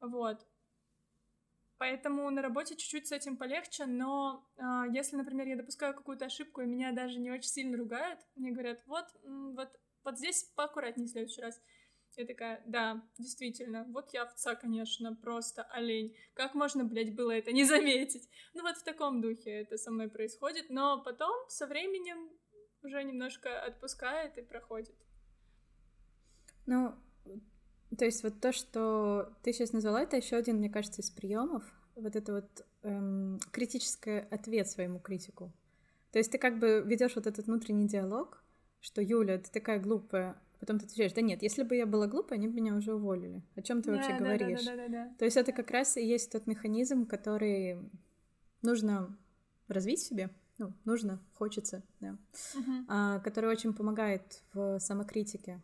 Вот. 0.01 0.45
Поэтому 1.77 2.29
на 2.29 2.41
работе 2.41 2.75
чуть-чуть 2.75 3.07
с 3.07 3.11
этим 3.11 3.35
полегче, 3.35 3.85
но 3.85 4.47
э, 4.57 4.61
если, 4.93 5.17
например, 5.17 5.47
я 5.47 5.57
допускаю 5.57 5.93
какую-то 5.93 6.25
ошибку, 6.25 6.61
и 6.61 6.65
меня 6.65 6.93
даже 6.93 7.19
не 7.19 7.31
очень 7.31 7.49
сильно 7.49 7.77
ругают, 7.77 8.19
мне 8.35 8.51
говорят, 8.51 8.81
вот, 8.85 9.05
вот, 9.23 9.69
вот 10.03 10.17
здесь 10.17 10.43
поаккуратнее 10.55 11.07
в 11.07 11.11
следующий 11.11 11.41
раз. 11.41 11.61
Я 12.15 12.25
такая, 12.25 12.63
да, 12.65 13.03
действительно, 13.17 13.83
вот 13.89 14.13
я 14.13 14.23
овца, 14.23 14.55
конечно, 14.55 15.15
просто 15.15 15.63
олень. 15.63 16.15
Как 16.33 16.55
можно, 16.55 16.85
блядь, 16.85 17.13
было 17.13 17.31
это 17.31 17.51
не 17.51 17.65
заметить? 17.65 18.29
Ну 18.53 18.61
вот 18.61 18.77
в 18.77 18.83
таком 18.83 19.19
духе 19.19 19.51
это 19.51 19.77
со 19.77 19.91
мной 19.91 20.09
происходит, 20.09 20.69
но 20.69 21.03
потом 21.03 21.33
со 21.49 21.67
временем 21.67 22.29
уже 22.83 23.03
немножко 23.03 23.61
отпускает 23.61 24.37
и 24.37 24.43
проходит. 24.43 24.95
Ну, 26.65 26.95
то 27.97 28.05
есть 28.05 28.23
вот 28.23 28.39
то, 28.41 28.51
что 28.51 29.33
ты 29.43 29.53
сейчас 29.53 29.73
назвала, 29.73 30.01
это 30.01 30.17
еще 30.17 30.35
один, 30.35 30.57
мне 30.57 30.69
кажется, 30.69 31.01
из 31.01 31.09
приемов. 31.11 31.63
Вот 31.95 32.15
это 32.15 32.33
вот 32.33 32.65
эм, 32.83 33.39
критический 33.51 34.19
ответ 34.19 34.67
своему 34.69 34.99
критику. 34.99 35.53
То 36.11 36.19
есть 36.19 36.31
ты 36.31 36.37
как 36.37 36.59
бы 36.59 36.83
ведешь 36.85 37.15
вот 37.15 37.27
этот 37.27 37.45
внутренний 37.45 37.87
диалог, 37.87 38.43
что 38.81 39.01
Юля, 39.01 39.37
ты 39.37 39.49
такая 39.51 39.79
глупая, 39.79 40.35
потом 40.59 40.79
ты 40.79 40.85
отвечаешь, 40.85 41.13
да 41.13 41.21
нет, 41.21 41.41
если 41.41 41.63
бы 41.63 41.75
я 41.75 41.85
была 41.85 42.07
глупая, 42.07 42.37
они 42.37 42.47
бы 42.47 42.55
меня 42.55 42.75
уже 42.75 42.93
уволили. 42.93 43.43
О 43.55 43.61
чем 43.61 43.81
ты 43.81 43.91
да, 43.91 43.97
вообще 43.97 44.11
да, 44.11 44.17
говоришь? 44.19 44.63
Да, 44.65 44.75
да, 44.75 44.77
да, 44.77 44.87
да, 44.87 45.05
да. 45.05 45.15
То 45.17 45.25
есть 45.25 45.37
это 45.37 45.51
как 45.51 45.71
раз 45.71 45.97
и 45.97 46.05
есть 46.05 46.31
тот 46.31 46.47
механизм, 46.47 47.05
который 47.05 47.77
нужно 48.61 49.17
развить 49.67 50.01
себе, 50.01 50.29
ну, 50.57 50.73
нужно, 50.85 51.21
хочется, 51.33 51.83
да, 51.99 52.17
uh-huh. 52.33 52.85
а, 52.87 53.19
который 53.19 53.49
очень 53.49 53.73
помогает 53.73 54.41
в 54.53 54.79
самокритике, 54.79 55.61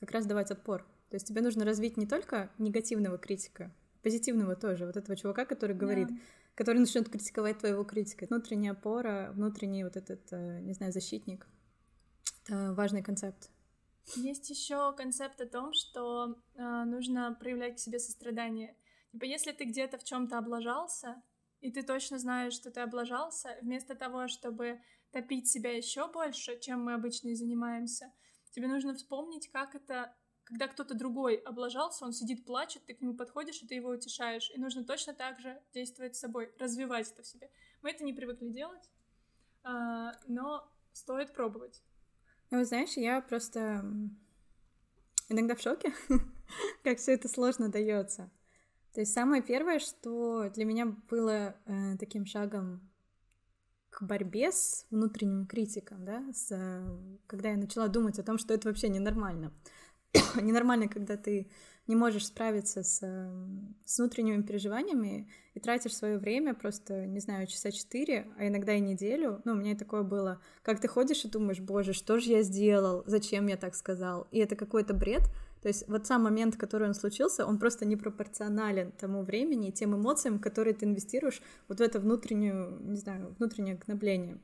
как 0.00 0.10
раз 0.10 0.26
давать 0.26 0.50
отпор. 0.50 0.84
То 1.10 1.16
есть 1.16 1.26
тебе 1.26 1.40
нужно 1.40 1.64
развить 1.64 1.96
не 1.96 2.06
только 2.06 2.50
негативного 2.58 3.18
критика, 3.18 3.72
позитивного 4.02 4.56
тоже, 4.56 4.86
вот 4.86 4.96
этого 4.96 5.16
чувака, 5.16 5.44
который 5.44 5.76
говорит, 5.76 6.10
yeah. 6.10 6.18
который 6.54 6.78
начнет 6.78 7.08
критиковать 7.08 7.58
твоего 7.58 7.84
критика. 7.84 8.26
Внутренняя 8.26 8.72
опора, 8.72 9.30
внутренний 9.32 9.84
вот 9.84 9.96
этот, 9.96 10.20
э, 10.32 10.60
не 10.60 10.72
знаю, 10.72 10.92
защитник. 10.92 11.46
Это 12.44 12.72
важный 12.74 13.02
концепт. 13.02 13.50
Есть 14.14 14.48
еще 14.50 14.92
концепт 14.94 15.40
о 15.40 15.46
том, 15.46 15.72
что 15.72 16.36
э, 16.54 16.84
нужно 16.84 17.36
проявлять 17.38 17.76
к 17.76 17.80
себе 17.80 17.98
сострадание. 17.98 18.76
Типа, 19.12 19.24
если 19.24 19.52
ты 19.52 19.64
где-то 19.64 19.98
в 19.98 20.04
чем-то 20.04 20.38
облажался, 20.38 21.22
и 21.60 21.70
ты 21.72 21.82
точно 21.82 22.18
знаешь, 22.18 22.52
что 22.52 22.70
ты 22.70 22.80
облажался, 22.80 23.56
вместо 23.62 23.94
того, 23.94 24.28
чтобы 24.28 24.80
топить 25.10 25.48
себя 25.48 25.76
еще 25.76 26.10
больше, 26.12 26.58
чем 26.60 26.84
мы 26.84 26.94
обычно 26.94 27.28
и 27.28 27.34
занимаемся, 27.34 28.12
тебе 28.50 28.68
нужно 28.68 28.94
вспомнить, 28.94 29.48
как 29.50 29.74
это 29.74 30.14
когда 30.46 30.68
кто-то 30.68 30.94
другой 30.94 31.34
облажался, 31.34 32.04
он 32.04 32.12
сидит, 32.12 32.46
плачет, 32.46 32.86
ты 32.86 32.94
к 32.94 33.00
нему 33.00 33.14
подходишь, 33.14 33.60
и 33.62 33.66
ты 33.66 33.74
его 33.74 33.90
утешаешь. 33.90 34.50
И 34.54 34.60
нужно 34.60 34.84
точно 34.84 35.12
так 35.12 35.40
же 35.40 35.60
действовать 35.74 36.14
с 36.14 36.20
собой, 36.20 36.52
развивать 36.58 37.10
это 37.10 37.22
в 37.22 37.26
себе. 37.26 37.50
Мы 37.82 37.90
это 37.90 38.04
не 38.04 38.12
привыкли 38.12 38.48
делать, 38.48 38.88
а, 39.64 40.12
но 40.28 40.72
стоит 40.92 41.34
пробовать. 41.34 41.82
Ну, 42.52 42.64
знаешь, 42.64 42.96
я 42.96 43.20
просто 43.20 43.84
иногда 45.28 45.56
в 45.56 45.60
шоке, 45.60 45.92
как 46.84 46.98
все 46.98 47.14
это 47.14 47.28
сложно 47.28 47.68
дается. 47.68 48.30
То 48.94 49.00
есть 49.00 49.12
самое 49.12 49.42
первое, 49.42 49.80
что 49.80 50.48
для 50.50 50.64
меня 50.64 50.86
было 50.86 51.56
э, 51.66 51.96
таким 51.98 52.24
шагом 52.24 52.88
к 53.90 54.02
борьбе 54.02 54.52
с 54.52 54.86
внутренним 54.90 55.46
критиком, 55.46 56.04
да, 56.04 56.22
с, 56.32 56.52
э, 56.52 57.18
когда 57.26 57.50
я 57.50 57.56
начала 57.56 57.88
думать 57.88 58.18
о 58.20 58.22
том, 58.22 58.38
что 58.38 58.54
это 58.54 58.68
вообще 58.68 58.88
ненормально. 58.88 59.52
ненормально, 60.40 60.88
когда 60.88 61.16
ты 61.16 61.48
не 61.86 61.94
можешь 61.94 62.26
справиться 62.26 62.82
с, 62.82 63.02
эм, 63.02 63.76
с 63.84 63.98
внутренними 63.98 64.42
переживаниями 64.42 65.30
и 65.54 65.60
тратишь 65.60 65.94
свое 65.94 66.18
время 66.18 66.54
просто, 66.54 67.06
не 67.06 67.20
знаю, 67.20 67.46
часа 67.46 67.70
четыре, 67.70 68.26
а 68.36 68.48
иногда 68.48 68.74
и 68.74 68.80
неделю. 68.80 69.40
Ну, 69.44 69.52
у 69.52 69.56
меня 69.56 69.76
такое 69.76 70.02
было. 70.02 70.40
Как 70.62 70.80
ты 70.80 70.88
ходишь 70.88 71.24
и 71.24 71.28
думаешь, 71.28 71.60
боже, 71.60 71.92
что 71.92 72.18
же 72.18 72.30
я 72.30 72.42
сделал, 72.42 73.04
зачем 73.06 73.46
я 73.46 73.56
так 73.56 73.74
сказал? 73.74 74.26
И 74.32 74.38
это 74.38 74.56
какой-то 74.56 74.94
бред. 74.94 75.22
То 75.62 75.68
есть 75.68 75.88
вот 75.88 76.06
сам 76.06 76.24
момент, 76.24 76.56
который 76.56 76.88
он 76.88 76.94
случился, 76.94 77.46
он 77.46 77.58
просто 77.58 77.86
непропорционален 77.86 78.92
тому 78.92 79.22
времени 79.22 79.68
и 79.68 79.72
тем 79.72 79.94
эмоциям, 79.94 80.38
которые 80.38 80.74
ты 80.74 80.86
инвестируешь 80.86 81.40
вот 81.68 81.78
в 81.78 81.82
это 81.82 81.98
внутреннюю, 81.98 82.78
не 82.82 82.96
знаю, 82.96 83.34
внутреннее 83.38 83.76
гнобление. 83.76 84.38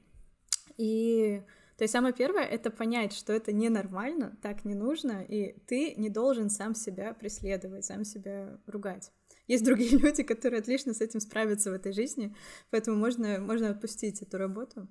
И 0.78 1.42
то 1.82 1.84
есть 1.84 1.94
самое 1.94 2.14
первое— 2.14 2.44
это 2.44 2.70
понять, 2.70 3.12
что 3.12 3.32
это 3.32 3.52
ненормально, 3.52 4.38
так 4.40 4.64
не 4.64 4.76
нужно, 4.76 5.20
и 5.28 5.58
ты 5.66 5.96
не 5.96 6.10
должен 6.10 6.48
сам 6.48 6.76
себя 6.76 7.12
преследовать, 7.12 7.84
сам 7.84 8.04
себя 8.04 8.56
ругать. 8.68 9.10
Есть 9.48 9.64
другие 9.64 9.90
люди, 9.98 10.22
которые 10.22 10.60
отлично 10.60 10.94
с 10.94 11.00
этим 11.00 11.18
справятся 11.18 11.72
в 11.72 11.74
этой 11.74 11.92
жизни, 11.92 12.36
поэтому 12.70 12.96
можно, 12.96 13.40
можно 13.40 13.68
отпустить 13.68 14.22
эту 14.22 14.38
работу. 14.38 14.86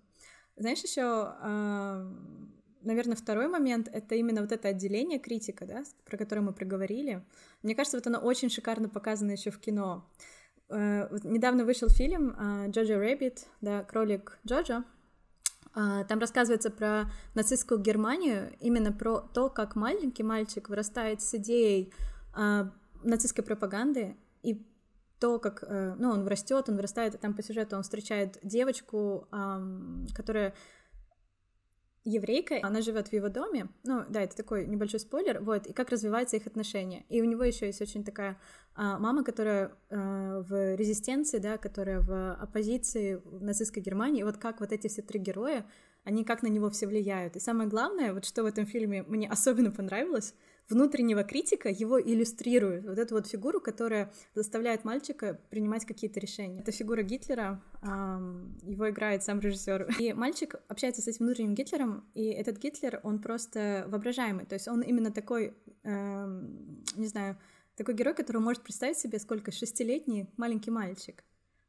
Знаешь, 0.57 0.83
еще, 0.83 1.33
наверное, 2.81 3.15
второй 3.15 3.47
момент— 3.47 3.87
это 3.93 4.15
именно 4.15 4.41
вот 4.41 4.51
это 4.51 4.67
отделение 4.67 5.17
критика, 5.17 5.65
да, 5.65 5.85
про 6.03 6.17
которое 6.17 6.41
мы 6.41 6.51
проговорили. 6.51 7.23
Мне 7.63 7.73
кажется, 7.73 7.95
вот 7.95 8.07
оно 8.07 8.19
очень 8.19 8.49
шикарно 8.49 8.89
показано 8.89 9.31
еще 9.31 9.49
в 9.49 9.59
кино. 9.61 10.11
Э, 10.67 11.07
недавно 11.23 11.63
вышел 11.63 11.87
фильм 11.87 12.35
«Jojo 12.69 12.99
Rabbit», 12.99 13.45
да, 13.61 13.81
«Кролик 13.85 14.39
Джоджо», 14.45 14.79
а, 14.79 15.00
там 15.73 16.19
рассказывается 16.19 16.69
про 16.69 17.09
нацистскую 17.33 17.79
Германию, 17.79 18.51
именно 18.59 18.91
про 18.91 19.19
то, 19.19 19.49
как 19.49 19.75
маленький 19.75 20.23
мальчик 20.23 20.69
вырастает 20.69 21.21
с 21.21 21.33
идеей 21.35 21.93
а, 22.33 22.71
нацистской 23.03 23.43
пропаганды 23.43 24.15
и 24.43 24.65
то, 25.19 25.37
как, 25.37 25.63
э, 25.67 25.95
ну, 25.99 26.09
он 26.09 26.27
растет, 26.27 26.67
он 26.67 26.75
вырастает, 26.75 27.19
там 27.21 27.35
по 27.35 27.43
сюжету 27.43 27.75
он 27.75 27.83
встречает 27.83 28.39
девочку, 28.41 29.27
которая 30.15 30.55
еврейка, 32.03 32.59
она 32.63 32.81
живет 32.81 33.09
в 33.09 33.13
его 33.13 33.29
доме, 33.29 33.69
ну 33.83 34.03
да, 34.09 34.21
это 34.21 34.35
такой 34.35 34.65
небольшой 34.65 34.99
спойлер, 34.99 35.41
вот, 35.41 35.67
и 35.67 35.73
как 35.73 35.89
развиваются 35.89 36.37
их 36.37 36.47
отношения. 36.47 37.05
И 37.09 37.21
у 37.21 37.25
него 37.25 37.43
еще 37.43 37.67
есть 37.67 37.81
очень 37.81 38.03
такая 38.03 38.39
а, 38.75 38.97
мама, 38.97 39.23
которая 39.23 39.71
а, 39.89 40.41
в 40.41 40.75
резистенции, 40.75 41.37
да, 41.37 41.57
которая 41.57 42.01
в 42.01 42.33
оппозиции 42.33 43.21
в 43.23 43.43
нацистской 43.43 43.83
Германии, 43.83 44.21
и 44.21 44.23
вот 44.23 44.37
как 44.37 44.59
вот 44.59 44.71
эти 44.71 44.87
все 44.87 45.01
три 45.01 45.19
героя, 45.19 45.65
они 46.03 46.23
как 46.23 46.41
на 46.41 46.47
него 46.47 46.69
все 46.69 46.87
влияют. 46.87 47.35
И 47.35 47.39
самое 47.39 47.69
главное, 47.69 48.13
вот 48.13 48.25
что 48.25 48.43
в 48.43 48.47
этом 48.47 48.65
фильме 48.65 49.03
мне 49.03 49.29
особенно 49.29 49.71
понравилось, 49.71 50.33
внутреннего 50.71 51.23
критика 51.23 51.69
его 51.69 52.01
иллюстрирует. 52.01 52.85
Вот 52.85 52.97
эту 52.97 53.15
вот 53.15 53.27
фигуру, 53.27 53.59
которая 53.59 54.11
заставляет 54.33 54.83
мальчика 54.85 55.39
принимать 55.49 55.85
какие-то 55.85 56.19
решения. 56.19 56.61
Это 56.61 56.71
фигура 56.71 57.03
Гитлера, 57.03 57.61
его 57.83 58.89
играет 58.89 59.23
сам 59.23 59.39
режиссер. 59.39 59.95
И 59.99 60.13
мальчик 60.13 60.55
общается 60.67 61.01
с 61.01 61.07
этим 61.07 61.25
внутренним 61.25 61.53
Гитлером, 61.53 62.05
и 62.13 62.25
этот 62.25 62.57
Гитлер, 62.57 62.99
он 63.03 63.19
просто 63.19 63.85
воображаемый. 63.87 64.45
То 64.45 64.55
есть 64.55 64.67
он 64.67 64.81
именно 64.81 65.11
такой, 65.11 65.53
не 65.83 67.07
знаю, 67.07 67.37
такой 67.75 67.93
герой, 67.93 68.13
который 68.13 68.41
может 68.41 68.63
представить 68.63 68.97
себе, 68.97 69.19
сколько 69.19 69.51
шестилетний 69.51 70.27
маленький 70.37 70.71
мальчик. 70.71 71.23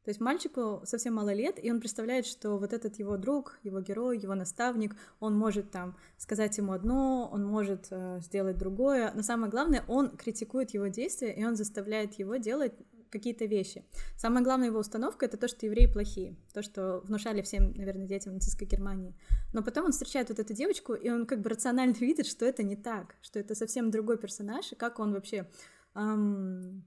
То 0.05 0.11
есть 0.11 0.21
мальчику 0.21 0.83
совсем 0.85 1.15
мало 1.15 1.33
лет, 1.33 1.63
и 1.63 1.71
он 1.71 1.81
представляет, 1.81 2.27
что 2.27 2.59
вот 2.59 2.73
этот 2.73 2.99
его 2.99 3.17
друг, 3.17 3.59
его 3.63 3.81
герой, 3.81 4.19
его 4.19 4.35
наставник, 4.35 4.97
он 5.21 5.37
может 5.37 5.71
там 5.71 5.97
сказать 6.19 6.59
ему 6.59 6.73
одно, 6.73 7.29
он 7.33 7.45
может 7.45 7.87
э, 7.91 8.19
сделать 8.21 8.59
другое, 8.59 9.13
но 9.15 9.23
самое 9.23 9.51
главное, 9.51 9.85
он 9.87 10.17
критикует 10.17 10.71
его 10.71 10.89
действия, 10.89 11.33
и 11.33 11.45
он 11.45 11.55
заставляет 11.55 12.15
его 12.15 12.37
делать 12.37 12.73
какие-то 13.13 13.45
вещи. 13.45 13.85
Самая 14.17 14.43
главная 14.43 14.69
его 14.69 14.81
установка— 14.81 15.27
это 15.27 15.37
то, 15.37 15.47
что 15.47 15.67
евреи 15.67 15.87
плохие, 15.87 16.35
то, 16.53 16.63
что 16.63 17.01
внушали 17.01 17.43
всем, 17.43 17.73
наверное, 17.75 18.07
детям 18.07 18.33
нацистской 18.33 18.67
Германии. 18.67 19.15
Но 19.53 19.63
потом 19.63 19.85
он 19.85 19.93
встречает 19.93 20.31
вот 20.31 20.39
эту 20.41 20.55
девочку, 20.55 20.95
и 20.95 21.11
он 21.11 21.27
как 21.27 21.43
бы 21.43 21.51
рационально 21.51 21.93
видит, 22.01 22.27
что 22.27 22.45
это 22.45 22.65
не 22.65 22.75
так, 22.75 23.15
что 23.21 23.39
это 23.39 23.55
совсем 23.55 23.91
другой 23.91 24.19
персонаж, 24.19 24.73
и 24.73 24.75
как 24.75 24.99
он 24.99 25.13
вообще 25.13 25.49
эм, 25.95 26.85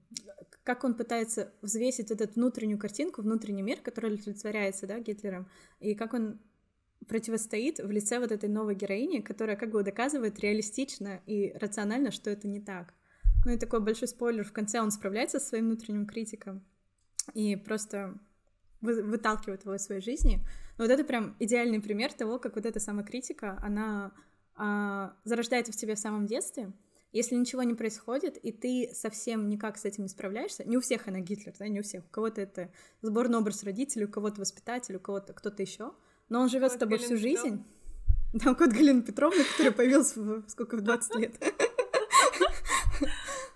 как 0.66 0.82
он 0.82 0.94
пытается 0.94 1.52
взвесить 1.62 2.10
вот 2.10 2.20
эту 2.20 2.34
внутреннюю 2.34 2.76
картинку, 2.76 3.22
внутренний 3.22 3.62
мир, 3.62 3.80
который 3.80 4.10
олицетворяется, 4.10 4.88
да, 4.88 4.98
Гитлером, 4.98 5.48
и 5.78 5.94
как 5.94 6.12
он 6.12 6.40
противостоит 7.06 7.78
в 7.78 7.88
лице 7.88 8.18
вот 8.18 8.32
этой 8.32 8.48
новой 8.48 8.74
героини, 8.74 9.20
которая 9.20 9.54
как 9.56 9.70
бы 9.70 9.84
доказывает 9.84 10.40
реалистично 10.40 11.20
и 11.24 11.52
рационально, 11.60 12.10
что 12.10 12.30
это 12.30 12.48
не 12.48 12.60
так. 12.60 12.92
Ну 13.44 13.52
и 13.52 13.58
такой 13.58 13.78
большой 13.78 14.08
спойлер, 14.08 14.44
в 14.44 14.52
конце 14.52 14.80
он 14.80 14.90
справляется 14.90 15.38
со 15.38 15.46
своим 15.46 15.66
внутренним 15.66 16.04
критиком 16.04 16.64
и 17.32 17.54
просто 17.54 18.18
вы, 18.80 19.04
выталкивает 19.04 19.62
его 19.62 19.76
из 19.76 19.84
своей 19.84 20.00
жизни. 20.00 20.40
Но 20.78 20.84
вот 20.84 20.90
это 20.90 21.04
прям 21.04 21.36
идеальный 21.38 21.80
пример 21.80 22.12
того, 22.12 22.40
как 22.40 22.56
вот 22.56 22.66
эта 22.66 22.80
самокритика, 22.80 23.56
она 23.62 24.10
а, 24.56 25.14
зарождается 25.22 25.72
в 25.72 25.76
тебе 25.76 25.94
в 25.94 26.00
самом 26.00 26.26
детстве, 26.26 26.72
если 27.12 27.34
ничего 27.34 27.62
не 27.62 27.74
происходит, 27.74 28.36
и 28.36 28.52
ты 28.52 28.90
совсем 28.94 29.48
никак 29.48 29.78
с 29.78 29.84
этим 29.84 30.04
не 30.04 30.08
справляешься, 30.08 30.64
не 30.64 30.76
у 30.76 30.80
всех 30.80 31.08
она 31.08 31.20
Гитлер, 31.20 31.54
да, 31.58 31.68
не 31.68 31.80
у 31.80 31.82
всех, 31.82 32.04
у 32.04 32.08
кого-то 32.08 32.40
это 32.40 32.70
сборный 33.02 33.38
образ 33.38 33.62
родителей, 33.64 34.04
у 34.04 34.10
кого-то 34.10 34.40
воспитатель, 34.40 34.96
у 34.96 35.00
кого-то 35.00 35.32
кто-то 35.32 35.62
еще, 35.62 35.92
но 36.28 36.40
он 36.40 36.48
живет 36.48 36.72
с 36.72 36.76
тобой 36.76 36.98
Галина 36.98 37.16
всю 37.16 37.16
жизнь. 37.16 37.64
Да, 38.32 38.54
кот 38.54 38.70
Галина 38.70 39.02
Петровна, 39.02 39.42
который 39.52 39.72
появился 39.72 40.20
в, 40.20 40.48
сколько, 40.48 40.76
в 40.76 40.82
20 40.82 41.16
лет. 41.16 41.34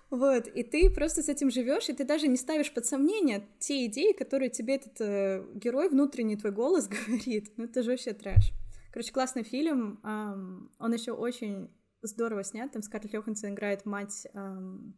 Вот, 0.09 0.45
и 0.47 0.63
ты 0.63 0.89
просто 0.89 1.23
с 1.23 1.29
этим 1.29 1.49
живешь, 1.49 1.87
и 1.87 1.93
ты 1.93 2.03
даже 2.03 2.27
не 2.27 2.35
ставишь 2.35 2.73
под 2.73 2.85
сомнение 2.85 3.47
те 3.59 3.85
идеи, 3.85 4.11
которые 4.11 4.49
тебе 4.49 4.75
этот 4.75 4.99
э, 4.99 5.45
герой, 5.53 5.87
внутренний 5.87 6.35
твой 6.35 6.51
голос 6.51 6.89
говорит. 7.07 7.53
Ну, 7.55 7.63
это 7.63 7.81
же 7.81 7.91
вообще 7.91 8.11
трэш. 8.11 8.51
Короче, 8.91 9.13
классный 9.13 9.43
фильм. 9.43 10.01
Эм, 10.03 10.69
он 10.79 10.93
еще 10.93 11.13
очень 11.13 11.69
здорово 12.01 12.43
снят. 12.43 12.71
Там 12.71 12.81
Скарлетт 12.81 13.13
Йоханссон 13.13 13.53
играет 13.53 13.85
мать 13.85 14.27
эм, 14.33 14.97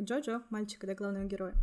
Джоджо, 0.00 0.42
мальчика, 0.50 0.86
да, 0.86 0.94
главного 0.94 1.24
героя. 1.24 1.54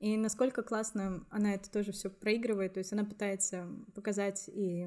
И 0.00 0.16
насколько 0.16 0.62
классно 0.62 1.26
она 1.30 1.54
это 1.54 1.70
тоже 1.70 1.92
все 1.92 2.08
проигрывает, 2.08 2.74
то 2.74 2.78
есть 2.78 2.92
она 2.92 3.04
пытается 3.04 3.68
показать 3.94 4.48
и 4.48 4.86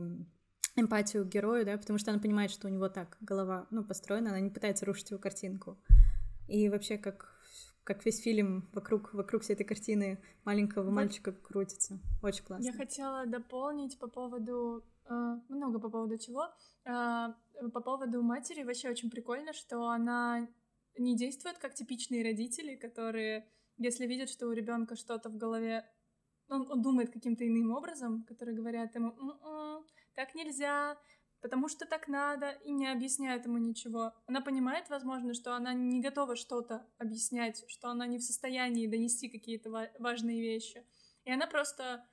эмпатию 0.75 1.25
к 1.25 1.29
герою, 1.29 1.65
да, 1.65 1.77
потому 1.77 1.99
что 1.99 2.11
она 2.11 2.19
понимает, 2.19 2.51
что 2.51 2.67
у 2.67 2.71
него 2.71 2.87
так 2.87 3.17
голова, 3.19 3.67
ну, 3.71 3.83
построена, 3.83 4.29
она 4.29 4.39
не 4.39 4.49
пытается 4.49 4.85
рушить 4.85 5.11
его 5.11 5.19
картинку. 5.19 5.77
И 6.47 6.69
вообще, 6.69 6.97
как, 6.97 7.35
как 7.83 8.05
весь 8.05 8.21
фильм 8.21 8.69
вокруг, 8.73 9.13
вокруг 9.13 9.43
всей 9.43 9.53
этой 9.53 9.65
картины 9.65 10.23
маленького 10.45 10.85
вот. 10.85 10.91
мальчика 10.91 11.33
крутится. 11.33 11.99
Очень 12.21 12.45
классно. 12.45 12.65
Я 12.65 12.73
хотела 12.73 13.25
дополнить 13.25 13.99
по 13.99 14.07
поводу... 14.07 14.83
Э, 15.09 15.39
много 15.49 15.79
по 15.79 15.89
поводу 15.89 16.17
чего. 16.17 16.47
Э, 16.85 17.33
по 17.73 17.81
поводу 17.81 18.21
матери 18.23 18.63
вообще 18.63 18.89
очень 18.89 19.09
прикольно, 19.09 19.53
что 19.53 19.87
она 19.87 20.47
не 20.97 21.15
действует 21.15 21.57
как 21.57 21.73
типичные 21.73 22.23
родители, 22.23 22.75
которые, 22.75 23.47
если 23.77 24.05
видят, 24.05 24.29
что 24.29 24.47
у 24.47 24.51
ребенка 24.51 24.95
что-то 24.95 25.29
в 25.29 25.37
голове, 25.37 25.85
он, 26.49 26.69
он 26.69 26.81
думает 26.81 27.11
каким-то 27.11 27.47
иным 27.47 27.71
образом, 27.71 28.23
которые 28.23 28.55
говорят 28.55 28.93
ему, 28.95 29.11
М-м, 29.11 29.85
так 30.15 30.35
нельзя, 30.35 30.97
потому 31.41 31.69
что 31.69 31.85
так 31.85 32.07
надо, 32.07 32.51
и 32.51 32.71
не 32.71 32.87
объясняют 32.87 33.45
ему 33.45 33.57
ничего. 33.57 34.13
Она 34.27 34.41
понимает, 34.41 34.89
возможно, 34.89 35.33
что 35.33 35.55
она 35.55 35.73
не 35.73 36.01
готова 36.01 36.35
что-то 36.35 36.85
объяснять, 36.97 37.63
что 37.67 37.89
она 37.89 38.05
не 38.05 38.17
в 38.17 38.23
состоянии 38.23 38.87
донести 38.87 39.29
какие-то 39.29 39.69
важные 39.99 40.41
вещи. 40.41 40.85
И 41.23 41.31
она 41.31 41.47
просто 41.47 42.05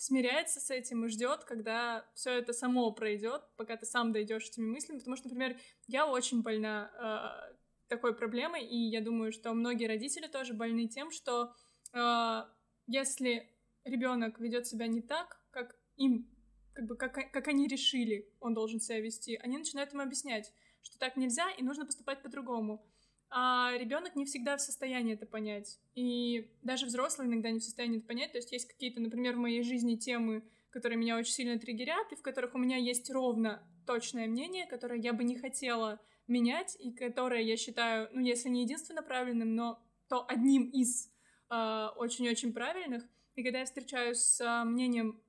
смиряется 0.00 0.60
с 0.60 0.70
этим 0.70 1.04
и 1.04 1.08
ждет, 1.08 1.44
когда 1.44 2.06
все 2.14 2.30
это 2.30 2.54
само 2.54 2.90
пройдет, 2.90 3.42
пока 3.56 3.76
ты 3.76 3.84
сам 3.84 4.12
дойдешь 4.12 4.46
этими 4.46 4.64
мыслями. 4.64 4.96
Потому 4.96 5.16
что, 5.16 5.28
например, 5.28 5.58
я 5.88 6.06
очень 6.06 6.40
больна 6.40 6.90
э, 6.96 7.54
такой 7.86 8.16
проблемой, 8.16 8.64
и 8.64 8.76
я 8.76 9.02
думаю, 9.02 9.30
что 9.30 9.52
многие 9.52 9.84
родители 9.84 10.26
тоже 10.26 10.54
больны 10.54 10.88
тем, 10.88 11.10
что 11.10 11.52
э, 11.92 12.42
если 12.86 13.46
ребенок 13.84 14.40
ведет 14.40 14.66
себя 14.66 14.86
не 14.86 15.02
так, 15.02 15.38
как 15.50 15.76
им, 15.96 16.34
как 16.72 16.86
бы 16.86 16.96
как, 16.96 17.12
как 17.30 17.48
они 17.48 17.68
решили, 17.68 18.26
он 18.40 18.54
должен 18.54 18.80
себя 18.80 19.00
вести, 19.00 19.36
они 19.36 19.58
начинают 19.58 19.92
ему 19.92 20.02
объяснять, 20.02 20.50
что 20.80 20.98
так 20.98 21.18
нельзя 21.18 21.50
и 21.50 21.62
нужно 21.62 21.84
поступать 21.84 22.22
по-другому 22.22 22.82
а 23.30 23.72
ребенок 23.78 24.16
не 24.16 24.24
всегда 24.24 24.56
в 24.56 24.60
состоянии 24.60 25.14
это 25.14 25.24
понять. 25.24 25.78
И 25.94 26.50
даже 26.62 26.86
взрослый 26.86 27.28
иногда 27.28 27.50
не 27.50 27.60
в 27.60 27.64
состоянии 27.64 27.98
это 27.98 28.06
понять. 28.06 28.32
То 28.32 28.38
есть 28.38 28.50
есть 28.50 28.66
какие-то, 28.66 29.00
например, 29.00 29.36
в 29.36 29.40
моей 29.40 29.62
жизни 29.62 29.96
темы, 29.96 30.44
которые 30.70 30.98
меня 30.98 31.16
очень 31.16 31.32
сильно 31.32 31.58
триггерят, 31.58 32.12
и 32.12 32.16
в 32.16 32.22
которых 32.22 32.54
у 32.54 32.58
меня 32.58 32.76
есть 32.76 33.10
ровно 33.10 33.62
точное 33.86 34.26
мнение, 34.26 34.66
которое 34.66 35.00
я 35.00 35.12
бы 35.12 35.24
не 35.24 35.38
хотела 35.38 36.00
менять, 36.26 36.76
и 36.80 36.92
которое 36.92 37.42
я 37.42 37.56
считаю, 37.56 38.08
ну, 38.12 38.20
если 38.20 38.48
не 38.48 38.62
единственно 38.62 39.02
правильным, 39.02 39.54
но 39.54 39.82
то 40.08 40.24
одним 40.28 40.64
из 40.70 41.10
э, 41.50 41.86
очень-очень 41.96 42.52
правильных. 42.52 43.04
И 43.36 43.42
когда 43.42 43.60
я 43.60 43.64
встречаюсь 43.64 44.18
с 44.18 44.40
э, 44.40 44.64
мнением, 44.64 45.20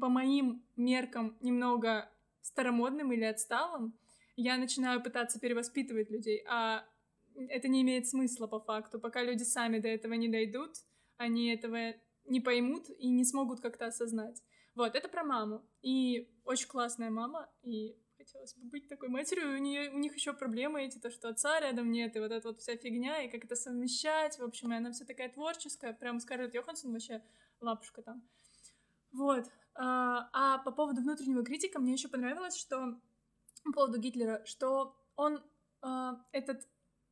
по 0.00 0.08
моим 0.08 0.64
меркам, 0.76 1.36
немного 1.40 2.10
старомодным 2.42 3.12
или 3.12 3.24
отсталым, 3.24 3.96
я 4.36 4.56
начинаю 4.56 5.02
пытаться 5.02 5.38
перевоспитывать 5.38 6.10
людей, 6.10 6.44
а 6.48 6.84
это 7.34 7.68
не 7.68 7.82
имеет 7.82 8.06
смысла 8.06 8.46
по 8.46 8.60
факту. 8.60 8.98
Пока 8.98 9.22
люди 9.22 9.42
сами 9.42 9.78
до 9.78 9.88
этого 9.88 10.14
не 10.14 10.28
дойдут, 10.28 10.76
они 11.16 11.52
этого 11.52 11.94
не 12.26 12.40
поймут 12.40 12.88
и 12.88 13.08
не 13.08 13.24
смогут 13.24 13.60
как-то 13.60 13.86
осознать. 13.86 14.42
Вот, 14.74 14.94
это 14.94 15.08
про 15.08 15.24
маму. 15.24 15.62
И 15.82 16.30
очень 16.44 16.68
классная 16.68 17.10
мама, 17.10 17.50
и 17.62 17.96
хотелось 18.16 18.54
бы 18.54 18.68
быть 18.68 18.88
такой 18.88 19.08
матерью. 19.08 19.54
У, 19.54 19.58
нее, 19.58 19.90
у 19.90 19.98
них 19.98 20.14
еще 20.14 20.32
проблемы 20.32 20.82
эти, 20.82 20.98
то, 20.98 21.10
что 21.10 21.28
отца 21.28 21.60
рядом 21.60 21.90
нет, 21.90 22.16
и 22.16 22.20
вот 22.20 22.32
эта 22.32 22.48
вот 22.48 22.60
вся 22.60 22.76
фигня, 22.76 23.22
и 23.22 23.30
как 23.30 23.44
это 23.44 23.56
совмещать. 23.56 24.38
В 24.38 24.44
общем, 24.44 24.72
и 24.72 24.76
она 24.76 24.92
вся 24.92 25.04
такая 25.04 25.28
творческая, 25.28 25.92
прям 25.92 26.20
Скарлетт 26.20 26.54
Йоханссон 26.54 26.92
вообще 26.92 27.22
лапушка 27.60 28.02
там. 28.02 28.22
Вот. 29.12 29.44
А, 29.74 30.28
а 30.32 30.58
по 30.58 30.70
поводу 30.70 31.02
внутреннего 31.02 31.44
критика 31.44 31.78
мне 31.78 31.92
еще 31.92 32.08
понравилось, 32.08 32.56
что 32.56 33.00
по 33.64 33.72
поводу 33.72 33.98
Гитлера, 33.98 34.42
что 34.44 34.96
он 35.16 35.40
э, 35.82 36.12
этот 36.32 36.66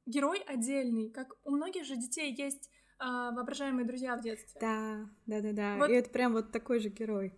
герой 0.07 0.41
отдельный, 0.41 1.11
как 1.11 1.37
у 1.45 1.51
многих 1.51 1.85
же 1.85 1.97
детей 1.97 2.35
есть 2.35 2.71
э, 2.99 3.05
воображаемые 3.05 3.87
друзья 3.87 4.17
в 4.17 4.23
детстве. 4.23 4.61
Да, 4.61 5.09
да, 5.27 5.41
да, 5.41 5.53
да. 5.53 5.77
Вот. 5.77 5.91
И 5.91 5.95
это 5.95 6.11
прям 6.11 6.33
вот 6.33 6.53
такой 6.53 6.81
же 6.81 6.89
герой. 6.89 7.35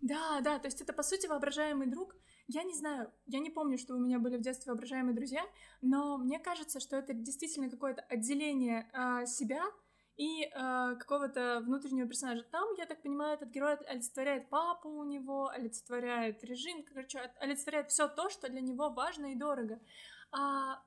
Да, 0.00 0.40
да, 0.40 0.58
то 0.58 0.66
есть 0.66 0.80
это 0.80 0.92
по 0.92 1.02
сути 1.02 1.26
воображаемый 1.26 1.86
друг. 1.86 2.14
Я 2.48 2.62
не 2.62 2.74
знаю, 2.74 3.10
я 3.26 3.40
не 3.40 3.50
помню, 3.50 3.76
что 3.76 3.94
у 3.94 3.98
меня 3.98 4.20
были 4.20 4.36
в 4.36 4.40
детстве 4.40 4.70
воображаемые 4.70 5.16
друзья, 5.16 5.42
но 5.80 6.16
мне 6.16 6.38
кажется, 6.38 6.78
что 6.78 6.96
это 6.96 7.12
действительно 7.12 7.70
какое-то 7.70 8.02
отделение 8.02 8.88
э, 8.92 9.26
себя 9.26 9.62
и 10.16 10.44
э, 10.44 10.48
какого-то 10.98 11.60
внутреннего 11.60 12.08
персонажа. 12.08 12.42
Там, 12.44 12.66
я 12.78 12.86
так 12.86 13.02
понимаю, 13.02 13.34
этот 13.34 13.50
герой 13.50 13.74
олицетворяет 13.74 14.48
папу 14.48 14.88
у 14.88 15.04
него, 15.04 15.48
олицетворяет 15.48 16.42
режим, 16.42 16.84
короче, 16.84 17.18
олицетворяет 17.40 17.90
все 17.90 18.08
то, 18.08 18.30
что 18.30 18.48
для 18.48 18.60
него 18.60 18.90
важно 18.90 19.32
и 19.32 19.34
дорого. 19.34 19.78
А, 20.32 20.82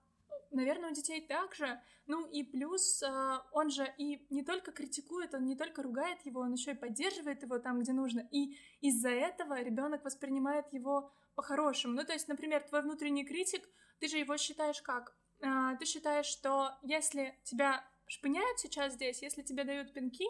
наверное, 0.52 0.90
у 0.90 0.94
детей 0.94 1.22
также. 1.22 1.80
Ну 2.08 2.26
и 2.26 2.44
плюс 2.44 3.04
э, 3.04 3.40
он 3.52 3.70
же 3.70 3.94
и 4.00 4.26
не 4.32 4.44
только 4.44 4.72
критикует, 4.72 5.36
он 5.36 5.46
не 5.46 5.56
только 5.56 5.84
ругает 5.84 6.26
его, 6.26 6.42
он 6.42 6.54
еще 6.54 6.72
и 6.72 6.76
поддерживает 6.76 7.44
его 7.44 7.60
там, 7.60 7.80
где 7.80 7.94
нужно. 7.94 8.28
И 8.32 8.58
из-за 8.82 9.10
этого 9.10 9.62
ребенок 9.62 10.04
воспринимает 10.04 10.74
его 10.74 11.12
по-хорошему. 11.36 11.94
Ну, 11.94 12.04
то 12.04 12.14
есть, 12.14 12.28
например, 12.28 12.64
твой 12.64 12.82
внутренний 12.82 13.26
критик, 13.26 13.70
ты 14.00 14.08
же 14.08 14.18
его 14.18 14.38
считаешь 14.38 14.82
как? 14.82 15.16
Э, 15.42 15.78
ты 15.78 15.86
считаешь, 15.86 16.26
что 16.26 16.72
если 16.82 17.40
тебя 17.44 17.86
шпыняют 18.10 18.60
сейчас 18.60 18.94
здесь, 18.94 19.22
если 19.22 19.44
тебе 19.44 19.64
дают 19.64 19.94
пинки, 19.94 20.26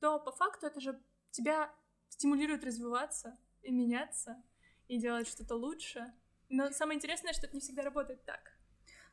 то 0.00 0.20
по 0.20 0.30
факту 0.30 0.66
это 0.66 0.80
же 0.80 1.00
тебя 1.30 1.74
стимулирует 2.08 2.62
развиваться 2.62 3.36
и 3.62 3.72
меняться, 3.72 4.42
и 4.86 4.98
делать 4.98 5.26
что-то 5.26 5.56
лучше. 5.56 6.12
Но 6.48 6.70
самое 6.70 6.98
интересное, 6.98 7.32
что 7.32 7.46
это 7.46 7.56
не 7.56 7.60
всегда 7.60 7.82
работает 7.82 8.24
так. 8.24 8.52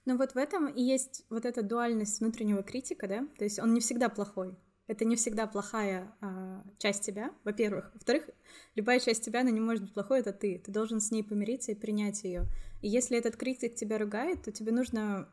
Ну 0.06 0.18
вот 0.18 0.34
в 0.34 0.38
этом 0.38 0.68
и 0.68 0.82
есть 0.82 1.26
вот 1.30 1.46
эта 1.46 1.64
дуальность 1.64 2.20
внутреннего 2.20 2.62
критика, 2.62 3.08
да, 3.08 3.28
то 3.38 3.44
есть 3.44 3.60
он 3.60 3.74
не 3.74 3.80
всегда 3.80 4.10
плохой, 4.10 4.58
это 4.88 5.06
не 5.06 5.16
всегда 5.16 5.46
плохая 5.46 6.14
а, 6.20 6.64
часть 6.80 7.06
тебя, 7.06 7.32
во-первых. 7.44 7.92
Во-вторых, 7.94 8.28
любая 8.74 9.00
часть 9.00 9.24
тебя, 9.24 9.42
она 9.42 9.52
не 9.52 9.60
может 9.60 9.84
быть 9.84 9.94
плохой, 9.94 10.22
это 10.22 10.34
ты. 10.34 10.58
Ты 10.58 10.72
должен 10.72 11.00
с 11.00 11.12
ней 11.12 11.24
помириться 11.24 11.72
и 11.72 11.76
принять 11.76 12.24
ее. 12.24 12.48
И 12.82 12.88
если 12.90 13.16
этот 13.16 13.38
критик 13.38 13.76
тебя 13.76 14.00
ругает, 14.00 14.44
то 14.44 14.52
тебе 14.52 14.72
нужно 14.72 15.30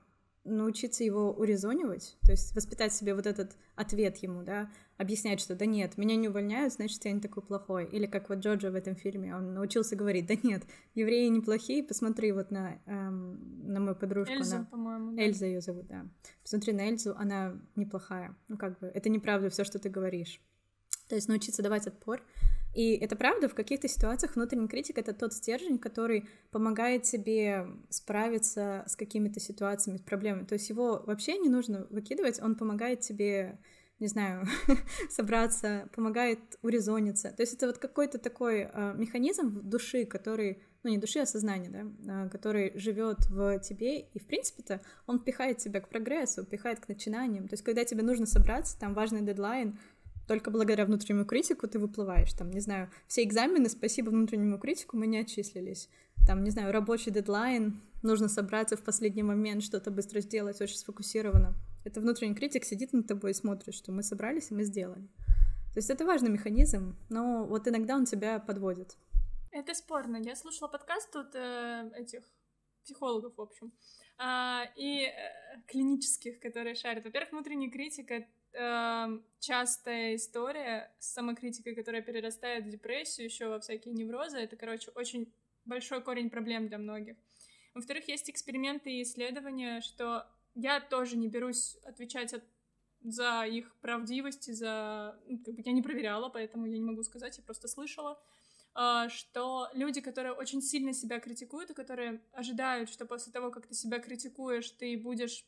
научиться 0.47 1.05
его 1.05 1.33
урезонивать, 1.33 2.17
то 2.23 2.31
есть 2.31 2.55
воспитать 2.55 2.93
себе 2.93 3.15
вот 3.15 3.27
этот 3.27 3.57
ответ 3.75 4.17
ему, 4.19 4.43
да, 4.43 4.71
объяснять, 4.97 5.41
что 5.41 5.55
да 5.55 5.67
нет, 5.67 5.99
меня 5.99 6.17
не 6.17 6.29
увольняют, 6.29 6.73
значит, 6.73 7.05
я 7.05 7.13
не 7.13 7.21
такой 7.21 7.43
плохой. 7.43 7.85
Или 7.87 8.07
как 8.07 8.29
вот 8.29 8.39
Джоджо 8.39 8.71
в 8.71 8.75
этом 8.75 8.97
фильме, 8.97 9.37
он 9.37 9.55
научился 9.55 9.97
говорить, 9.97 10.27
да 10.27 10.35
нет, 10.43 10.65
евреи 10.95 11.29
неплохие, 11.29 11.83
посмотри 11.83 12.33
вот 12.33 12.51
на, 12.51 12.79
эм, 12.87 13.73
на 13.73 13.81
мою 13.81 13.97
подружку. 13.97 14.33
Эльза, 14.33 14.59
на... 14.61 14.65
по-моему. 14.65 15.13
Да. 15.13 15.23
Эльза 15.23 15.47
ее 15.47 15.61
зовут, 15.61 15.87
да. 15.89 16.07
Посмотри 16.43 16.73
на 16.73 16.89
Эльзу, 16.89 17.15
она 17.17 17.61
неплохая. 17.75 18.35
Ну 18.49 18.57
как 18.57 18.79
бы, 18.79 18.87
это 18.87 19.09
неправда 19.09 19.51
все, 19.51 19.65
что 19.65 19.79
ты 19.79 19.91
говоришь. 19.91 20.41
То 21.09 21.15
есть 21.15 21.29
научиться 21.29 21.63
давать 21.63 21.87
отпор. 21.87 22.23
И 22.75 22.95
это 22.97 23.17
правда, 23.17 23.49
в 23.49 23.55
каких-то 23.55 23.89
ситуациях 23.89 24.37
внутренний 24.37 24.69
критик— 24.69 24.99
это 24.99 25.15
тот 25.15 25.33
стержень, 25.33 25.79
который 25.79 26.29
помогает 26.51 27.05
тебе 27.05 27.67
справиться 27.89 28.85
с 28.87 28.97
какими-то 28.97 29.41
ситуациями, 29.41 29.97
с 29.97 30.03
проблемами. 30.03 30.45
То 30.45 30.55
есть 30.55 30.69
его 30.69 31.03
вообще 31.07 31.39
не 31.39 31.49
нужно 31.49 31.87
выкидывать, 31.91 32.41
он 32.43 32.55
помогает 32.55 33.01
тебе 33.01 33.59
не 33.99 34.09
знаю, 34.09 34.47
собраться, 35.11 35.89
помогает 35.95 36.39
урезониться. 36.63 37.33
То 37.33 37.43
есть 37.43 37.55
это 37.55 37.67
вот 37.67 37.79
какой-то 37.79 38.19
такой 38.19 38.69
э, 38.71 38.95
механизм 38.97 39.63
души, 39.63 40.05
который, 40.05 40.63
ну 40.83 40.91
не 40.91 40.99
души, 40.99 41.21
а 41.21 41.27
сознания, 41.27 41.71
да, 41.71 42.27
э, 42.27 42.29
который 42.29 42.79
живет 42.79 43.27
в 43.31 43.59
тебе, 43.61 44.01
и 44.01 44.19
в 44.19 44.27
принципе-то 44.27 44.83
он 45.07 45.21
пихает 45.21 45.59
тебя 45.59 45.81
к 45.81 45.89
прогрессу, 45.89 46.45
пихает 46.45 46.81
к 46.81 46.89
начинаниям. 46.89 47.49
То 47.49 47.55
есть 47.55 47.65
когда 47.65 47.85
тебе 47.85 48.03
нужно 48.03 48.27
собраться, 48.27 48.79
там 48.79 48.93
важный 48.93 49.23
дедлайн, 49.23 49.79
только 50.27 50.51
благодаря 50.51 50.85
внутреннему 50.85 51.25
критику 51.25 51.69
ты 51.69 51.79
выплываешь. 51.79 52.33
Там, 52.33 52.51
не 52.51 52.61
знаю, 52.61 52.91
все 53.07 53.23
экзамены, 53.23 53.69
спасибо 53.69 54.11
внутреннему 54.11 54.59
критику, 54.59 54.97
мы 54.97 55.07
не 55.07 55.19
отчислились. 55.19 55.89
Там, 56.27 56.43
не 56.43 56.51
знаю, 56.51 56.73
рабочий 56.73 57.11
дедлайн, 57.11 57.81
нужно 58.03 58.29
собраться 58.29 58.77
в 58.77 58.83
последний 58.83 59.23
момент, 59.23 59.63
что-то 59.63 59.91
быстро 59.91 60.21
сделать, 60.21 60.61
очень 60.61 60.77
сфокусированно. 60.77 61.55
Это 61.85 62.01
внутренний 62.01 62.35
критик 62.35 62.65
сидит 62.65 62.93
над 62.93 63.07
тобой 63.07 63.31
и 63.31 63.35
смотрит, 63.35 63.75
что 63.75 63.93
мы 63.93 64.03
собрались 64.03 64.51
и 64.51 64.55
мы 64.55 64.65
сделали. 64.65 65.09
То 65.73 65.79
есть 65.79 65.91
это 65.91 66.05
важный 66.05 66.31
механизм, 66.31 66.97
но 67.11 67.45
вот 67.45 67.69
иногда 67.69 67.97
он 67.97 68.07
тебя 68.07 68.41
подводит. 68.41 68.97
Это 69.53 69.75
спорно. 69.75 70.17
Я 70.17 70.35
слушала 70.35 70.69
подкаст 70.69 71.13
тут 71.13 71.35
э, 71.35 71.91
этих 71.95 72.23
психологов, 72.83 73.37
в 73.37 73.41
общем, 73.41 73.73
э, 74.19 74.73
и 74.77 75.03
э, 75.03 75.13
клинических, 75.67 76.41
которые 76.41 76.75
шарят. 76.75 77.05
Во-первых, 77.05 77.33
внутренний 77.33 77.71
критик— 77.71 78.11
это 78.11 78.27
э, 78.57 79.21
частая 79.41 80.17
история 80.17 80.95
с 80.99 81.13
самокритикой, 81.13 81.75
которая 81.75 82.03
перерастает 82.03 82.65
в 82.65 82.71
депрессию, 82.71 83.27
еще 83.27 83.49
во 83.49 83.61
всякие 83.61 83.95
неврозы. 83.95 84.39
Это, 84.39 84.57
короче, 84.57 84.91
очень 84.95 85.33
большой 85.65 86.03
корень 86.03 86.31
проблем 86.31 86.69
для 86.69 86.79
многих. 86.79 87.17
Во-вторых, 87.75 88.09
есть 88.09 88.31
эксперименты 88.31 88.91
и 88.91 89.03
исследования, 89.03 89.81
что 89.83 90.27
я 90.55 90.81
тоже 90.81 91.17
не 91.17 91.29
берусь 91.29 91.77
отвечать 91.85 92.33
от, 92.33 92.43
за 93.03 93.45
их 93.45 93.75
правдивость, 93.81 94.53
за... 94.55 95.21
Ну, 95.27 95.39
как 95.45 95.55
бы 95.55 95.63
я 95.65 95.73
не 95.73 95.83
проверяла, 95.83 96.31
поэтому 96.31 96.67
я 96.67 96.79
не 96.79 96.85
могу 96.85 97.03
сказать, 97.03 97.37
я 97.37 97.45
просто 97.45 97.69
слышала, 97.69 98.19
э, 98.75 99.09
что 99.11 99.69
люди, 99.75 100.01
которые 100.01 100.33
очень 100.33 100.63
сильно 100.63 100.95
себя 100.95 101.21
критикуют, 101.21 101.71
и 101.71 101.75
которые 101.75 102.23
ожидают, 102.33 102.89
что 102.89 103.05
после 103.05 103.33
того, 103.33 103.51
как 103.51 103.67
ты 103.67 103.75
себя 103.75 103.99
критикуешь, 103.99 104.71
ты 104.71 104.97
будешь 104.97 105.45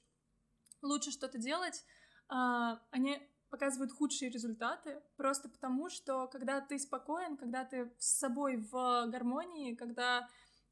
лучше 0.82 1.10
что-то 1.10 1.38
делать, 1.38 1.84
они 2.28 3.20
показывают 3.50 3.92
худшие 3.92 4.30
результаты, 4.30 5.00
просто 5.16 5.48
потому 5.48 5.88
что 5.88 6.26
когда 6.28 6.60
ты 6.60 6.78
спокоен, 6.78 7.36
когда 7.36 7.64
ты 7.64 7.90
с 7.98 8.18
собой 8.18 8.56
в 8.56 9.06
гармонии, 9.06 9.74
когда 9.74 10.28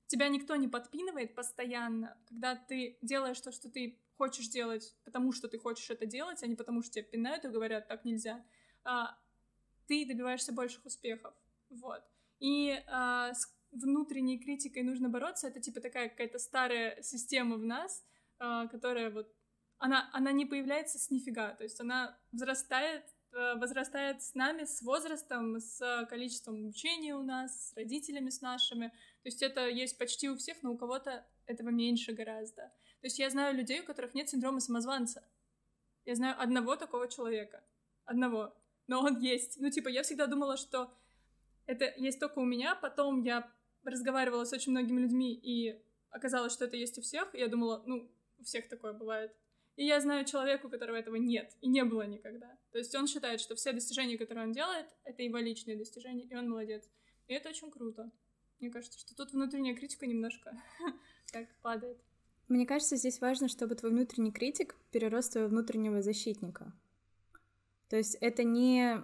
тебя 0.06 0.28
никто 0.28 0.56
не 0.56 0.68
подпинывает 0.68 1.34
постоянно, 1.34 2.16
когда 2.28 2.54
ты 2.54 2.98
делаешь 3.02 3.40
то, 3.40 3.52
что 3.52 3.70
ты 3.70 3.98
хочешь 4.16 4.48
делать, 4.48 4.94
потому 5.04 5.32
что 5.32 5.48
ты 5.48 5.58
хочешь 5.58 5.90
это 5.90 6.06
делать, 6.06 6.42
а 6.42 6.46
не 6.46 6.54
потому 6.54 6.82
что 6.82 6.92
тебя 6.92 7.04
пинают 7.04 7.44
и 7.44 7.48
говорят, 7.48 7.88
так 7.88 8.04
нельзя, 8.04 8.44
а, 8.84 9.16
ты 9.86 10.06
добиваешься 10.06 10.52
больших 10.52 10.84
успехов. 10.84 11.34
Вот. 11.70 12.02
И 12.38 12.82
а, 12.86 13.34
с 13.34 13.54
внутренней 13.72 14.38
критикой 14.38 14.82
нужно 14.82 15.08
бороться. 15.08 15.48
Это 15.48 15.60
типа 15.60 15.80
такая 15.80 16.08
какая-то 16.08 16.38
старая 16.38 17.00
система 17.02 17.56
в 17.56 17.64
нас, 17.64 18.04
а, 18.38 18.66
которая 18.68 19.10
вот 19.10 19.34
она, 19.78 20.08
она 20.12 20.32
не 20.32 20.46
появляется 20.46 20.98
с 20.98 21.10
нифига, 21.10 21.52
то 21.52 21.64
есть 21.64 21.80
она 21.80 22.18
взрастает, 22.32 23.04
а, 23.32 23.56
возрастает 23.56 24.22
с 24.22 24.34
нами, 24.34 24.64
с 24.64 24.82
возрастом, 24.82 25.60
с 25.60 26.06
количеством 26.08 26.56
обучения 26.56 27.14
у 27.14 27.22
нас, 27.22 27.70
с 27.70 27.76
родителями 27.76 28.30
с 28.30 28.40
нашими. 28.40 28.88
То 29.22 29.28
есть 29.28 29.42
это 29.42 29.68
есть 29.68 29.98
почти 29.98 30.28
у 30.30 30.36
всех, 30.36 30.62
но 30.62 30.72
у 30.72 30.78
кого-то 30.78 31.26
этого 31.46 31.68
меньше 31.68 32.12
гораздо. 32.12 32.62
То 33.00 33.06
есть 33.06 33.18
я 33.18 33.30
знаю 33.30 33.54
людей, 33.54 33.80
у 33.80 33.84
которых 33.84 34.14
нет 34.14 34.28
синдрома 34.28 34.60
самозванца. 34.60 35.22
Я 36.04 36.14
знаю 36.14 36.40
одного 36.40 36.76
такого 36.76 37.08
человека. 37.08 37.62
Одного. 38.04 38.54
Но 38.86 39.00
он 39.00 39.18
есть. 39.18 39.60
Ну, 39.60 39.70
типа, 39.70 39.88
я 39.88 40.02
всегда 40.02 40.26
думала, 40.26 40.56
что 40.56 40.92
это 41.66 41.92
есть 41.96 42.20
только 42.20 42.38
у 42.38 42.44
меня. 42.44 42.76
Потом 42.76 43.22
я 43.22 43.50
разговаривала 43.84 44.44
с 44.44 44.52
очень 44.52 44.72
многими 44.72 45.00
людьми, 45.00 45.34
и 45.34 45.80
оказалось, 46.10 46.52
что 46.52 46.64
это 46.64 46.76
есть 46.76 46.98
у 46.98 47.02
всех. 47.02 47.34
И 47.34 47.38
я 47.38 47.48
думала, 47.48 47.82
ну, 47.86 48.08
у 48.38 48.44
всех 48.44 48.68
такое 48.68 48.92
бывает. 48.92 49.34
И 49.76 49.84
я 49.84 50.00
знаю 50.00 50.24
человека, 50.24 50.66
у 50.66 50.70
которого 50.70 50.96
этого 50.96 51.16
нет, 51.16 51.54
и 51.60 51.68
не 51.68 51.84
было 51.84 52.06
никогда. 52.06 52.58
То 52.72 52.78
есть 52.78 52.94
он 52.94 53.06
считает, 53.06 53.40
что 53.40 53.54
все 53.54 53.72
достижения, 53.72 54.16
которые 54.16 54.46
он 54.46 54.52
делает, 54.52 54.86
это 55.04 55.22
его 55.22 55.36
личные 55.36 55.76
достижения, 55.76 56.24
и 56.24 56.34
он 56.34 56.48
молодец. 56.48 56.88
И 57.28 57.34
это 57.34 57.50
очень 57.50 57.70
круто. 57.70 58.10
Мне 58.58 58.70
кажется, 58.70 58.98
что 58.98 59.14
тут 59.14 59.32
внутренняя 59.32 59.76
критика 59.76 60.06
немножко 60.06 60.58
так 61.32 61.46
падает. 61.60 61.98
Мне 62.48 62.64
кажется, 62.64 62.96
здесь 62.96 63.20
важно, 63.20 63.48
чтобы 63.48 63.74
твой 63.74 63.92
внутренний 63.92 64.32
критик 64.32 64.76
перерос 64.92 65.28
твоего 65.28 65.50
внутреннего 65.50 66.00
защитника. 66.00 66.72
То 67.88 67.96
есть 67.96 68.16
это 68.20 68.44
не... 68.44 69.02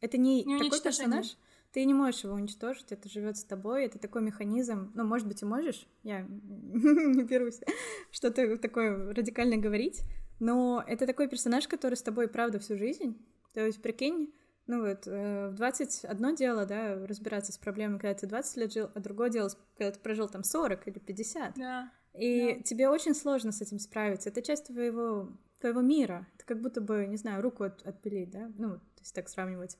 Это 0.00 0.16
не, 0.16 0.44
не 0.44 0.58
такой 0.58 0.80
персонаж, 0.80 1.36
ты 1.72 1.84
не 1.84 1.94
можешь 1.94 2.24
его 2.24 2.34
уничтожить, 2.34 2.90
это 2.90 3.08
живет 3.08 3.36
с 3.36 3.44
тобой, 3.44 3.84
это 3.84 3.98
такой 3.98 4.22
механизм. 4.22 4.90
Ну, 4.94 5.04
может 5.04 5.26
быть, 5.28 5.42
и 5.42 5.44
можешь, 5.44 5.86
я 6.02 6.20
не 6.28 7.22
берусь 7.22 7.60
что-то 8.10 8.58
такое 8.58 9.12
радикально 9.14 9.56
говорить, 9.56 10.02
но 10.40 10.82
это 10.86 11.06
такой 11.06 11.28
персонаж, 11.28 11.68
который 11.68 11.94
с 11.94 12.02
тобой, 12.02 12.28
правда, 12.28 12.58
всю 12.58 12.76
жизнь. 12.76 13.16
То 13.54 13.64
есть, 13.64 13.82
прикинь, 13.82 14.32
ну 14.66 14.86
вот, 14.86 15.06
э, 15.06 15.48
в 15.48 15.54
20 15.54 16.04
одно 16.04 16.30
дело, 16.30 16.66
да, 16.66 17.06
разбираться 17.06 17.52
с 17.52 17.58
проблемой, 17.58 17.98
когда 17.98 18.14
ты 18.14 18.26
20 18.26 18.56
лет 18.56 18.72
жил, 18.72 18.90
а 18.94 19.00
другое 19.00 19.28
дело, 19.28 19.50
когда 19.76 19.90
ты 19.92 19.98
прожил 20.00 20.28
там 20.28 20.44
40 20.44 20.88
или 20.88 20.98
50. 20.98 21.54
Да. 21.56 21.92
И 22.14 22.54
да. 22.54 22.62
тебе 22.62 22.88
очень 22.88 23.14
сложно 23.14 23.52
с 23.52 23.60
этим 23.60 23.78
справиться. 23.78 24.28
Это 24.28 24.42
часть 24.42 24.66
твоего, 24.66 25.28
твоего 25.60 25.80
мира. 25.80 26.26
Это 26.36 26.44
как 26.44 26.60
будто 26.60 26.80
бы, 26.80 27.06
не 27.06 27.16
знаю, 27.16 27.42
руку 27.42 27.64
от, 27.64 27.86
отпилить, 27.86 28.30
да? 28.30 28.50
Ну, 28.58 28.78
то 28.78 29.00
есть 29.00 29.14
так 29.14 29.28
сравнивать. 29.28 29.76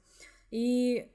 И 0.51 1.09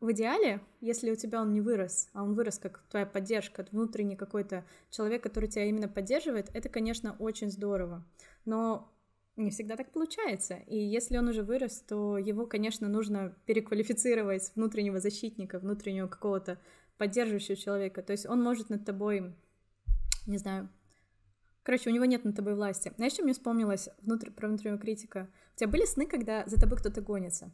в 0.00 0.12
идеале, 0.12 0.60
если 0.80 1.10
у 1.10 1.16
тебя 1.16 1.42
он 1.42 1.52
не 1.52 1.60
вырос, 1.60 2.08
а 2.12 2.22
он 2.22 2.34
вырос 2.34 2.58
как 2.58 2.84
твоя 2.88 3.06
поддержка, 3.06 3.66
внутренний 3.70 4.16
какой-то 4.16 4.64
человек, 4.90 5.22
который 5.22 5.48
тебя 5.48 5.64
именно 5.64 5.88
поддерживает, 5.88 6.50
это, 6.54 6.68
конечно, 6.68 7.16
очень 7.18 7.50
здорово. 7.50 8.04
Но 8.44 8.92
не 9.36 9.50
всегда 9.50 9.76
так 9.76 9.90
получается. 9.92 10.54
И 10.66 10.76
если 10.76 11.16
он 11.16 11.28
уже 11.28 11.42
вырос, 11.42 11.80
то 11.80 12.18
его, 12.18 12.46
конечно, 12.46 12.88
нужно 12.88 13.34
переквалифицировать 13.46 14.44
с 14.44 14.54
внутреннего 14.54 15.00
защитника, 15.00 15.58
внутреннего 15.58 16.06
какого-то 16.06 16.58
поддерживающего 16.96 17.56
человека. 17.56 18.02
То 18.02 18.12
есть 18.12 18.26
он 18.26 18.42
может 18.42 18.70
над 18.70 18.84
тобой 18.84 19.34
не 20.28 20.38
знаю. 20.38 20.68
Короче, 21.62 21.90
у 21.90 21.92
него 21.92 22.04
нет 22.04 22.24
над 22.24 22.36
тобой 22.36 22.54
власти. 22.54 22.92
Знаешь, 22.96 23.12
что 23.12 23.22
мне 23.22 23.32
вспомнилось 23.32 23.88
внутри, 24.02 24.30
про 24.30 24.48
внутреннего 24.48 24.78
критика? 24.78 25.28
У 25.54 25.58
тебя 25.58 25.68
были 25.68 25.84
сны, 25.84 26.06
когда 26.06 26.46
за 26.46 26.60
тобой 26.60 26.78
кто-то 26.78 27.00
гонится? 27.00 27.50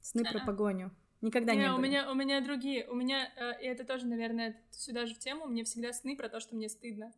Сны 0.00 0.22
А-а. 0.22 0.32
про 0.32 0.46
погоню? 0.46 0.90
Никогда 1.20 1.54
не, 1.54 1.60
не 1.60 1.72
у 1.72 1.78
меня 1.78 2.10
у 2.10 2.14
меня 2.14 2.40
другие. 2.40 2.88
У 2.88 2.94
меня, 2.94 3.32
э, 3.36 3.62
и 3.62 3.66
это 3.66 3.84
тоже, 3.84 4.06
наверное, 4.06 4.62
сюда 4.70 5.06
же 5.06 5.14
в 5.14 5.18
тему, 5.18 5.46
мне 5.46 5.64
всегда 5.64 5.92
сны 5.92 6.16
про 6.16 6.28
то, 6.28 6.40
что 6.40 6.54
мне 6.54 6.68
стыдно. 6.68 7.12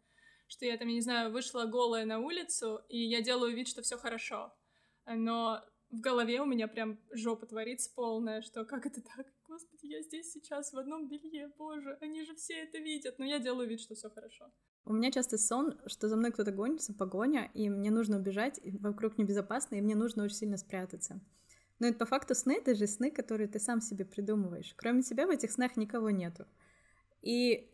Что 0.49 0.65
я 0.65 0.77
там, 0.77 0.89
я 0.89 0.95
не 0.95 1.01
знаю, 1.01 1.33
вышла 1.33 1.65
голая 1.65 2.05
на 2.05 2.21
улицу, 2.21 2.81
и 2.89 2.99
я 2.99 3.21
делаю 3.21 3.55
вид, 3.55 3.67
что 3.67 3.83
все 3.83 3.99
хорошо. 3.99 4.55
Но 5.07 5.61
в 5.91 6.01
голове 6.01 6.41
у 6.41 6.47
меня 6.47 6.69
прям 6.69 6.99
жопа 7.11 7.47
творится 7.47 7.91
полная, 7.95 8.43
что 8.43 8.65
как 8.65 8.87
это 8.87 9.01
так? 9.01 9.27
Господи, 9.49 9.87
я 9.87 10.03
здесь 10.03 10.33
сейчас 10.33 10.73
в 10.73 10.79
одном 10.79 11.09
белье, 11.09 11.53
боже, 11.57 11.97
они 12.01 12.25
же 12.25 12.35
все 12.35 12.55
это 12.55 12.79
видят, 12.79 13.19
но 13.19 13.25
я 13.25 13.39
делаю 13.39 13.69
вид, 13.69 13.81
что 13.81 13.95
все 13.95 14.11
хорошо. 14.11 14.51
У 14.85 14.93
меня 14.93 15.11
часто 15.11 15.39
сон, 15.39 15.81
что 15.87 16.09
за 16.09 16.17
мной 16.17 16.33
кто-то 16.33 16.53
гонится, 16.53 16.95
погоня, 16.95 17.51
и 17.55 17.69
мне 17.69 17.91
нужно 17.91 18.19
убежать, 18.19 18.61
и 18.63 18.71
вокруг 18.79 19.19
небезопасно, 19.19 19.77
и 19.77 19.81
мне 19.81 19.95
нужно 19.95 20.25
очень 20.25 20.37
сильно 20.37 20.57
спрятаться. 20.57 21.21
Но 21.79 21.89
это 21.89 21.99
по 21.99 22.07
факту 22.07 22.35
сны, 22.35 22.57
это 22.59 22.75
же 22.75 22.87
сны, 22.87 23.11
которые 23.11 23.49
ты 23.49 23.59
сам 23.59 23.81
себе 23.81 24.05
придумываешь. 24.05 24.75
Кроме 24.77 25.03
тебя 25.03 25.27
в 25.27 25.31
этих 25.31 25.51
снах 25.51 25.77
никого 25.77 26.11
нету. 26.11 26.47
И 27.23 27.71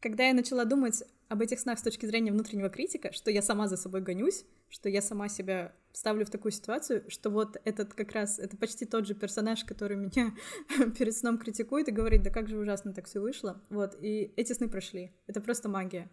когда 0.00 0.26
я 0.28 0.34
начала 0.34 0.64
думать 0.64 1.02
об 1.28 1.42
этих 1.42 1.58
снах 1.58 1.78
с 1.78 1.82
точки 1.82 2.06
зрения 2.06 2.30
внутреннего 2.30 2.68
критика, 2.68 3.12
что 3.12 3.30
я 3.30 3.42
сама 3.42 3.66
за 3.66 3.76
собой 3.76 4.00
гонюсь, 4.00 4.44
что 4.68 4.88
я 4.88 5.02
сама 5.02 5.28
себя 5.28 5.74
ставлю 5.92 6.24
в 6.24 6.30
такую 6.30 6.52
ситуацию, 6.52 7.04
что 7.08 7.30
вот 7.30 7.56
этот 7.64 7.94
как 7.94 8.12
раз, 8.12 8.38
это 8.38 8.56
почти 8.56 8.84
тот 8.84 9.06
же 9.06 9.14
персонаж, 9.14 9.64
который 9.64 9.96
меня 9.96 10.34
перед 10.98 11.16
сном 11.16 11.38
критикует 11.38 11.88
и 11.88 11.92
говорит, 11.92 12.22
да 12.22 12.30
как 12.30 12.48
же 12.48 12.58
ужасно 12.58 12.92
так 12.92 13.06
все 13.06 13.20
вышло. 13.20 13.60
Вот, 13.70 13.96
и 14.00 14.32
эти 14.36 14.52
сны 14.52 14.68
прошли. 14.68 15.12
Это 15.26 15.40
просто 15.40 15.68
магия. 15.68 16.10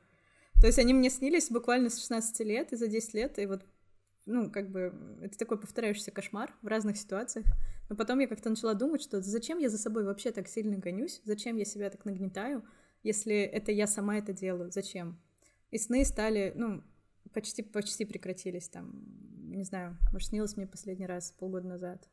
То 0.60 0.68
есть 0.68 0.80
они 0.80 0.94
мне 0.94 1.10
снились 1.10 1.52
буквально 1.52 1.90
с 1.90 2.00
16 2.00 2.40
лет 2.48 2.72
и 2.72 2.78
за 2.78 2.88
10 2.88 3.14
лет, 3.14 3.38
и 3.38 3.46
вот 3.46 3.64
ну, 4.26 4.50
как 4.50 4.70
бы, 4.70 4.94
это 5.22 5.38
такой 5.38 5.60
повторяющийся 5.60 6.12
кошмар 6.12 6.56
в 6.62 6.68
разных 6.68 6.98
ситуациях. 6.98 7.46
Но 7.90 7.96
потом 7.96 8.20
я 8.20 8.28
как-то 8.28 8.50
начала 8.50 8.74
думать, 8.74 9.02
что 9.02 9.22
зачем 9.22 9.60
я 9.60 9.70
за 9.70 9.78
собой 9.78 10.06
вообще 10.06 10.32
так 10.32 10.48
сильно 10.48 10.78
гонюсь, 10.78 11.22
зачем 11.26 11.58
я 11.58 11.66
себя 11.66 11.90
так 11.90 12.06
нагнетаю, 12.06 12.64
если 13.04 13.36
это 13.36 13.72
я 13.72 13.88
сама 13.88 14.18
это 14.18 14.34
делаю, 14.34 14.72
зачем? 14.72 15.20
И 15.72 15.78
сны 15.78 16.06
стали, 16.06 16.54
ну, 16.56 16.82
почти, 17.34 17.64
почти 17.64 18.06
прекратились 18.06 18.70
там, 18.70 19.04
не 19.50 19.64
знаю, 19.64 19.98
может, 20.12 20.30
снилось 20.30 20.56
мне 20.56 20.68
последний 20.68 21.06
раз 21.06 21.32
полгода 21.32 21.68
назад. 21.68 22.08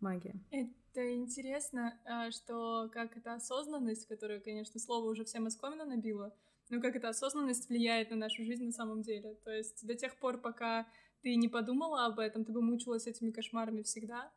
Магия. 0.00 0.34
Это 0.50 1.14
интересно, 1.14 1.96
а, 2.04 2.30
что 2.32 2.90
как 2.92 3.16
эта 3.16 3.34
осознанность, 3.34 4.06
которая, 4.06 4.40
конечно, 4.40 4.80
слово 4.80 5.10
уже 5.10 5.24
всем 5.24 5.46
оскомину 5.46 5.84
набило, 5.84 6.34
но 6.70 6.80
как 6.80 6.96
эта 6.96 7.08
осознанность 7.08 7.68
влияет 7.68 8.10
на 8.10 8.16
нашу 8.16 8.44
жизнь 8.44 8.64
на 8.64 8.72
самом 8.72 9.02
деле. 9.02 9.34
То 9.44 9.50
есть 9.50 9.86
до 9.86 9.94
тех 9.94 10.16
пор, 10.18 10.38
пока 10.38 10.88
ты 11.22 11.36
не 11.36 11.48
подумала 11.48 12.06
об 12.06 12.18
этом, 12.18 12.44
ты 12.44 12.52
бы 12.52 12.62
мучилась 12.62 13.06
этими 13.06 13.30
кошмарами 13.30 13.82
всегда, 13.82 14.32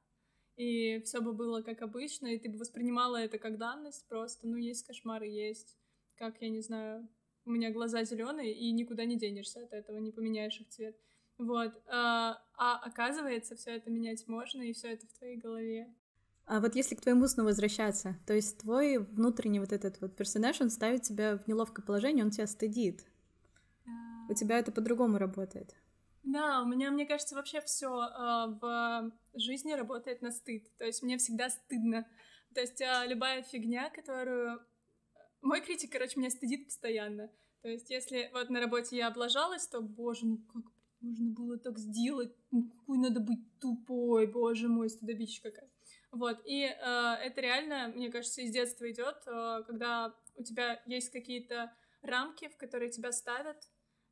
и 0.55 1.01
все 1.01 1.19
бы 1.21 1.33
было 1.33 1.61
как 1.61 1.81
обычно, 1.81 2.27
и 2.27 2.39
ты 2.39 2.49
бы 2.49 2.57
воспринимала 2.57 3.17
это 3.17 3.37
как 3.37 3.57
данность 3.57 4.07
просто, 4.07 4.47
ну, 4.47 4.55
есть 4.55 4.85
кошмары, 4.85 5.27
есть, 5.27 5.77
как, 6.15 6.41
я 6.41 6.49
не 6.49 6.61
знаю, 6.61 7.09
у 7.45 7.51
меня 7.51 7.71
глаза 7.71 8.03
зеленые, 8.03 8.53
и 8.53 8.71
никуда 8.71 9.05
не 9.05 9.17
денешься 9.17 9.63
от 9.63 9.73
этого, 9.73 9.97
не 9.97 10.11
поменяешь 10.11 10.59
их 10.59 10.69
цвет. 10.69 10.97
Вот. 11.37 11.73
А, 11.87 12.41
а 12.57 12.77
оказывается, 12.79 13.55
все 13.55 13.71
это 13.71 13.89
менять 13.89 14.27
можно, 14.27 14.61
и 14.61 14.73
все 14.73 14.93
это 14.93 15.05
в 15.05 15.13
твоей 15.13 15.37
голове. 15.37 15.93
А 16.45 16.59
вот 16.59 16.75
если 16.75 16.95
к 16.95 17.01
твоему 17.01 17.27
сну 17.27 17.43
возвращаться, 17.43 18.17
то 18.25 18.33
есть 18.33 18.59
твой 18.59 18.99
внутренний 18.99 19.59
вот 19.59 19.73
этот 19.73 19.99
вот 19.99 20.15
персонаж, 20.15 20.61
он 20.61 20.69
ставит 20.69 21.01
тебя 21.01 21.37
в 21.37 21.47
неловкое 21.47 21.83
положение, 21.85 22.23
он 22.23 22.31
тебя 22.31 22.47
стыдит. 22.47 23.05
У 24.29 24.33
тебя 24.33 24.59
это 24.59 24.71
по-другому 24.71 25.17
работает. 25.17 25.75
Да, 26.25 26.63
у 26.63 26.65
меня, 26.65 26.89
мне 26.89 27.05
кажется, 27.05 27.35
вообще 27.35 27.61
все 27.61 27.87
э, 27.87 28.47
в 28.59 29.11
жизни 29.35 29.73
работает 29.73 30.23
на 30.23 30.31
стыд. 30.31 30.75
То 30.77 30.85
есть 30.85 31.03
мне 31.03 31.17
всегда 31.17 31.49
стыдно. 31.49 32.07
То 32.53 32.61
есть 32.61 32.81
э, 32.81 33.03
любая 33.07 33.43
фигня, 33.43 33.89
которую... 33.91 34.59
Мой 35.41 35.61
критик, 35.61 35.91
короче, 35.91 36.19
меня 36.19 36.31
стыдит 36.31 36.65
постоянно. 36.65 37.31
То 37.61 37.69
есть 37.69 37.91
если 37.91 38.31
вот 38.33 38.49
на 38.49 38.59
работе 38.59 38.97
я 38.97 39.07
облажалась, 39.07 39.67
то, 39.67 39.81
боже, 39.81 40.25
ну 40.25 40.37
как 40.51 40.63
можно 40.99 41.29
было 41.31 41.59
так 41.59 41.77
сделать? 41.77 42.35
Ну 42.49 42.69
какой 42.69 42.97
надо 42.97 43.19
быть 43.19 43.59
тупой, 43.59 44.25
боже 44.25 44.67
мой, 44.67 44.89
стыдобища 44.89 45.43
какая. 45.43 45.69
Вот, 46.11 46.41
и 46.45 46.63
э, 46.63 46.71
это 46.71 47.41
реально, 47.41 47.91
мне 47.95 48.09
кажется, 48.09 48.41
из 48.41 48.51
детства 48.51 48.89
идет, 48.91 49.17
э, 49.27 49.63
когда 49.67 50.15
у 50.35 50.43
тебя 50.43 50.81
есть 50.87 51.11
какие-то 51.11 51.71
рамки, 52.01 52.47
в 52.47 52.57
которые 52.57 52.89
тебя 52.89 53.11
ставят. 53.11 53.57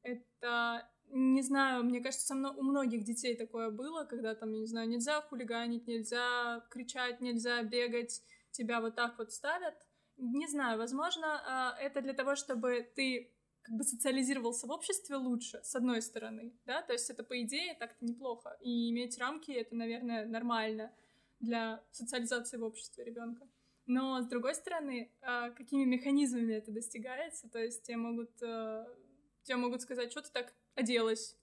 Это 0.03 0.87
не 1.15 1.43
знаю, 1.43 1.83
мне 1.83 2.01
кажется, 2.01 2.25
со 2.25 2.35
мной, 2.35 2.51
у 2.55 2.63
многих 2.63 3.03
детей 3.03 3.35
такое 3.37 3.69
было, 3.69 4.03
когда 4.03 4.33
там, 4.33 4.51
я 4.51 4.59
не 4.59 4.65
знаю, 4.65 4.89
нельзя 4.89 5.21
хулиганить, 5.21 5.85
нельзя 5.85 6.65
кричать, 6.71 7.21
нельзя 7.21 7.61
бегать, 7.61 8.23
тебя 8.49 8.81
вот 8.81 8.95
так 8.95 9.17
вот 9.19 9.31
ставят. 9.31 9.75
Не 10.17 10.47
знаю, 10.47 10.79
возможно, 10.79 11.41
а, 11.45 11.77
это 11.79 12.01
для 12.01 12.13
того, 12.13 12.35
чтобы 12.35 12.87
ты 12.95 13.31
как 13.61 13.75
бы 13.75 13.83
социализировался 13.83 14.67
в 14.67 14.71
обществе 14.71 15.15
лучше, 15.15 15.61
с 15.63 15.75
одной 15.75 16.01
стороны, 16.01 16.53
да, 16.65 16.81
то 16.81 16.93
есть 16.93 17.09
это, 17.09 17.23
по 17.23 17.39
идее, 17.41 17.75
так-то 17.75 18.03
неплохо, 18.03 18.57
и 18.59 18.89
иметь 18.89 19.17
рамки— 19.19 19.51
это, 19.53 19.75
наверное, 19.75 20.25
нормально 20.25 20.91
для 21.39 21.83
социализации 21.91 22.57
в 22.57 22.63
обществе 22.63 23.03
ребенка. 23.05 23.47
Но, 23.85 24.21
с 24.21 24.27
другой 24.27 24.55
стороны, 24.55 25.11
а, 25.21 25.51
какими 25.51 25.85
механизмами 25.85 26.53
это 26.53 26.71
достигается, 26.71 27.49
то 27.49 27.59
есть 27.59 27.83
тебе 27.83 27.97
могут, 27.97 28.31
а, 28.41 28.87
тебе 29.43 29.57
могут 29.57 29.81
сказать, 29.81 30.11
что 30.11 30.21
ты 30.21 30.31
так 30.31 30.53
оделась, 30.75 31.37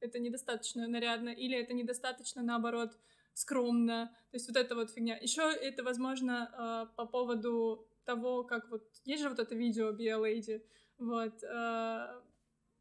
это 0.00 0.18
недостаточно 0.18 0.86
нарядно, 0.86 1.30
или 1.30 1.56
это 1.56 1.72
недостаточно, 1.74 2.42
наоборот, 2.42 2.98
скромно. 3.32 4.16
То 4.30 4.36
есть 4.36 4.48
вот 4.48 4.56
эта 4.56 4.74
вот 4.74 4.90
фигня. 4.90 5.16
Еще 5.18 5.42
это, 5.42 5.82
возможно, 5.82 6.50
а, 6.52 6.86
по 6.86 7.06
поводу 7.06 7.86
того, 8.04 8.44
как 8.44 8.70
вот... 8.70 8.82
Есть 9.04 9.22
же 9.22 9.28
вот 9.28 9.38
это 9.38 9.54
видео 9.54 9.90
Be 9.90 10.18
Lady, 10.18 10.62
вот, 10.98 11.42
а, 11.44 12.22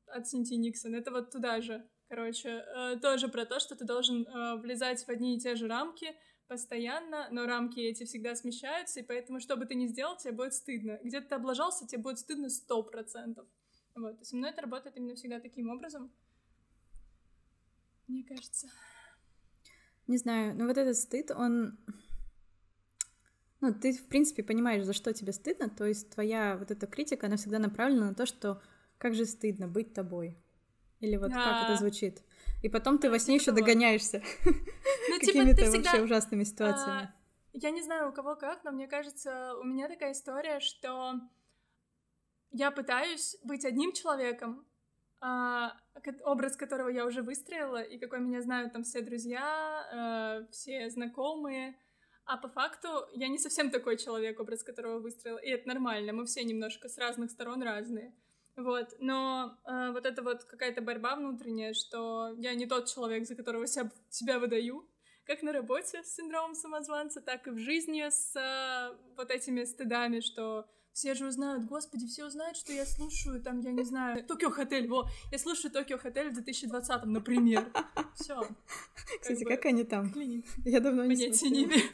от 0.08 0.28
Синти 0.28 0.54
Никсон. 0.54 0.96
Это 0.96 1.12
вот 1.12 1.32
туда 1.32 1.62
же, 1.62 1.88
короче, 2.08 2.50
а, 2.50 2.98
тоже 2.98 3.28
про 3.28 3.46
то, 3.46 3.60
что 3.60 3.76
ты 3.76 3.86
должен 3.86 4.26
влезать 4.62 5.04
в 5.04 5.10
одни 5.10 5.36
и 5.36 5.40
те 5.40 5.56
же 5.56 5.68
рамки 5.68 6.16
постоянно, 6.48 7.28
но 7.32 7.48
рамки 7.48 7.80
эти 7.80 8.04
всегда 8.04 8.36
смещаются, 8.36 9.00
и 9.00 9.04
поэтому, 9.04 9.40
что 9.40 9.56
бы 9.56 9.66
ты 9.66 9.74
ни 9.74 9.88
сделал, 9.88 10.16
тебе 10.16 10.32
будет 10.32 10.54
стыдно. 10.54 11.00
Где-то 11.04 11.30
ты 11.30 11.36
облажался, 11.36 11.88
тебе 11.88 12.04
будет 12.04 12.20
стыдно 12.20 12.50
сто 12.50 12.84
процентов. 12.84 13.48
Вот. 13.96 14.26
Со 14.26 14.36
мной 14.36 14.52
это 14.52 14.62
работает 14.62 14.98
именно 14.98 15.16
всегда 15.16 15.40
таким 15.40 15.70
образом. 15.70 16.12
Мне 18.08 18.24
кажется. 18.24 18.68
Не 20.08 20.18
знаю, 20.18 20.56
но 20.56 20.68
вот 20.68 20.78
этот 20.78 20.98
стыд, 20.98 21.32
он... 21.32 21.78
Ну, 23.62 23.74
ты, 23.74 23.94
в 23.94 24.08
принципе, 24.08 24.44
понимаешь, 24.44 24.84
за 24.84 24.94
что 24.94 25.14
тебе 25.14 25.32
стыдно, 25.32 25.70
то 25.70 25.86
есть 25.86 26.12
твоя 26.12 26.58
вот 26.58 26.70
эта 26.70 26.86
критика, 26.86 27.26
она 27.26 27.38
всегда 27.38 27.58
направлена 27.58 28.10
на 28.10 28.14
то, 28.14 28.26
что 28.26 28.62
как 29.00 29.16
же 29.16 29.26
стыдно 29.26 29.68
быть 29.68 29.94
тобой. 29.94 30.38
Или 31.00 31.18
вот 31.18 31.30
да. 31.30 31.44
как 31.44 31.70
это 31.70 31.80
звучит. 31.80 32.22
И 32.62 32.70
потом 32.70 33.00
ты 33.00 33.10
во 33.10 33.18
сне 33.18 33.36
еще 33.36 33.52
догоняешься 33.52 34.22
ну, 34.46 34.52
типа, 35.20 35.40
какими-то 35.40 35.72
вообще 35.72 36.02
ужасными 36.02 36.44
ситуациями. 36.44 37.04
А, 37.04 37.16
я 37.54 37.72
не 37.72 37.82
знаю, 37.82 38.10
у 38.10 38.14
кого 38.14 38.36
как, 38.36 38.64
но 38.64 38.72
мне 38.72 38.88
кажется, 38.88 39.56
у 39.56 39.64
меня 39.64 39.88
такая 39.88 40.12
история, 40.12 40.60
что 40.60 41.16
я 42.52 42.72
пытаюсь 42.72 43.38
быть 43.44 43.66
одним 43.66 43.92
человеком, 43.94 44.66
а, 45.22 45.74
образ 46.24 46.56
которого 46.56 46.90
я 46.90 47.06
уже 47.06 47.22
выстроила, 47.22 47.82
и 47.82 47.98
какой 47.98 48.20
меня 48.20 48.42
знают 48.42 48.74
там 48.74 48.84
все 48.84 49.02
друзья, 49.02 50.44
э, 50.44 50.52
все 50.52 50.90
знакомые. 50.90 51.80
А 52.26 52.38
по 52.38 52.48
факту 52.50 52.88
я 53.14 53.28
не 53.28 53.38
совсем 53.38 53.70
такой 53.70 53.98
человек, 53.98 54.40
образ 54.40 54.64
которого 54.64 55.00
выстроила, 55.00 55.38
и 55.38 55.50
это 55.50 55.68
нормально, 55.68 56.14
мы 56.14 56.26
все 56.26 56.44
немножко 56.44 56.90
с 56.90 56.98
разных 56.98 57.32
сторон 57.32 57.64
разные. 57.64 58.14
Вот, 58.56 58.96
но 59.00 59.58
э, 59.66 59.92
вот 59.92 60.06
это 60.06 60.22
вот 60.22 60.44
какая-то 60.46 60.82
борьба 60.82 61.16
внутренняя, 61.16 61.74
что 61.74 62.34
я 62.38 62.56
не 62.56 62.66
тот 62.66 62.88
человек, 62.88 63.28
за 63.28 63.36
которого 63.36 63.68
себя, 63.68 63.92
себя 64.10 64.40
выдаю, 64.40 64.90
как 65.26 65.42
на 65.42 65.52
работе 65.52 66.04
с 66.04 66.16
синдромом 66.16 66.56
самозванца, 66.56 67.22
так 67.22 67.48
и 67.48 67.52
в 67.52 67.58
жизни 67.58 68.08
с 68.08 68.36
э, 68.36 68.96
вот 69.18 69.30
этими 69.30 69.64
стыдами, 69.64 70.20
что 70.20 70.68
все 70.96 71.14
же 71.14 71.28
узнают, 71.28 71.66
господи, 71.66 72.08
все 72.08 72.26
узнают, 72.26 72.56
что 72.56 72.72
я 72.72 72.86
слушаю, 72.86 73.42
там, 73.42 73.60
я 73.60 73.74
не 73.74 73.84
знаю, 73.84 74.24
Токио 74.24 74.50
Хотель, 74.50 74.88
во, 74.88 75.10
я 75.30 75.38
слушаю 75.38 75.70
Токио 75.70 75.98
Хотель 75.98 76.30
в 76.30 76.34
2020, 76.36 77.04
например. 77.06 77.70
Все. 78.16 78.42
Кстати, 79.20 79.44
как 79.44 79.66
они 79.66 79.84
там? 79.84 80.14
Я 80.64 80.80
давно 80.80 81.06
не 81.06 81.16
Понятия 81.16 81.50
не 81.50 81.66
имею. 81.66 81.84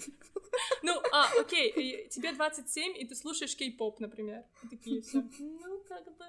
Ну, 0.84 0.92
а, 1.14 1.28
окей, 1.40 2.10
тебе 2.10 2.34
27, 2.34 2.98
и 2.98 3.08
ты 3.08 3.16
слушаешь 3.16 3.56
кей-поп, 3.56 4.02
например. 4.02 4.44
И 4.64 4.68
такие 4.68 5.02
все. 5.02 5.24
Ну, 5.40 5.82
как 5.88 6.06
бы... 6.18 6.26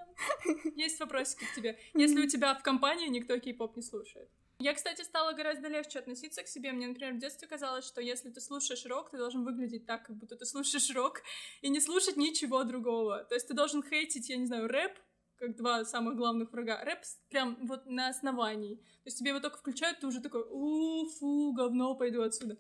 Есть 0.76 1.00
вопросики 1.00 1.44
к 1.44 1.54
тебе. 1.56 1.76
Если 1.94 2.20
у 2.20 2.28
тебя 2.28 2.54
в 2.54 2.62
компании 2.62 3.08
никто 3.08 3.36
кей-поп 3.38 3.76
не 3.76 3.82
слушает. 3.82 4.28
Я, 4.58 4.74
кстати, 4.74 5.02
стала 5.02 5.32
гораздо 5.32 5.68
легче 5.68 5.98
относиться 5.98 6.42
к 6.42 6.48
себе. 6.48 6.72
Мне, 6.72 6.86
например, 6.86 7.14
в 7.14 7.18
детстве 7.18 7.48
казалось, 7.48 7.84
что 7.84 8.00
если 8.00 8.30
ты 8.30 8.40
слушаешь 8.40 8.86
рок, 8.86 9.10
ты 9.10 9.18
должен 9.18 9.44
выглядеть 9.44 9.86
так, 9.86 10.06
как 10.06 10.16
будто 10.16 10.36
ты 10.36 10.46
слушаешь 10.46 10.94
рок, 10.94 11.22
и 11.62 11.68
не 11.68 11.80
слушать 11.80 12.16
ничего 12.16 12.62
другого. 12.64 13.24
То 13.24 13.34
есть 13.34 13.48
ты 13.48 13.54
должен 13.54 13.82
хейтить, 13.82 14.28
я 14.28 14.36
не 14.36 14.46
знаю, 14.46 14.68
рэп, 14.68 14.98
как 15.36 15.56
два 15.56 15.84
самых 15.84 16.16
главных 16.16 16.52
врага. 16.52 16.82
Рэп 16.84 17.00
прям 17.28 17.58
вот 17.66 17.86
на 17.86 18.08
основании. 18.08 18.76
То 18.76 19.06
есть 19.06 19.18
тебе 19.18 19.30
его 19.30 19.40
только 19.40 19.58
включают, 19.58 19.98
ты 19.98 20.06
уже 20.06 20.20
такой, 20.20 20.44
у, 20.48 21.08
фу, 21.08 21.52
говно, 21.52 21.96
пойду 21.96 22.22
отсюда. 22.22 22.56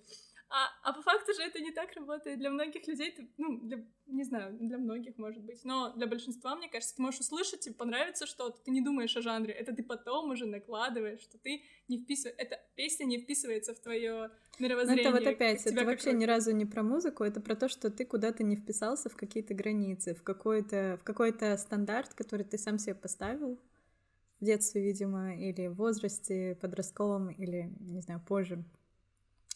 А, 0.54 0.68
а 0.82 0.92
по 0.92 1.00
факту 1.00 1.32
же 1.32 1.40
это 1.40 1.60
не 1.60 1.70
так 1.70 1.94
работает. 1.94 2.38
Для 2.38 2.50
многих 2.50 2.86
людей, 2.86 3.10
ты, 3.10 3.26
ну, 3.38 3.58
для, 3.62 3.82
не 4.06 4.22
знаю, 4.22 4.52
для 4.60 4.76
многих, 4.76 5.16
может 5.16 5.42
быть, 5.42 5.64
но 5.64 5.94
для 5.96 6.06
большинства, 6.06 6.54
мне 6.54 6.68
кажется, 6.68 6.94
ты 6.94 7.00
можешь 7.00 7.20
услышать, 7.20 7.60
тебе 7.60 7.74
понравится 7.74 8.26
что-то, 8.26 8.60
ты 8.62 8.70
не 8.70 8.82
думаешь 8.82 9.16
о 9.16 9.22
жанре, 9.22 9.54
это 9.54 9.74
ты 9.74 9.82
потом 9.82 10.30
уже 10.30 10.44
накладываешь, 10.44 11.20
что 11.20 11.38
ты 11.38 11.62
не 11.88 11.98
вписываешь, 11.98 12.36
эта 12.38 12.60
песня 12.74 13.06
не 13.06 13.18
вписывается 13.18 13.72
в 13.72 13.78
твое 13.78 14.30
мировоззрение. 14.58 15.10
Ну, 15.10 15.16
это 15.16 15.24
вот 15.24 15.34
опять, 15.34 15.66
это 15.66 15.84
вообще 15.86 16.12
ни 16.12 16.26
разу 16.26 16.52
не 16.52 16.66
про 16.66 16.82
музыку, 16.82 17.24
это 17.24 17.40
про 17.40 17.56
то, 17.56 17.68
что 17.68 17.90
ты 17.90 18.04
куда-то 18.04 18.42
не 18.44 18.56
вписался 18.56 19.08
в 19.08 19.16
какие-то 19.16 19.54
границы, 19.54 20.14
в 20.14 20.22
какой-то 20.22 20.98
в 21.00 21.04
какой-то 21.04 21.56
стандарт, 21.56 22.12
который 22.12 22.44
ты 22.44 22.58
сам 22.58 22.78
себе 22.78 22.94
поставил 22.94 23.58
в 24.38 24.44
детстве, 24.44 24.82
видимо, 24.82 25.34
или 25.34 25.68
в 25.68 25.76
возрасте 25.76 26.58
подростковом, 26.60 27.30
или, 27.30 27.72
не 27.80 28.02
знаю, 28.02 28.20
позже. 28.20 28.62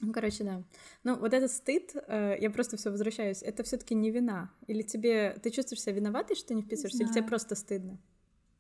Ну, 0.01 0.13
короче, 0.13 0.45
да. 0.45 0.63
Ну, 1.05 1.17
вот 1.19 1.33
этот 1.33 1.51
стыд, 1.51 1.93
э, 1.95 2.37
я 2.39 2.51
просто 2.51 2.77
все 2.77 2.91
возвращаюсь, 2.91 3.43
это 3.43 3.63
все-таки 3.63 3.95
не 3.95 4.11
вина. 4.11 4.53
Или 4.67 4.83
тебе 4.83 5.39
ты 5.43 5.51
чувствуешь 5.51 5.81
себя 5.83 5.95
виноватой, 5.95 6.37
что 6.37 6.55
не 6.55 6.63
вписываешься, 6.63 7.03
или 7.05 7.11
тебе 7.11 7.25
просто 7.25 7.55
стыдно? 7.55 7.99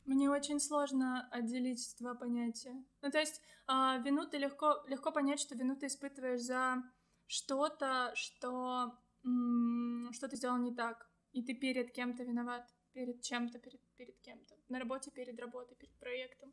Мне 0.05 0.31
очень 0.31 0.61
сложно 0.61 1.29
отделить 1.33 1.96
два 1.98 2.15
понятия. 2.15 2.85
Ну, 3.02 3.11
то 3.11 3.19
есть, 3.19 3.40
э, 3.69 3.73
вину 4.04 4.27
ты 4.27 4.38
легко, 4.38 4.85
легко 4.87 5.11
понять, 5.11 5.40
что 5.40 5.56
вину 5.56 5.75
ты 5.77 5.87
испытываешь 5.87 6.40
за 6.42 6.83
что-то, 7.27 8.13
что, 8.15 8.94
м- 9.25 10.11
что 10.13 10.29
ты 10.29 10.37
сделал 10.37 10.58
не 10.58 10.73
так, 10.75 11.11
и 11.33 11.42
ты 11.42 11.54
перед 11.54 11.90
кем-то 11.92 12.23
виноват, 12.23 12.69
перед 12.92 13.21
чем-то, 13.23 13.58
перед, 13.58 13.81
перед 13.96 14.19
кем-то. 14.21 14.54
На 14.69 14.79
работе 14.79 15.11
перед 15.11 15.38
работой, 15.40 15.75
перед 15.77 15.98
проектом. 15.98 16.52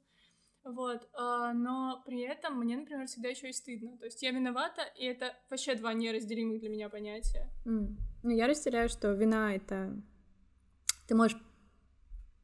Вот, 0.63 1.07
а, 1.13 1.53
но 1.53 2.01
при 2.05 2.21
этом 2.21 2.59
мне, 2.59 2.77
например, 2.77 3.05
всегда 3.07 3.29
еще 3.29 3.49
и 3.49 3.53
стыдно. 3.53 3.97
То 3.97 4.05
есть 4.05 4.21
я 4.21 4.31
виновата, 4.31 4.83
и 4.97 5.05
это 5.05 5.33
вообще 5.49 5.75
два 5.75 5.93
неразделимых 5.93 6.59
для 6.59 6.69
меня 6.69 6.89
понятия. 6.89 7.49
Mm. 7.65 7.95
Ну, 8.23 8.29
я 8.29 8.47
разделяю, 8.47 8.89
что 8.89 9.11
вина— 9.11 9.55
это... 9.55 10.01
Ты 11.07 11.15
можешь 11.15 11.37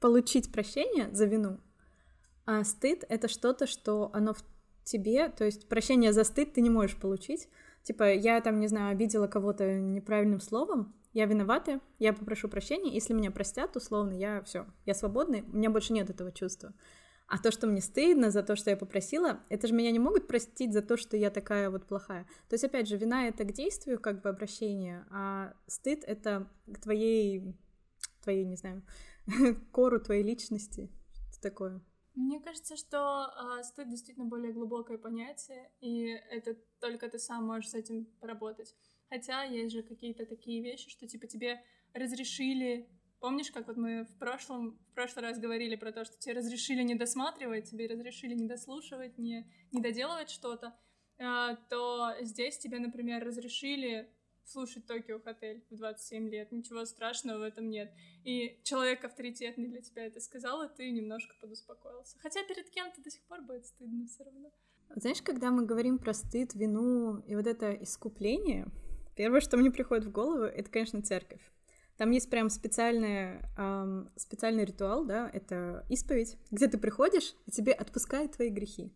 получить 0.02 0.52
прощение 0.52 1.10
за 1.14 1.26
вину, 1.26 1.60
а 2.46 2.64
стыд— 2.64 3.06
это 3.10 3.28
что-то, 3.28 3.68
что 3.68 4.10
оно 4.14 4.34
в 4.34 4.44
тебе, 4.84 5.30
то 5.30 5.46
есть 5.46 5.70
прощение 5.70 6.12
за 6.14 6.24
стыд 6.24 6.54
ты 6.54 6.62
не 6.62 6.70
можешь 6.70 6.98
получить. 6.98 7.48
Типа, 7.84 8.14
я 8.14 8.42
там, 8.42 8.60
не 8.60 8.68
знаю, 8.68 8.92
обидела 8.92 9.28
кого-то 9.28 9.80
неправильным 9.80 10.42
словом, 10.42 10.94
я 11.14 11.26
виновата, 11.26 11.80
я 11.98 12.14
попрошу 12.14 12.50
прощения, 12.50 12.94
если 12.94 13.14
меня 13.14 13.32
простят, 13.32 13.76
условно, 13.76 14.14
я 14.14 14.42
все, 14.44 14.68
я 14.86 14.94
свободный, 14.94 15.42
у 15.42 15.58
меня 15.58 15.70
больше 15.70 15.94
нет 15.94 16.10
этого 16.10 16.32
чувства. 16.32 16.74
А 17.30 17.38
то, 17.38 17.52
что 17.52 17.68
мне 17.68 17.80
стыдно 17.80 18.32
за 18.32 18.42
то, 18.42 18.56
что 18.56 18.72
я 18.72 18.78
попросила, 18.78 19.40
это 19.50 19.68
же 19.68 19.74
меня 19.76 19.92
не 19.92 20.00
могут 20.00 20.28
простить 20.28 20.74
за 20.74 20.82
то, 20.82 20.98
что 20.98 21.16
я 21.16 21.30
такая 21.30 21.70
вот 21.70 21.86
плохая. 21.86 22.24
То 22.50 22.56
есть, 22.56 22.64
опять 22.64 22.88
же, 22.88 22.98
вина— 22.98 23.28
это 23.30 23.44
к 23.44 23.54
действию, 23.54 24.00
как 24.00 24.24
бы 24.24 24.30
обращение, 24.30 25.06
а 25.12 25.54
стыд— 25.68 26.04
это 26.08 26.50
к 26.66 26.80
твоей, 26.80 27.56
твоей, 28.24 28.46
не 28.46 28.56
знаю, 28.56 28.82
кору 29.72 30.00
твоей 30.00 30.24
личности, 30.24 30.90
что 31.32 31.42
такое. 31.42 31.82
Мне 32.16 32.40
кажется, 32.40 32.76
что 32.76 33.28
э, 33.60 33.64
стыд 33.64 33.90
действительно 33.90 34.26
более 34.26 34.52
глубокое 34.52 34.98
понятие, 34.98 35.72
и 35.82 36.08
это 36.32 36.58
только 36.82 37.10
ты 37.10 37.20
сам 37.20 37.46
можешь 37.46 37.70
с 37.70 37.76
этим 37.76 38.06
поработать. 38.20 38.76
Хотя 39.08 39.44
есть 39.44 39.76
же 39.76 39.84
какие-то 39.84 40.26
такие 40.26 40.64
вещи, 40.64 40.90
что 40.90 41.08
типа 41.08 41.28
тебе 41.28 41.62
разрешили 41.94 42.90
Помнишь, 43.20 43.52
как 43.52 43.68
вот 43.68 43.76
мы 43.76 44.06
в 44.06 44.18
прошлом, 44.18 44.80
в 44.92 44.94
прошлый 44.94 45.26
раз 45.26 45.40
говорили 45.40 45.76
про 45.76 45.92
то, 45.92 46.06
что 46.06 46.18
тебе 46.18 46.36
разрешили 46.36 46.84
не 46.84 46.96
досматривать, 46.96 47.70
тебе 47.70 47.88
разрешили 47.88 48.34
не 48.34 48.48
дослушивать, 48.48 49.18
не, 49.18 49.46
не 49.72 49.82
доделывать 49.82 50.30
что-то, 50.30 50.74
э, 51.18 51.58
то 51.70 52.16
здесь 52.22 52.58
тебе, 52.58 52.80
например, 52.80 53.26
разрешили 53.26 54.10
слушать 54.46 54.86
Токио 54.86 55.20
Хотель 55.20 55.64
в 55.70 55.76
27 55.76 56.30
лет. 56.30 56.52
Ничего 56.52 56.86
страшного 56.86 57.40
в 57.40 57.42
этом 57.44 57.70
нет. 57.70 57.94
И 58.24 58.60
человек 58.64 59.04
авторитетный 59.04 59.68
для 59.68 59.82
тебя 59.82 60.06
это 60.06 60.20
сказал, 60.20 60.64
и 60.64 60.76
ты 60.76 60.90
немножко 60.90 61.36
подуспокоился. 61.40 62.18
Хотя 62.20 62.44
перед 62.44 62.70
кем-то 62.70 63.02
до 63.02 63.12
сих 63.12 63.24
пор 63.24 63.42
будет 63.42 63.66
стыдно 63.66 64.08
все 64.08 64.24
равно. 64.24 64.52
Знаешь, 64.96 65.22
когда 65.22 65.52
мы 65.52 65.66
говорим 65.66 66.00
про 66.00 66.14
стыд, 66.14 66.56
вину 66.56 67.20
и 67.20 67.36
вот 67.36 67.46
это 67.46 67.74
искупление, 67.74 68.66
первое, 69.16 69.40
что 69.40 69.58
мне 69.58 69.72
приходит 69.72 70.06
в 70.06 70.12
голову, 70.12 70.44
это, 70.44 70.70
конечно, 70.72 71.02
церковь. 71.04 71.42
Там 72.00 72.12
есть 72.12 72.30
прям 72.30 72.50
специальный, 72.50 73.42
эм, 73.58 74.10
специальный 74.16 74.64
ритуал, 74.64 75.04
да, 75.04 75.30
это 75.34 75.86
исповедь, 75.90 76.38
где 76.50 76.70
ты 76.70 76.78
приходишь, 76.78 77.36
и 77.46 77.52
тебе 77.52 77.74
отпускают 77.74 78.32
твои 78.32 78.48
грехи. 78.48 78.94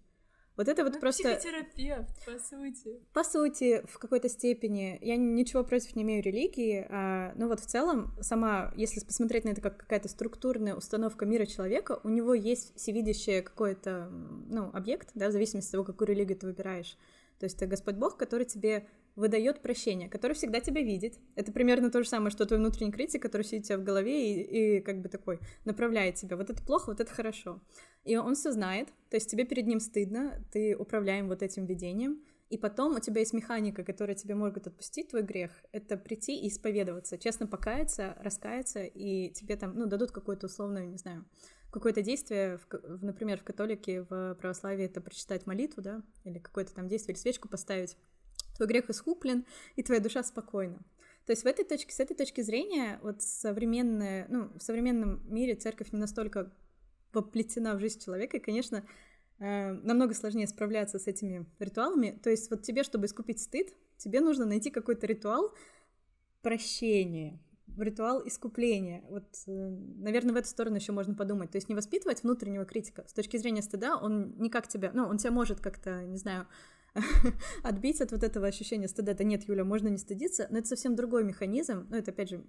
Вот 0.56 0.70
это 0.70 0.86
вот 0.86 0.94
ну, 0.94 1.00
просто... 1.02 1.36
Психотерапевт, 1.36 2.26
по 2.26 2.40
сути. 2.40 3.02
По 3.12 3.24
сути, 3.26 3.86
в 3.88 4.00
какой-то 4.00 4.30
степени. 4.30 4.98
Я 5.02 5.18
ничего 5.18 5.66
против 5.66 5.98
не 5.98 6.04
имею 6.04 6.24
религии, 6.24 6.88
а, 6.90 7.34
но 7.36 7.50
вот 7.50 7.60
в 7.60 7.66
целом 7.66 8.16
сама, 8.22 8.72
если 8.78 9.02
посмотреть 9.02 9.44
на 9.44 9.50
это 9.50 9.60
как 9.60 9.76
какая-то 9.76 10.08
структурная 10.08 10.74
установка 10.74 11.26
мира 11.26 11.46
человека, 11.46 12.00
у 12.06 12.10
него 12.10 12.34
есть 12.34 12.74
всевидящее 12.78 13.42
какой-то, 13.42 14.08
ну, 14.48 14.70
объект, 14.74 15.10
да, 15.14 15.28
в 15.28 15.34
зависимости 15.34 15.68
от 15.68 15.72
того, 15.74 15.84
какую 15.84 16.08
религию 16.08 16.38
ты 16.38 16.46
выбираешь. 16.46 16.96
То 17.40 17.48
есть 17.48 17.58
это 17.58 17.68
Господь 17.68 17.96
Бог, 17.96 18.16
который 18.16 18.46
тебе 18.46 18.88
выдает 19.16 19.62
прощение, 19.62 20.10
который 20.10 20.34
всегда 20.34 20.60
тебя 20.60 20.82
видит. 20.82 21.20
Это 21.36 21.52
примерно 21.52 21.92
то 21.92 22.02
же 22.04 22.10
самое, 22.10 22.32
что 22.32 22.46
твой 22.46 22.60
внутренний 22.60 22.92
критик, 22.92 23.22
который 23.22 23.44
сидит 23.44 23.66
у 23.66 23.68
тебя 23.68 23.78
в 23.78 23.84
голове 23.84 24.34
и, 24.34 24.78
и 24.78 24.82
как 24.82 25.02
бы 25.02 25.10
такой 25.10 25.40
направляет 25.66 26.16
тебя. 26.16 26.38
Вот 26.38 26.50
это 26.50 26.64
плохо, 26.64 26.90
вот 26.90 27.00
это 27.00 27.12
хорошо. 27.12 27.62
И 28.04 28.18
он 28.18 28.36
все 28.36 28.52
знает, 28.52 28.90
то 29.10 29.18
есть 29.18 29.30
тебе 29.30 29.46
перед 29.46 29.68
ним 29.68 29.80
стыдно, 29.80 30.44
ты 30.52 30.76
управляем 30.76 31.28
вот 31.28 31.44
этим 31.44 31.66
видением, 31.66 32.22
и 32.50 32.58
потом 32.58 32.96
у 32.96 33.00
тебя 33.00 33.22
есть 33.22 33.34
механика, 33.34 33.84
которая 33.84 34.16
тебе 34.16 34.36
может 34.36 34.68
отпустить 34.68 35.10
твой 35.10 35.24
грех. 35.24 35.52
Это 35.72 35.98
прийти 35.98 36.40
и 36.40 36.50
исповедоваться, 36.50 37.18
честно 37.18 37.48
покаяться, 37.48 38.16
раскаяться, 38.20 38.84
и 38.84 39.32
тебе 39.32 39.56
там, 39.56 39.76
ну, 39.76 39.88
дадут 39.88 40.12
какое-то 40.12 40.46
условное, 40.46 40.86
не 40.86 40.98
знаю, 40.98 41.26
какое-то 41.72 42.04
действие, 42.04 42.60
в, 42.60 43.04
например, 43.04 43.40
в 43.40 43.44
католике, 43.44 44.04
в 44.04 44.36
православии 44.36 44.86
это 44.86 45.02
прочитать 45.02 45.48
молитву, 45.48 45.82
да, 45.82 46.04
или 46.24 46.38
какое-то 46.38 46.76
там 46.76 46.88
действие, 46.88 47.14
или 47.14 47.22
свечку 47.22 47.50
поставить 47.50 47.98
твой 48.56 48.68
грех 48.68 48.90
искуплен, 48.90 49.46
и 49.76 49.84
твоя 49.84 50.02
душа 50.02 50.24
спокойна. 50.24 50.80
То 51.26 51.32
есть 51.32 51.44
в 51.44 51.48
этой 51.48 51.64
точке, 51.64 51.94
с 51.94 52.00
этой 52.00 52.16
точки 52.16 52.42
зрения, 52.42 53.00
вот 53.02 53.22
современная, 53.22 54.28
ну, 54.30 54.50
в 54.58 54.62
современном 54.62 55.22
мире 55.34 55.56
церковь 55.56 55.92
не 55.92 56.00
настолько 56.00 56.52
воплетена 57.14 57.76
в 57.76 57.80
жизнь 57.80 58.00
человека, 58.00 58.38
и, 58.38 58.42
конечно, 58.42 58.84
э, 59.40 59.72
намного 59.72 60.14
сложнее 60.14 60.48
справляться 60.48 61.00
с 61.00 61.08
этими 61.08 61.46
ритуалами. 61.60 62.20
То 62.22 62.30
есть 62.30 62.50
вот 62.50 62.64
тебе, 62.64 62.84
чтобы 62.84 63.06
искупить 63.06 63.40
стыд, 63.40 63.74
тебе 63.98 64.20
нужно 64.20 64.46
найти 64.46 64.70
какой-то 64.70 65.08
ритуал 65.08 65.54
прощения, 66.42 67.40
ритуал 67.78 68.28
искупления. 68.28 69.04
Вот, 69.10 69.28
э, 69.48 69.52
наверное, 69.52 70.34
в 70.34 70.38
эту 70.38 70.50
сторону 70.50 70.76
еще 70.76 70.92
можно 70.92 71.16
подумать. 71.16 71.52
То 71.52 71.58
есть 71.58 71.70
не 71.70 71.76
воспитывать 71.76 72.24
внутреннего 72.24 72.66
критика. 72.66 73.06
С 73.08 73.14
точки 73.14 73.38
зрения 73.38 73.62
стыда 73.62 73.98
он 73.98 74.36
никак 74.40 74.68
тебя, 74.68 74.92
ну, 74.94 75.06
он 75.06 75.18
тебя 75.18 75.32
может 75.32 75.62
как-то, 75.62 76.04
не 76.04 76.18
знаю, 76.18 76.48
отбить 77.64 78.02
от 78.02 78.12
вот 78.12 78.24
этого 78.24 78.48
ощущения 78.48 78.88
стыда. 78.88 79.14
Да 79.14 79.24
нет, 79.24 79.44
Юля, 79.48 79.64
можно 79.64 79.88
не 79.88 79.98
стыдиться, 79.98 80.48
но 80.50 80.60
это 80.60 80.68
совсем 80.68 80.96
другой 80.96 81.24
механизм. 81.24 81.88
Ну, 81.90 81.98
это, 81.98 82.12
опять 82.12 82.30
же, 82.30 82.44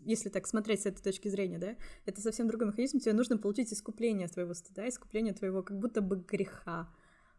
если 0.00 0.28
так 0.28 0.46
смотреть 0.46 0.82
с 0.82 0.86
этой 0.86 1.02
точки 1.02 1.28
зрения, 1.28 1.58
да, 1.58 1.76
это 2.06 2.20
совсем 2.20 2.48
другой 2.48 2.68
механизм. 2.68 2.98
Тебе 2.98 3.12
нужно 3.12 3.38
получить 3.38 3.72
искупление 3.72 4.28
твоего 4.28 4.54
стыда, 4.54 4.88
искупление 4.88 5.34
твоего 5.34 5.62
как 5.62 5.78
будто 5.78 6.00
бы 6.00 6.16
греха. 6.16 6.88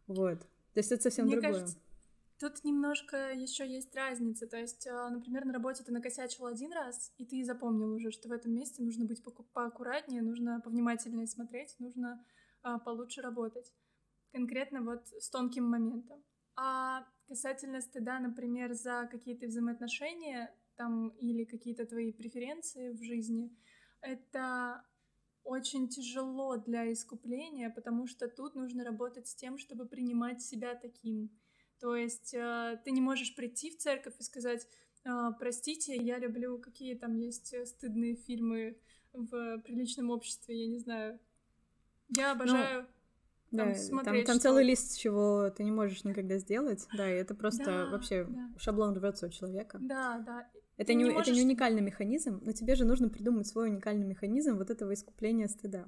Вот. 0.07 0.39
То 0.73 0.79
есть 0.79 0.91
это 0.91 1.03
совсем 1.03 1.25
Мне 1.25 1.35
другое. 1.35 1.53
Кажется, 1.53 1.77
Тут 2.39 2.63
немножко 2.63 3.31
еще 3.31 3.65
есть 3.65 3.95
разница. 3.95 4.47
То 4.47 4.57
есть, 4.57 4.85
а, 4.87 5.09
например, 5.09 5.45
на 5.45 5.53
работе 5.53 5.83
ты 5.83 5.93
накосячил 5.93 6.45
один 6.45 6.73
раз, 6.73 7.13
и 7.17 7.25
ты 7.25 7.43
запомнил 7.45 7.93
уже, 7.93 8.11
что 8.11 8.27
в 8.27 8.31
этом 8.31 8.53
месте 8.53 8.83
нужно 8.83 9.05
быть 9.05 9.23
поаккуратнее, 9.53 10.21
нужно 10.21 10.59
повнимательнее 10.59 11.27
смотреть, 11.27 11.75
нужно 11.79 12.21
а, 12.61 12.79
получше 12.79 13.21
работать 13.21 13.71
конкретно 14.33 14.81
вот 14.81 15.07
с 15.19 15.29
тонким 15.29 15.65
моментом. 15.65 16.23
А 16.55 17.05
касательно 17.27 17.81
стыда, 17.81 18.19
например, 18.19 18.73
за 18.73 19.07
какие-то 19.09 19.47
взаимоотношения 19.47 20.53
там 20.75 21.09
или 21.09 21.45
какие-то 21.45 21.85
твои 21.85 22.11
преференции 22.11 22.91
в 22.91 23.03
жизни, 23.03 23.55
это 24.01 24.83
очень 25.43 25.87
тяжело 25.87 26.57
для 26.57 26.91
искупления, 26.91 27.69
потому 27.69 28.07
что 28.07 28.27
тут 28.27 28.55
нужно 28.55 28.83
работать 28.83 29.27
с 29.27 29.35
тем, 29.35 29.57
чтобы 29.57 29.85
принимать 29.85 30.41
себя 30.41 30.73
таким. 30.75 31.29
То 31.79 31.95
есть 31.95 32.33
э, 32.33 32.81
ты 32.83 32.91
не 32.91 33.01
можешь 33.01 33.35
прийти 33.35 33.69
в 33.69 33.77
церковь 33.77 34.15
и 34.19 34.23
сказать, 34.23 34.67
э, 35.03 35.09
простите, 35.37 35.95
я 35.95 36.17
люблю, 36.17 36.57
какие 36.59 36.95
там 36.95 37.15
есть 37.15 37.53
стыдные 37.67 38.15
фильмы 38.15 38.79
в 39.11 39.59
приличном 39.59 40.09
обществе, 40.09 40.63
я 40.63 40.67
не 40.67 40.79
знаю. 40.79 41.19
Я 42.15 42.31
обожаю... 42.31 42.83
Ну 42.83 42.87
там, 43.57 43.69
да, 43.69 43.75
смотреть, 43.75 44.25
там, 44.25 44.33
там 44.33 44.35
что... 44.35 44.43
целый 44.43 44.63
лист, 44.63 44.97
чего 44.97 45.49
ты 45.49 45.63
не 45.63 45.71
можешь 45.71 46.03
никогда 46.03 46.37
сделать. 46.37 46.87
Да, 46.95 47.09
и 47.09 47.15
это 47.15 47.35
просто 47.35 47.65
да, 47.65 47.85
вообще 47.87 48.25
да. 48.25 48.49
шаблон 48.57 48.95
рвется 48.95 49.27
у 49.27 49.29
человека. 49.29 49.77
Да, 49.81 50.19
да. 50.19 50.49
Это 50.77 50.93
не, 50.93 51.03
не 51.03 51.11
можешь... 51.11 51.27
это 51.27 51.35
не 51.35 51.43
уникальный 51.43 51.81
механизм, 51.81 52.39
но 52.43 52.51
тебе 52.51 52.75
же 52.75 52.85
нужно 52.85 53.09
придумать 53.09 53.47
свой 53.47 53.69
уникальный 53.69 54.05
механизм 54.05 54.57
вот 54.57 54.69
этого 54.69 54.93
искупления 54.93 55.47
стыда. 55.47 55.85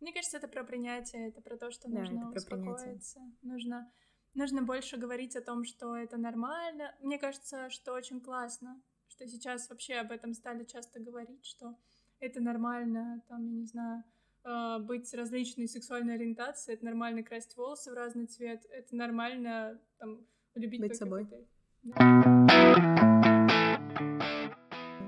Мне 0.00 0.12
кажется, 0.12 0.38
это 0.38 0.48
про 0.48 0.64
принятие, 0.64 1.28
это 1.28 1.40
про 1.42 1.56
то, 1.56 1.70
что 1.70 1.88
да, 1.88 2.00
нужно 2.00 2.32
успокоиться. 2.32 3.20
Нужно, 3.42 3.92
нужно 4.34 4.62
больше 4.62 4.96
говорить 4.96 5.36
о 5.36 5.42
том, 5.42 5.64
что 5.64 5.94
это 5.94 6.16
нормально. 6.16 6.94
Мне 7.00 7.18
кажется, 7.18 7.70
что 7.70 7.92
очень 7.92 8.20
классно, 8.20 8.82
что 9.08 9.26
сейчас 9.28 9.68
вообще 9.68 9.94
об 9.96 10.10
этом 10.10 10.32
стали 10.32 10.64
часто 10.64 11.00
говорить, 11.00 11.44
что 11.44 11.76
это 12.18 12.40
нормально, 12.40 13.22
там, 13.28 13.44
я 13.44 13.52
не 13.52 13.66
знаю, 13.66 14.02
быть 14.42 15.12
различной 15.14 15.68
сексуальной 15.68 16.14
ориентации, 16.14 16.74
это 16.74 16.84
нормально 16.84 17.22
красить 17.22 17.56
волосы 17.56 17.90
в 17.90 17.94
разный 17.94 18.26
цвет, 18.26 18.64
это 18.70 18.96
нормально 18.96 19.80
там 19.98 20.26
любить 20.54 20.80
быть 20.80 20.96
собой. 20.96 21.26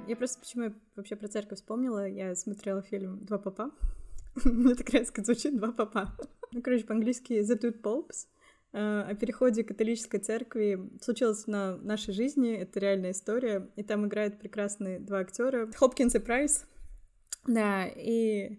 Я 0.09 0.17
просто 0.17 0.41
почему 0.41 0.65
я 0.65 0.73
вообще 0.97 1.17
про 1.17 1.29
церковь 1.29 1.59
вспомнила, 1.59 2.07
я 2.09 2.35
смотрела 2.35 2.83
фильм 2.83 3.25
«Два 3.25 3.39
папа». 3.39 3.71
Мне 4.45 4.75
так 4.77 4.91
резко 4.91 5.23
звучит 5.25 5.57
«Два 5.57 5.73
папа». 5.73 6.17
Ну, 6.53 6.61
короче, 6.61 6.85
по-английски 6.85 7.35
«The 7.35 7.59
Two 7.59 7.81
Popes». 7.81 8.27
Э, 8.73 9.03
о 9.09 9.15
переходе 9.15 9.65
католической 9.65 10.19
церкви 10.19 10.91
случилось 11.01 11.47
на 11.47 11.77
нашей 11.77 12.15
жизни, 12.15 12.55
это 12.55 12.81
реальная 12.81 13.13
история, 13.13 13.71
и 13.77 13.83
там 13.83 14.07
играют 14.07 14.39
прекрасные 14.39 14.99
два 14.99 15.19
актера, 15.19 15.71
Хопкинс 15.73 16.15
и 16.15 16.19
Прайс. 16.19 16.67
Да, 17.47 17.87
и 17.87 18.59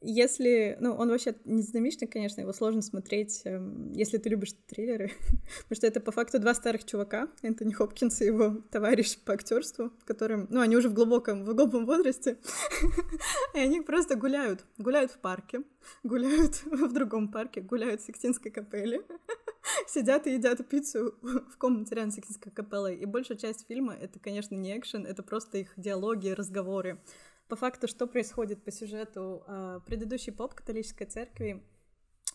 если, 0.00 0.76
ну, 0.80 0.94
он 0.94 1.08
вообще 1.08 1.34
не 1.44 1.62
динамичный, 1.62 2.06
конечно, 2.06 2.40
его 2.40 2.52
сложно 2.52 2.82
смотреть, 2.82 3.42
эм, 3.44 3.92
если 3.92 4.18
ты 4.18 4.28
любишь 4.28 4.54
триллеры, 4.66 5.12
потому 5.62 5.76
что 5.76 5.86
это 5.86 6.00
по 6.00 6.12
факту 6.12 6.38
два 6.38 6.54
старых 6.54 6.84
чувака, 6.84 7.28
Энтони 7.42 7.72
Хопкинс 7.72 8.20
и 8.22 8.26
его 8.26 8.62
товарищ 8.70 9.18
по 9.18 9.34
актерству, 9.34 9.92
которым, 10.04 10.46
ну, 10.50 10.60
они 10.60 10.76
уже 10.76 10.88
в 10.88 10.94
глубоком, 10.94 11.42
в 11.42 11.46
глубоком 11.46 11.86
возрасте, 11.86 12.38
и 13.54 13.58
они 13.58 13.80
просто 13.80 14.14
гуляют, 14.14 14.64
гуляют 14.78 15.10
в 15.10 15.18
парке, 15.18 15.62
гуляют 16.02 16.62
в 16.64 16.92
другом 16.92 17.30
парке, 17.32 17.60
гуляют 17.60 18.00
в 18.00 18.06
Сикстинской 18.06 18.52
капелле, 18.52 19.02
сидят 19.88 20.26
и 20.26 20.34
едят 20.34 20.66
пиццу 20.68 21.14
в 21.22 21.58
комнате 21.58 21.94
рядом 21.96 22.12
с 22.12 22.14
Сикстинской 22.14 22.52
капеллой, 22.52 22.96
и 22.96 23.04
большая 23.04 23.36
часть 23.36 23.66
фильма— 23.66 23.94
это, 24.00 24.18
конечно, 24.18 24.54
не 24.54 24.78
экшен, 24.78 25.06
это 25.06 25.22
просто 25.22 25.58
их 25.58 25.72
диалоги, 25.76 26.28
разговоры, 26.28 27.00
по 27.48 27.56
факту, 27.56 27.88
что 27.88 28.06
происходит 28.06 28.62
по 28.62 28.70
сюжету, 28.70 29.42
а, 29.46 29.80
предыдущий 29.80 30.32
поп 30.32 30.54
католической 30.54 31.06
церкви, 31.06 31.62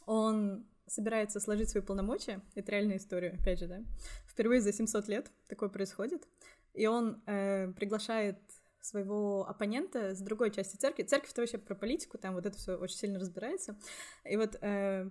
он 0.05 0.65
собирается 0.87 1.39
сложить 1.39 1.69
свои 1.69 1.81
полномочия, 1.81 2.41
это 2.55 2.71
реальная 2.71 2.97
история, 2.97 3.37
опять 3.39 3.59
же, 3.59 3.67
да, 3.67 3.83
впервые 4.27 4.59
за 4.59 4.73
700 4.73 5.07
лет 5.07 5.31
такое 5.47 5.69
происходит, 5.69 6.27
и 6.73 6.87
он 6.87 7.21
э, 7.25 7.71
приглашает 7.73 8.37
своего 8.81 9.47
оппонента 9.47 10.13
с 10.13 10.19
другой 10.19 10.51
части 10.51 10.75
церкви. 10.75 11.03
Церковь 11.03 11.31
это 11.31 11.41
вообще 11.41 11.57
про 11.57 11.75
политику, 11.75 12.17
там 12.17 12.33
вот 12.33 12.45
это 12.45 12.57
все 12.57 12.75
очень 12.75 12.97
сильно 12.97 13.17
разбирается. 13.17 13.77
И 14.25 14.35
вот 14.35 14.57
э, 14.59 15.09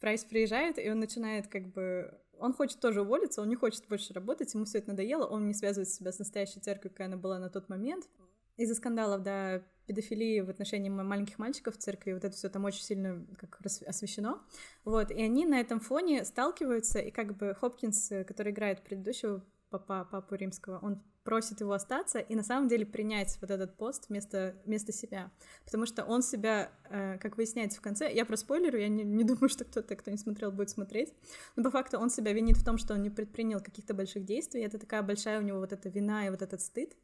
Прайс 0.00 0.24
приезжает, 0.24 0.78
и 0.78 0.90
он 0.90 0.98
начинает 0.98 1.46
как 1.48 1.66
бы... 1.72 2.18
Он 2.38 2.52
хочет 2.52 2.80
тоже 2.80 3.02
уволиться, 3.02 3.42
он 3.42 3.48
не 3.48 3.56
хочет 3.56 3.86
больше 3.88 4.14
работать, 4.14 4.52
ему 4.54 4.64
все 4.64 4.78
это 4.78 4.90
надоело, 4.90 5.26
он 5.26 5.46
не 5.46 5.54
связывает 5.54 5.88
себя 5.88 6.12
с 6.12 6.18
настоящей 6.18 6.60
церковью, 6.60 6.90
какая 6.90 7.08
она 7.08 7.16
была 7.16 7.38
на 7.38 7.50
тот 7.50 7.68
момент 7.68 8.08
из-за 8.56 8.74
скандалов, 8.74 9.22
да, 9.22 9.62
педофилии 9.86 10.40
в 10.40 10.50
отношении 10.50 10.88
маленьких 10.88 11.38
мальчиков 11.38 11.76
в 11.76 11.78
церкви, 11.78 12.12
вот 12.12 12.24
это 12.24 12.36
все 12.36 12.48
там 12.48 12.64
очень 12.64 12.82
сильно 12.82 13.24
как 13.38 13.60
освещено, 13.86 14.42
вот, 14.84 15.10
и 15.10 15.22
они 15.22 15.46
на 15.46 15.60
этом 15.60 15.80
фоне 15.80 16.24
сталкиваются, 16.24 16.98
и 16.98 17.10
как 17.10 17.36
бы 17.36 17.54
Хопкинс, 17.54 18.12
который 18.26 18.52
играет 18.52 18.82
предыдущего 18.82 19.44
папа, 19.70 20.06
папу 20.10 20.34
римского, 20.34 20.78
он 20.78 21.02
просит 21.26 21.60
его 21.60 21.72
остаться 21.72 22.20
и 22.20 22.36
на 22.36 22.44
самом 22.44 22.68
деле 22.68 22.86
принять 22.86 23.36
вот 23.40 23.50
этот 23.50 23.76
пост 23.76 24.08
вместо, 24.08 24.54
вместо 24.64 24.92
себя. 24.92 25.32
Потому 25.64 25.84
что 25.84 26.04
он 26.04 26.22
себя, 26.22 26.70
э, 26.88 27.18
как 27.18 27.36
выясняется 27.36 27.78
в 27.78 27.82
конце, 27.82 28.10
я 28.12 28.24
про 28.24 28.36
спойлеру, 28.36 28.78
я 28.78 28.88
не, 28.88 29.02
не 29.02 29.24
думаю, 29.24 29.48
что 29.48 29.64
кто-то, 29.64 29.96
кто 29.96 30.12
не 30.12 30.18
смотрел, 30.18 30.52
будет 30.52 30.70
смотреть, 30.70 31.12
но 31.56 31.64
по 31.64 31.70
факту 31.70 31.98
он 31.98 32.10
себя 32.10 32.32
винит 32.32 32.56
в 32.56 32.64
том, 32.64 32.78
что 32.78 32.94
он 32.94 33.02
не 33.02 33.10
предпринял 33.10 33.60
каких-то 33.60 33.92
больших 33.92 34.24
действий, 34.24 34.62
это 34.62 34.78
такая 34.78 35.02
большая 35.02 35.40
у 35.40 35.42
него 35.42 35.58
вот 35.58 35.72
эта 35.72 35.88
вина 35.88 36.26
и 36.26 36.30
вот 36.30 36.42
этот 36.42 36.60
стыд, 36.60 36.96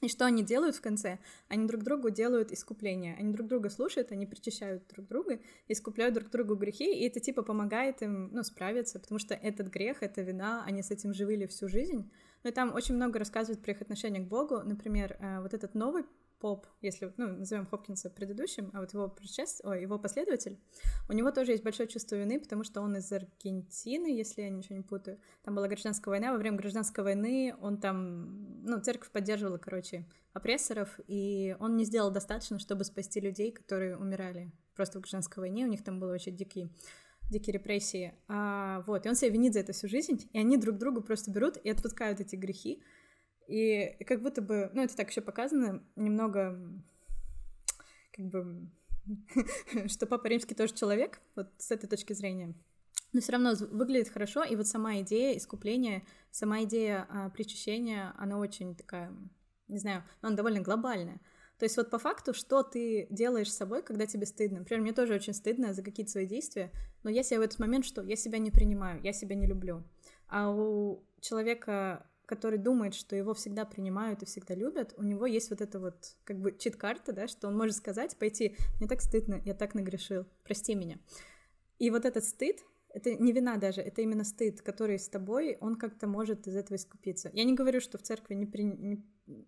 и 0.00 0.08
что 0.08 0.24
они 0.24 0.42
делают 0.42 0.76
в 0.76 0.80
конце? 0.80 1.18
Они 1.48 1.66
друг 1.66 1.82
другу 1.82 2.10
делают 2.10 2.52
искупление. 2.52 3.16
Они 3.18 3.32
друг 3.32 3.48
друга 3.48 3.68
слушают, 3.68 4.12
они 4.12 4.26
причащают 4.26 4.86
друг 4.88 5.06
друга, 5.06 5.40
искупляют 5.68 6.14
друг 6.14 6.30
другу 6.30 6.54
грехи, 6.54 6.90
и 6.90 7.06
это 7.06 7.20
типа 7.20 7.42
помогает 7.42 8.00
им, 8.00 8.30
ну, 8.32 8.42
справиться, 8.42 8.98
потому 8.98 9.18
что 9.18 9.34
этот 9.34 9.68
грех, 9.68 10.02
эта 10.02 10.22
вина, 10.22 10.64
они 10.66 10.82
с 10.82 10.90
этим 10.90 11.12
живили 11.12 11.46
всю 11.46 11.68
жизнь. 11.68 12.10
Но 12.44 12.50
там 12.50 12.74
очень 12.74 12.94
много 12.94 13.18
рассказывают 13.18 13.62
про 13.62 13.72
их 13.72 13.82
отношение 13.82 14.22
к 14.22 14.28
Богу. 14.28 14.60
Например, 14.64 15.16
э, 15.20 15.40
вот 15.42 15.52
этот 15.52 15.74
новый 15.74 16.04
поп, 16.40 16.66
если, 16.80 17.12
ну, 17.16 17.28
назовем 17.28 17.66
Хопкинса 17.66 18.10
предыдущим, 18.10 18.70
а 18.72 18.80
вот 18.80 18.92
его 18.92 19.08
предшеств... 19.08 19.64
Его 19.64 19.98
последователь, 19.98 20.58
у 21.08 21.12
него 21.12 21.30
тоже 21.30 21.52
есть 21.52 21.62
большое 21.62 21.88
чувство 21.88 22.16
вины, 22.16 22.40
потому 22.40 22.64
что 22.64 22.80
он 22.80 22.96
из 22.96 23.12
Аргентины, 23.12 24.06
если 24.06 24.42
я 24.42 24.48
ничего 24.48 24.76
не 24.76 24.82
путаю. 24.82 25.20
Там 25.42 25.54
была 25.54 25.68
гражданская 25.68 26.10
война, 26.10 26.32
во 26.32 26.38
время 26.38 26.56
гражданской 26.56 27.04
войны 27.04 27.54
он 27.60 27.78
там, 27.78 28.64
ну, 28.64 28.80
церковь 28.80 29.10
поддерживала, 29.10 29.58
короче, 29.58 30.06
опрессоров, 30.32 30.98
и 31.06 31.56
он 31.60 31.76
не 31.76 31.84
сделал 31.84 32.10
достаточно, 32.10 32.58
чтобы 32.58 32.84
спасти 32.84 33.20
людей, 33.20 33.52
которые 33.52 33.96
умирали 33.96 34.50
просто 34.74 34.98
в 34.98 35.02
гражданской 35.02 35.42
войне, 35.42 35.66
у 35.66 35.68
них 35.68 35.84
там 35.84 36.00
было 36.00 36.14
очень 36.14 36.36
дикие 36.36 36.70
дикие 37.30 37.54
репрессии. 37.54 38.12
А, 38.28 38.82
вот, 38.86 39.06
и 39.06 39.08
он 39.08 39.14
себя 39.14 39.30
винит 39.30 39.54
за 39.54 39.60
это 39.60 39.72
всю 39.72 39.88
жизнь, 39.88 40.28
и 40.32 40.38
они 40.38 40.56
друг 40.56 40.78
другу 40.78 41.00
просто 41.00 41.30
берут 41.30 41.56
и 41.58 41.70
отпускают 41.70 42.20
эти 42.20 42.34
грехи, 42.34 42.82
и 43.50 44.04
как 44.04 44.22
будто 44.22 44.42
бы, 44.42 44.70
ну, 44.72 44.82
это 44.82 44.96
так 44.96 45.10
еще 45.10 45.20
показано, 45.20 45.82
немного, 45.96 46.58
как 48.12 48.26
бы, 48.26 48.70
что 49.88 50.06
Папа 50.06 50.28
Римский 50.28 50.54
тоже 50.54 50.74
человек, 50.74 51.20
вот 51.34 51.48
с 51.58 51.70
этой 51.70 51.88
точки 51.88 52.12
зрения. 52.12 52.54
Но 53.12 53.20
все 53.20 53.32
равно 53.32 53.54
выглядит 53.72 54.08
хорошо, 54.08 54.44
и 54.44 54.54
вот 54.54 54.68
сама 54.68 55.00
идея 55.00 55.36
искупления, 55.36 56.04
сама 56.30 56.62
идея 56.62 57.06
а, 57.08 57.30
причащения, 57.30 58.14
она 58.18 58.38
очень 58.38 58.76
такая, 58.76 59.12
не 59.66 59.78
знаю, 59.78 60.04
она 60.20 60.36
довольно 60.36 60.60
глобальная. 60.60 61.20
То 61.58 61.64
есть 61.64 61.76
вот 61.76 61.90
по 61.90 61.98
факту, 61.98 62.32
что 62.32 62.62
ты 62.62 63.08
делаешь 63.10 63.52
с 63.52 63.56
собой, 63.56 63.82
когда 63.82 64.06
тебе 64.06 64.26
стыдно. 64.26 64.60
Например, 64.60 64.80
мне 64.80 64.92
тоже 64.92 65.14
очень 65.14 65.34
стыдно 65.34 65.74
за 65.74 65.82
какие-то 65.82 66.12
свои 66.12 66.26
действия, 66.26 66.70
но 67.02 67.10
я 67.10 67.22
себя 67.24 67.40
в 67.40 67.42
этот 67.42 67.58
момент 67.58 67.84
что? 67.84 68.02
Я 68.02 68.16
себя 68.16 68.38
не 68.38 68.50
принимаю, 68.50 69.02
я 69.02 69.12
себя 69.12 69.34
не 69.34 69.46
люблю. 69.46 69.82
А 70.28 70.50
у 70.50 71.04
человека 71.20 72.06
который 72.30 72.60
думает, 72.60 72.94
что 72.94 73.16
его 73.16 73.34
всегда 73.34 73.64
принимают 73.64 74.22
и 74.22 74.24
всегда 74.24 74.54
любят, 74.54 74.94
у 74.96 75.02
него 75.02 75.26
есть 75.26 75.50
вот 75.50 75.60
эта 75.60 75.80
вот 75.80 76.16
как 76.22 76.38
бы 76.38 76.56
чит-карта, 76.56 77.12
да, 77.12 77.26
что 77.26 77.48
он 77.48 77.56
может 77.56 77.74
сказать, 77.74 78.16
пойти, 78.16 78.56
мне 78.78 78.88
так 78.88 79.00
стыдно, 79.00 79.42
я 79.44 79.52
так 79.52 79.74
нагрешил, 79.74 80.26
прости 80.44 80.76
меня. 80.76 81.00
И 81.80 81.90
вот 81.90 82.04
этот 82.04 82.24
стыд, 82.24 82.58
это 82.94 83.16
не 83.16 83.32
вина 83.32 83.56
даже, 83.56 83.80
это 83.80 84.00
именно 84.00 84.22
стыд, 84.22 84.62
который 84.62 85.00
с 85.00 85.08
тобой, 85.08 85.58
он 85.60 85.74
как-то 85.74 86.06
может 86.06 86.46
из 86.46 86.54
этого 86.54 86.76
искупиться. 86.76 87.30
Я 87.32 87.42
не 87.42 87.54
говорю, 87.54 87.80
что 87.80 87.98
в 87.98 88.02
церкви 88.02 88.34
не, 88.34 88.46
при, 88.46 88.62
не, 88.62 89.04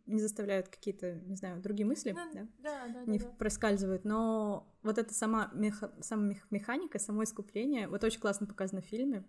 не 0.06 0.20
заставляют 0.20 0.68
какие-то, 0.68 1.20
не 1.26 1.36
знаю, 1.36 1.62
другие 1.62 1.86
мысли, 1.86 2.10
да, 2.10 2.26
да, 2.34 2.48
да, 2.58 2.88
да, 2.94 3.04
не 3.12 3.20
да, 3.20 3.26
да. 3.26 3.30
проскальзывают, 3.38 4.04
но 4.04 4.66
вот 4.82 4.98
эта 4.98 5.14
сама, 5.14 5.52
меха, 5.54 5.92
сама 6.00 6.34
механика, 6.50 6.98
само 6.98 7.22
искупление, 7.22 7.86
вот 7.86 8.02
очень 8.02 8.20
классно 8.20 8.48
показано 8.48 8.82
в 8.82 8.86
фильме, 8.86 9.24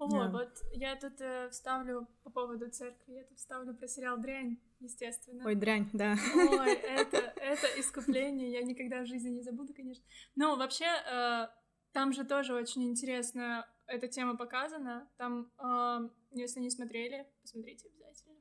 о, 0.00 0.08
да. 0.08 0.30
вот 0.30 0.64
я 0.72 0.96
тут 0.96 1.20
э, 1.20 1.50
вставлю 1.50 2.08
по 2.24 2.30
поводу 2.30 2.70
церкви, 2.70 3.12
я 3.12 3.24
тут 3.24 3.36
вставлю 3.36 3.74
про 3.74 3.86
сериал 3.86 4.16
«Дрянь», 4.18 4.58
естественно. 4.80 5.44
Ой, 5.44 5.54
«Дрянь», 5.54 5.90
да. 5.92 6.16
Ой, 6.34 6.72
это, 6.74 7.18
это 7.18 7.66
искупление, 7.78 8.50
я 8.50 8.62
никогда 8.62 9.02
в 9.02 9.06
жизни 9.06 9.28
не 9.28 9.42
забуду, 9.42 9.74
конечно. 9.74 10.02
Но 10.36 10.56
вообще, 10.56 10.86
э, 10.86 11.48
там 11.92 12.14
же 12.14 12.24
тоже 12.24 12.54
очень 12.54 12.84
интересно 12.84 13.68
эта 13.86 14.08
тема 14.08 14.38
показана. 14.38 15.06
Там, 15.18 15.52
э, 15.58 16.08
если 16.30 16.60
не 16.60 16.70
смотрели, 16.70 17.26
посмотрите 17.42 17.88
обязательно. 17.88 18.36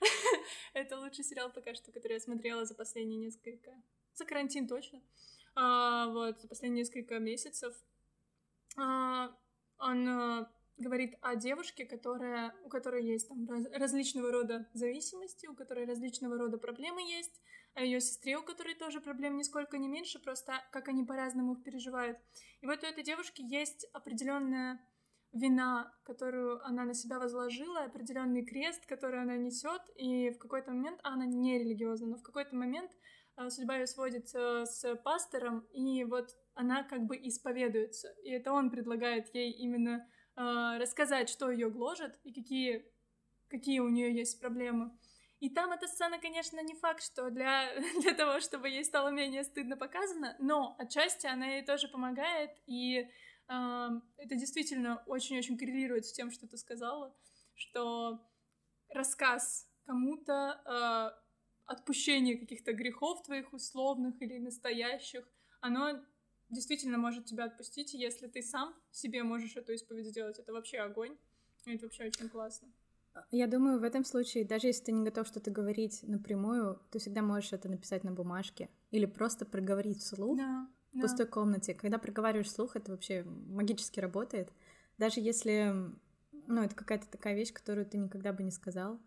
Это 0.74 0.98
лучший 0.98 1.24
сериал 1.24 1.50
пока 1.50 1.72
что, 1.72 1.90
который 1.90 2.14
я 2.14 2.20
смотрела 2.20 2.66
за 2.66 2.74
последние 2.74 3.18
несколько... 3.18 3.70
За 4.12 4.26
карантин 4.26 4.68
точно. 4.68 5.00
А, 5.54 6.08
вот, 6.08 6.38
за 6.38 6.48
последние 6.48 6.82
несколько 6.82 7.18
месяцев. 7.18 7.74
А, 8.76 9.34
он 9.78 10.48
говорит 10.78 11.16
о 11.20 11.36
девушке, 11.36 11.84
которая, 11.84 12.54
у 12.64 12.68
которой 12.68 13.04
есть 13.04 13.28
там 13.28 13.48
раз, 13.48 13.66
различного 13.72 14.30
рода 14.30 14.68
зависимости, 14.72 15.46
у 15.46 15.54
которой 15.54 15.86
различного 15.86 16.38
рода 16.38 16.58
проблемы 16.58 17.02
есть, 17.02 17.40
о 17.74 17.82
ее 17.82 18.00
сестре, 18.00 18.36
у 18.36 18.42
которой 18.42 18.74
тоже 18.74 19.00
проблем 19.00 19.36
нисколько 19.36 19.78
не 19.78 19.88
меньше, 19.88 20.18
просто 20.18 20.54
как 20.72 20.88
они 20.88 21.04
по-разному 21.04 21.54
их 21.54 21.62
переживают. 21.62 22.18
И 22.60 22.66
вот 22.66 22.82
у 22.82 22.86
этой 22.86 23.04
девушки 23.04 23.42
есть 23.42 23.86
определенная 23.92 24.80
вина, 25.32 25.92
которую 26.04 26.64
она 26.66 26.84
на 26.84 26.94
себя 26.94 27.18
возложила, 27.18 27.84
определенный 27.84 28.44
крест, 28.44 28.86
который 28.86 29.20
она 29.20 29.36
несет, 29.36 29.82
и 29.96 30.30
в 30.30 30.38
какой-то 30.38 30.70
момент 30.70 31.00
а 31.02 31.14
она 31.14 31.26
не 31.26 31.58
религиозна, 31.58 32.08
но 32.08 32.16
в 32.16 32.22
какой-то 32.22 32.56
момент 32.56 32.90
а, 33.36 33.50
судьба 33.50 33.76
ее 33.76 33.86
сводится 33.86 34.64
с 34.64 34.96
пастором, 34.96 35.60
и 35.72 36.04
вот 36.04 36.30
она 36.54 36.82
как 36.82 37.02
бы 37.06 37.16
исповедуется, 37.16 38.08
и 38.24 38.30
это 38.30 38.52
он 38.52 38.70
предлагает 38.70 39.32
ей 39.34 39.52
именно 39.52 39.98
э, 39.98 40.17
рассказать, 40.38 41.28
что 41.28 41.50
ее 41.50 41.68
гложет 41.68 42.18
и 42.22 42.32
какие, 42.32 42.84
какие 43.48 43.80
у 43.80 43.88
нее 43.88 44.14
есть 44.14 44.40
проблемы. 44.40 44.96
И 45.40 45.50
там 45.50 45.70
эта 45.70 45.86
сцена, 45.86 46.18
конечно, 46.18 46.60
не 46.62 46.74
факт, 46.74 47.02
что 47.02 47.30
для, 47.30 47.70
для 48.02 48.14
того, 48.14 48.40
чтобы 48.40 48.68
ей 48.68 48.84
стало 48.84 49.08
менее 49.08 49.44
стыдно 49.44 49.76
показано, 49.76 50.36
но 50.38 50.74
отчасти 50.78 51.26
она 51.26 51.46
ей 51.46 51.62
тоже 51.62 51.88
помогает, 51.88 52.50
и 52.66 52.98
э, 52.98 53.88
это 54.16 54.34
действительно 54.34 55.02
очень-очень 55.06 55.56
коррелирует 55.56 56.06
с 56.06 56.12
тем, 56.12 56.30
что 56.30 56.48
ты 56.48 56.56
сказала, 56.56 57.14
что 57.54 58.20
рассказ 58.88 59.68
кому-то, 59.86 60.60
э, 60.64 61.28
отпущение 61.66 62.36
каких-то 62.36 62.72
грехов 62.72 63.22
твоих 63.22 63.52
условных 63.52 64.20
или 64.20 64.38
настоящих, 64.38 65.24
оно 65.60 66.02
действительно 66.50 66.98
может 66.98 67.26
тебя 67.26 67.44
отпустить, 67.44 67.94
если 67.94 68.26
ты 68.26 68.42
сам 68.42 68.74
себе 68.90 69.22
можешь 69.22 69.56
эту 69.56 69.72
исповедь 69.72 70.06
сделать. 70.06 70.38
Это 70.38 70.52
вообще 70.52 70.78
огонь. 70.78 71.16
И 71.66 71.74
это 71.74 71.86
вообще 71.86 72.04
очень 72.06 72.28
классно. 72.28 72.68
Я 73.30 73.46
думаю, 73.46 73.80
в 73.80 73.82
этом 73.82 74.04
случае, 74.04 74.44
даже 74.44 74.68
если 74.68 74.84
ты 74.84 74.92
не 74.92 75.04
готов 75.04 75.26
что-то 75.26 75.50
говорить 75.50 76.02
напрямую, 76.02 76.80
ты 76.90 76.98
всегда 76.98 77.22
можешь 77.22 77.52
это 77.52 77.68
написать 77.68 78.04
на 78.04 78.12
бумажке 78.12 78.70
или 78.90 79.06
просто 79.06 79.44
проговорить 79.44 79.98
вслух 79.98 80.38
да, 80.38 80.68
в 80.92 81.00
пустой 81.00 81.26
да. 81.26 81.32
комнате. 81.32 81.74
Когда 81.74 81.98
проговариваешь 81.98 82.46
вслух, 82.46 82.76
это 82.76 82.92
вообще 82.92 83.24
магически 83.24 84.00
работает. 84.00 84.52
Даже 84.98 85.20
если, 85.20 85.74
ну, 86.46 86.62
это 86.62 86.74
какая-то 86.74 87.08
такая 87.08 87.34
вещь, 87.34 87.52
которую 87.52 87.86
ты 87.86 87.98
никогда 87.98 88.32
бы 88.32 88.42
не 88.42 88.50
сказал. 88.50 89.00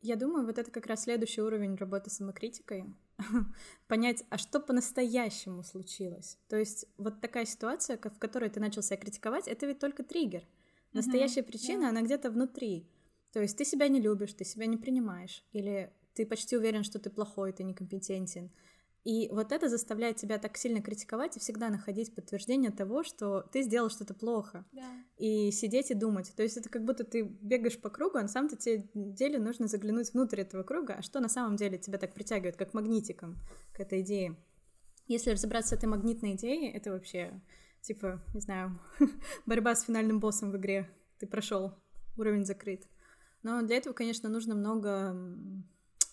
Я 0.00 0.16
думаю, 0.16 0.46
вот 0.46 0.58
это 0.58 0.70
как 0.70 0.86
раз 0.86 1.04
следующий 1.04 1.42
уровень 1.42 1.76
работы 1.76 2.10
с 2.10 2.14
самокритикой, 2.14 2.84
понять, 3.88 4.24
а 4.30 4.38
что 4.38 4.60
по-настоящему 4.60 5.62
случилось. 5.62 6.38
То 6.48 6.56
есть 6.56 6.86
вот 6.96 7.20
такая 7.20 7.46
ситуация, 7.46 7.96
в 7.96 8.18
которой 8.18 8.50
ты 8.50 8.60
начал 8.60 8.82
себя 8.82 8.96
критиковать, 8.96 9.48
это 9.48 9.66
ведь 9.66 9.78
только 9.78 10.02
триггер. 10.02 10.44
Настоящая 10.92 11.40
mm-hmm. 11.40 11.44
причина, 11.44 11.84
yeah. 11.84 11.88
она 11.88 12.02
где-то 12.02 12.30
внутри. 12.30 12.88
То 13.32 13.40
есть 13.40 13.58
ты 13.58 13.64
себя 13.64 13.88
не 13.88 14.00
любишь, 14.00 14.32
ты 14.32 14.44
себя 14.44 14.66
не 14.66 14.76
принимаешь, 14.76 15.44
или 15.52 15.92
ты 16.14 16.24
почти 16.24 16.56
уверен, 16.56 16.82
что 16.82 16.98
ты 16.98 17.10
плохой, 17.10 17.52
ты 17.52 17.62
некомпетентен. 17.62 18.50
И 19.08 19.26
вот 19.32 19.52
это 19.52 19.70
заставляет 19.70 20.16
тебя 20.16 20.36
так 20.36 20.58
сильно 20.58 20.82
критиковать 20.82 21.34
и 21.34 21.40
всегда 21.40 21.70
находить 21.70 22.14
подтверждение 22.14 22.70
того, 22.70 23.02
что 23.02 23.40
ты 23.40 23.62
сделал 23.62 23.88
что-то 23.88 24.12
плохо. 24.12 24.66
Да. 24.70 24.84
И 25.16 25.50
сидеть 25.50 25.90
и 25.90 25.94
думать. 25.94 26.30
То 26.36 26.42
есть 26.42 26.58
это 26.58 26.68
как 26.68 26.84
будто 26.84 27.04
ты 27.04 27.22
бегаешь 27.22 27.80
по 27.80 27.88
кругу, 27.88 28.18
а 28.18 28.22
на 28.22 28.28
самом 28.28 28.50
деле 28.92 29.38
нужно 29.38 29.66
заглянуть 29.66 30.12
внутрь 30.12 30.42
этого 30.42 30.62
круга, 30.62 30.96
а 30.98 31.02
что 31.02 31.20
на 31.20 31.30
самом 31.30 31.56
деле 31.56 31.78
тебя 31.78 31.96
так 31.96 32.12
притягивает, 32.12 32.56
как 32.56 32.74
магнитиком 32.74 33.38
к 33.72 33.80
этой 33.80 34.02
идее. 34.02 34.36
Если 35.06 35.30
разобраться 35.30 35.70
с 35.70 35.78
этой 35.78 35.86
магнитной 35.86 36.34
идеей, 36.34 36.70
это 36.70 36.92
вообще, 36.92 37.40
типа, 37.80 38.22
не 38.34 38.42
знаю, 38.42 38.78
борьба 39.46 39.74
с 39.74 39.84
финальным 39.84 40.20
боссом 40.20 40.50
в 40.50 40.58
игре. 40.58 40.86
Ты 41.18 41.26
прошел, 41.26 41.72
уровень 42.18 42.44
закрыт. 42.44 42.86
Но 43.42 43.62
для 43.62 43.78
этого, 43.78 43.94
конечно, 43.94 44.28
нужно 44.28 44.54
много 44.54 45.16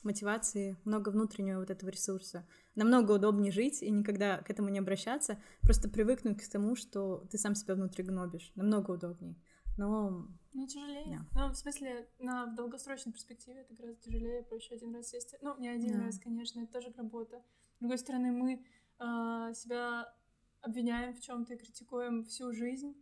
мотивации, 0.05 0.77
много 0.85 1.09
внутреннего 1.09 1.59
вот 1.59 1.69
этого 1.69 1.89
ресурса. 1.89 2.47
Намного 2.75 3.13
удобнее 3.13 3.51
жить 3.51 3.83
и 3.83 3.89
никогда 3.89 4.37
к 4.37 4.49
этому 4.49 4.69
не 4.69 4.79
обращаться, 4.79 5.41
просто 5.61 5.89
привыкнуть 5.89 6.41
к 6.41 6.49
тому, 6.49 6.75
что 6.75 7.25
ты 7.31 7.37
сам 7.37 7.55
себя 7.55 7.75
внутри 7.75 8.03
гнобишь. 8.03 8.51
Намного 8.55 8.91
удобнее. 8.91 9.35
Но... 9.77 10.27
Ну, 10.53 10.67
тяжелее. 10.67 11.25
Да. 11.33 11.47
Ну, 11.47 11.53
в 11.53 11.57
смысле, 11.57 12.07
на 12.19 12.45
в 12.45 12.55
долгосрочной 12.55 13.11
перспективе 13.11 13.61
это 13.61 13.73
гораздо 13.73 14.01
тяжелее, 14.01 14.43
проще 14.43 14.75
один 14.75 14.95
раз 14.95 15.09
сесть. 15.09 15.35
Ну, 15.41 15.59
не 15.59 15.67
один 15.67 15.97
да. 15.97 16.05
раз, 16.05 16.19
конечно, 16.19 16.61
это 16.61 16.71
тоже 16.71 16.93
работа. 16.95 17.43
С 17.77 17.79
другой 17.79 17.97
стороны, 17.97 18.31
мы 18.31 18.53
э, 18.99 19.53
себя 19.53 20.13
обвиняем 20.61 21.13
в 21.13 21.19
чем-то 21.19 21.53
и 21.53 21.57
критикуем 21.57 22.23
всю 22.23 22.53
жизнь. 22.53 22.95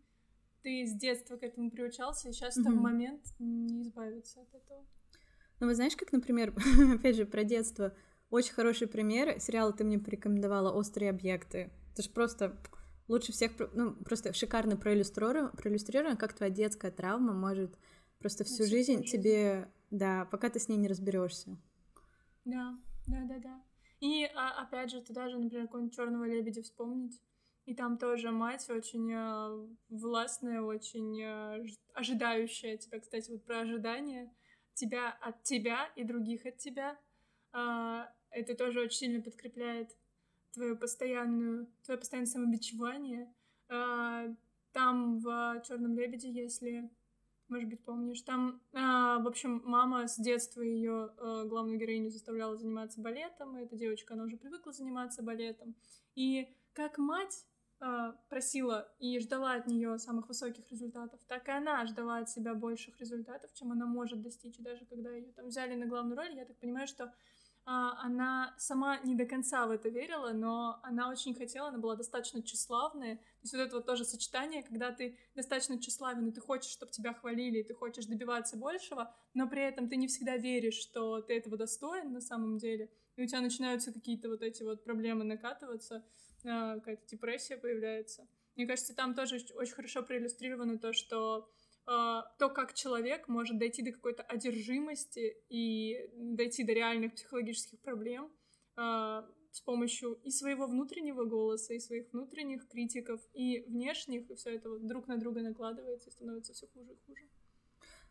Ты 0.64 0.86
с 0.86 0.94
детства 0.94 1.38
к 1.38 1.44
этому 1.44 1.70
приучался, 1.70 2.30
и 2.30 2.32
сейчас 2.32 2.58
mm-hmm. 2.58 2.64
там 2.64 2.78
момент 2.78 3.22
не 3.38 3.84
избавиться 3.84 4.42
от 4.42 4.54
этого. 4.56 4.86
Ну, 5.64 5.70
вы 5.70 5.76
знаешь, 5.76 5.96
как, 5.96 6.12
например, 6.12 6.54
опять 6.94 7.16
же, 7.16 7.26
про 7.26 7.46
детство, 7.46 7.96
очень 8.30 8.52
хороший 8.52 8.86
пример, 8.86 9.40
сериал 9.40 9.72
ты 9.72 9.86
мне 9.86 9.98
порекомендовала 9.98 10.74
«Острые 10.74 11.10
объекты». 11.10 11.72
Это 11.94 12.02
же 12.04 12.10
просто 12.10 12.58
лучше 13.08 13.32
всех, 13.32 13.54
ну, 13.72 13.94
просто 13.94 14.34
шикарно 14.34 14.76
проиллюстрировано, 14.76 15.54
проиллюстрировано, 15.56 16.18
как 16.18 16.34
твоя 16.34 16.52
детская 16.52 16.92
травма 16.92 17.32
может 17.32 17.80
просто 18.20 18.44
всю 18.44 18.66
жизнь, 18.66 18.98
жизнь 18.98 19.06
тебе, 19.06 19.72
да, 19.90 20.26
пока 20.26 20.50
ты 20.50 20.60
с 20.60 20.68
ней 20.68 20.76
не 20.76 20.90
разберешься. 20.90 21.56
Да, 22.44 22.78
да, 23.08 23.24
да, 23.24 23.40
да. 23.40 23.64
И 24.02 24.26
а, 24.36 24.64
опять 24.64 24.92
же, 24.92 25.02
туда 25.02 25.30
же, 25.30 25.38
например, 25.38 25.68
какого-нибудь 25.68 25.96
черного 25.96 26.26
лебедя 26.26 26.62
вспомнить. 26.62 27.22
И 27.64 27.74
там 27.74 27.98
тоже 27.98 28.32
мать 28.32 28.70
очень 28.70 29.10
э, 29.14 29.68
властная, 29.88 30.62
очень 30.62 31.22
э, 31.22 31.66
ожидающая 31.94 32.76
тебя, 32.76 33.00
кстати, 33.00 33.32
вот 33.32 33.46
про 33.46 33.62
ожидание 33.62 34.30
тебя 34.74 35.12
от 35.22 35.44
тебя 35.44 35.88
и 35.96 36.04
других 36.04 36.46
от 36.46 36.58
тебя. 36.58 36.98
А, 37.52 38.12
это 38.32 38.56
тоже 38.56 38.82
очень 38.82 38.98
сильно 38.98 39.22
подкрепляет 39.22 39.96
твою 40.54 40.78
постоянную, 40.78 41.68
твое 41.84 42.00
постоянное 42.00 42.32
самобичевание. 42.32 43.34
А, 43.70 44.28
там 44.72 45.20
в 45.20 45.62
Черном 45.68 45.98
лебеде, 45.98 46.32
если, 46.32 46.90
может 47.48 47.70
быть, 47.70 47.84
помнишь, 47.84 48.22
там, 48.22 48.62
а, 48.74 49.20
в 49.20 49.28
общем, 49.28 49.62
мама 49.66 50.08
с 50.08 50.18
детства 50.18 50.62
ее 50.62 51.12
главную 51.18 51.78
героиню 51.78 52.10
заставляла 52.10 52.58
заниматься 52.58 53.00
балетом, 53.00 53.58
и 53.58 53.64
эта 53.64 53.76
девочка, 53.76 54.16
она 54.16 54.24
уже 54.24 54.38
привыкла 54.38 54.72
заниматься 54.72 55.22
балетом. 55.22 55.76
И 56.16 56.48
как 56.74 56.98
мать 56.98 57.46
э, 57.46 57.53
просила 58.30 58.90
и 59.00 59.20
ждала 59.20 59.56
от 59.56 59.68
нее 59.68 59.98
самых 59.98 60.28
высоких 60.28 60.70
результатов, 60.72 61.20
так 61.28 61.48
и 61.48 61.52
она 61.52 61.86
ждала 61.86 62.20
от 62.20 62.30
себя 62.30 62.54
больших 62.54 63.00
результатов, 63.00 63.54
чем 63.54 63.72
она 63.72 63.86
может 63.86 64.22
достичь. 64.22 64.58
Даже 64.60 64.86
когда 64.86 65.12
ее 65.12 65.32
там 65.34 65.48
взяли 65.48 65.76
на 65.76 65.86
главную 65.86 66.18
роль, 66.18 66.34
я 66.36 66.46
так 66.46 66.58
понимаю, 66.58 66.88
что 66.88 67.06
э, 67.06 67.10
она 67.66 68.54
сама 68.58 69.00
не 69.00 69.16
до 69.16 69.26
конца 69.26 69.68
в 69.68 69.72
это 69.72 69.90
верила, 69.90 70.32
но 70.32 70.80
она 70.84 71.10
очень 71.10 71.36
хотела, 71.36 71.70
она 71.70 71.78
была 71.78 71.96
достаточно 71.96 72.42
тщеславная. 72.42 73.18
То 73.18 73.24
есть 73.44 73.54
вот 73.54 73.60
это 73.62 73.76
вот 73.76 73.86
тоже 73.86 74.06
сочетание, 74.06 74.64
когда 74.64 74.92
ты 74.92 75.18
достаточно 75.36 75.80
тщеславен, 75.80 76.28
и 76.28 76.32
ты 76.32 76.40
хочешь, 76.40 76.72
чтобы 76.72 76.92
тебя 76.92 77.14
хвалили, 77.14 77.60
и 77.60 77.64
ты 77.64 77.74
хочешь 77.74 78.06
добиваться 78.06 78.56
большего, 78.56 79.14
но 79.34 79.48
при 79.50 79.62
этом 79.62 79.90
ты 79.90 79.98
не 79.98 80.08
всегда 80.08 80.38
веришь, 80.38 80.76
что 80.76 81.22
ты 81.22 81.38
этого 81.38 81.58
достоин 81.58 82.14
на 82.14 82.22
самом 82.22 82.58
деле, 82.58 82.90
и 83.18 83.24
у 83.24 83.28
тебя 83.28 83.42
начинаются 83.42 83.92
какие-то 83.92 84.30
вот 84.30 84.42
эти 84.42 84.64
вот 84.64 84.84
проблемы 84.84 85.24
накатываться, 85.24 85.98
а, 85.98 86.04
какая-то 86.44 87.06
депрессия 87.08 87.58
появляется. 87.58 88.28
Мне 88.56 88.68
кажется, 88.68 88.96
там 88.96 89.16
тоже 89.16 89.38
очень 89.56 89.74
хорошо 89.74 90.04
проиллюстрировано 90.04 90.78
то, 90.78 90.94
что 90.94 91.50
э, 91.88 92.22
то, 92.40 92.50
как 92.50 92.74
человек 92.74 93.28
может 93.28 93.58
дойти 93.58 93.82
до 93.82 93.92
какой-то 93.92 94.24
одержимости 94.24 95.38
и 95.50 96.10
дойти 96.16 96.64
до 96.64 96.74
реальных 96.74 97.16
психологических 97.16 97.80
проблем 97.80 98.32
э, 98.78 99.24
с 99.52 99.62
помощью 99.62 100.20
и 100.24 100.32
своего 100.32 100.68
внутреннего 100.68 101.26
голоса, 101.26 101.74
и 101.74 101.80
своих 101.80 102.12
внутренних 102.12 102.68
критиков, 102.68 103.22
и 103.34 103.62
внешних, 103.68 104.30
и 104.30 104.36
все 104.36 104.56
это 104.56 104.70
вот 104.70 104.86
друг 104.86 105.08
на 105.08 105.18
друга 105.18 105.42
накладывается 105.42 106.10
и 106.10 106.12
становится 106.12 106.54
все 106.54 106.68
хуже 106.68 106.94
и 106.94 106.98
хуже. 107.08 107.28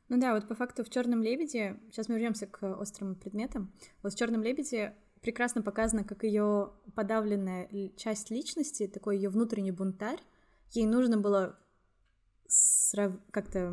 Ну 0.09 0.19
да, 0.19 0.35
вот 0.35 0.47
по 0.47 0.55
факту 0.55 0.85
в 0.85 0.91
Черном 0.91 1.23
лебеде, 1.23 1.81
сейчас 1.91 2.09
мы 2.09 2.17
вернемся 2.17 2.47
к 2.47 2.63
острым 2.77 3.15
предметам. 3.15 3.73
Вот 4.03 4.13
в 4.13 4.19
Черном 4.19 4.43
лебеде 4.43 4.95
прекрасно 5.23 5.63
показано, 5.63 6.05
как 6.05 6.25
ее 6.25 6.73
подавленная 6.95 7.69
часть 7.97 8.31
личности, 8.31 8.87
такой 8.87 9.17
ее 9.17 9.31
внутренний 9.31 9.73
бунтарь, 9.73 10.21
ей 10.73 10.85
нужно 10.85 11.17
было 11.17 11.59
срав... 12.49 13.13
как-то 13.31 13.69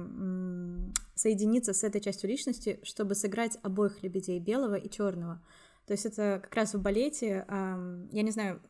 соединиться 1.16 1.74
с 1.74 1.84
этой 1.84 2.00
частью 2.00 2.30
личности, 2.30 2.80
чтобы 2.84 3.16
сыграть 3.16 3.58
обоих 3.64 4.02
лебедей, 4.04 4.40
белого 4.40 4.76
и 4.76 4.90
черного. 4.90 5.44
То 5.86 5.94
есть 5.94 6.06
это 6.06 6.40
как 6.42 6.56
раз 6.56 6.74
в 6.74 6.82
балете, 6.82 7.46
я 7.50 8.22
не 8.22 8.32
знаю, 8.32 8.62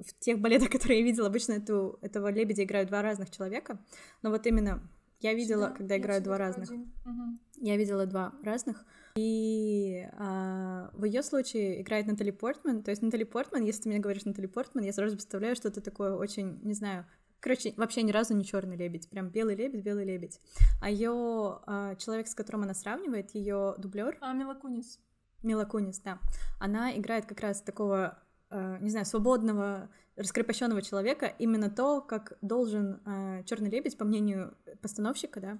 в 0.00 0.18
тех 0.18 0.40
балетах, 0.40 0.70
которые 0.72 1.00
я 1.00 1.04
видела, 1.04 1.28
обычно 1.28 1.52
эту, 1.52 1.98
этого 2.02 2.28
лебедя 2.30 2.64
играют 2.64 2.88
два 2.88 3.02
разных 3.02 3.30
человека, 3.30 3.78
но 4.22 4.30
вот 4.30 4.46
именно 4.46 4.82
я 5.24 5.32
видела, 5.32 5.68
да, 5.68 5.74
когда 5.74 5.96
играют 5.96 6.22
два 6.22 6.36
разных. 6.36 6.70
Угу. 6.70 7.38
Я 7.62 7.78
видела 7.78 8.04
два 8.04 8.34
разных. 8.42 8.84
И 9.16 10.06
а, 10.18 10.90
в 10.92 11.04
ее 11.06 11.22
случае 11.22 11.80
играет 11.80 12.06
Натали 12.06 12.30
Портман. 12.30 12.82
То 12.82 12.90
есть 12.90 13.00
Натали 13.00 13.24
Портман, 13.24 13.64
если 13.64 13.84
ты 13.84 13.88
мне 13.88 14.00
говоришь 14.00 14.26
Натали 14.26 14.46
Портман, 14.46 14.84
я 14.84 14.92
сразу 14.92 15.14
представляю 15.14 15.56
что-то 15.56 15.80
такое 15.80 16.14
очень, 16.14 16.60
не 16.62 16.74
знаю, 16.74 17.06
Короче, 17.40 17.74
вообще 17.76 18.02
ни 18.02 18.10
разу 18.10 18.34
не 18.34 18.42
черный 18.42 18.74
лебедь, 18.74 19.08
прям 19.10 19.28
белый 19.28 19.54
лебедь, 19.54 19.82
белый 19.82 20.06
лебедь. 20.06 20.40
А 20.80 20.88
ее 20.88 21.60
а, 21.66 21.94
человек, 21.96 22.26
с 22.26 22.34
которым 22.34 22.62
она 22.62 22.72
сравнивает, 22.72 23.34
ее 23.34 23.74
дублер. 23.76 24.16
А, 24.22 24.32
Мила 24.32 24.54
Кунис. 24.54 24.98
Мила 25.42 25.66
Кунис, 25.66 26.00
да. 26.00 26.18
Она 26.58 26.96
играет 26.96 27.26
как 27.26 27.40
раз 27.40 27.60
такого, 27.60 28.18
а, 28.48 28.78
не 28.78 28.88
знаю, 28.88 29.04
свободного 29.04 29.90
раскрепощенного 30.16 30.82
человека 30.82 31.32
именно 31.38 31.70
то, 31.70 32.00
как 32.00 32.38
должен 32.40 33.00
э, 33.04 33.42
черный 33.44 33.70
лебедь, 33.70 33.98
по 33.98 34.04
мнению 34.04 34.56
постановщика, 34.80 35.40
да, 35.40 35.58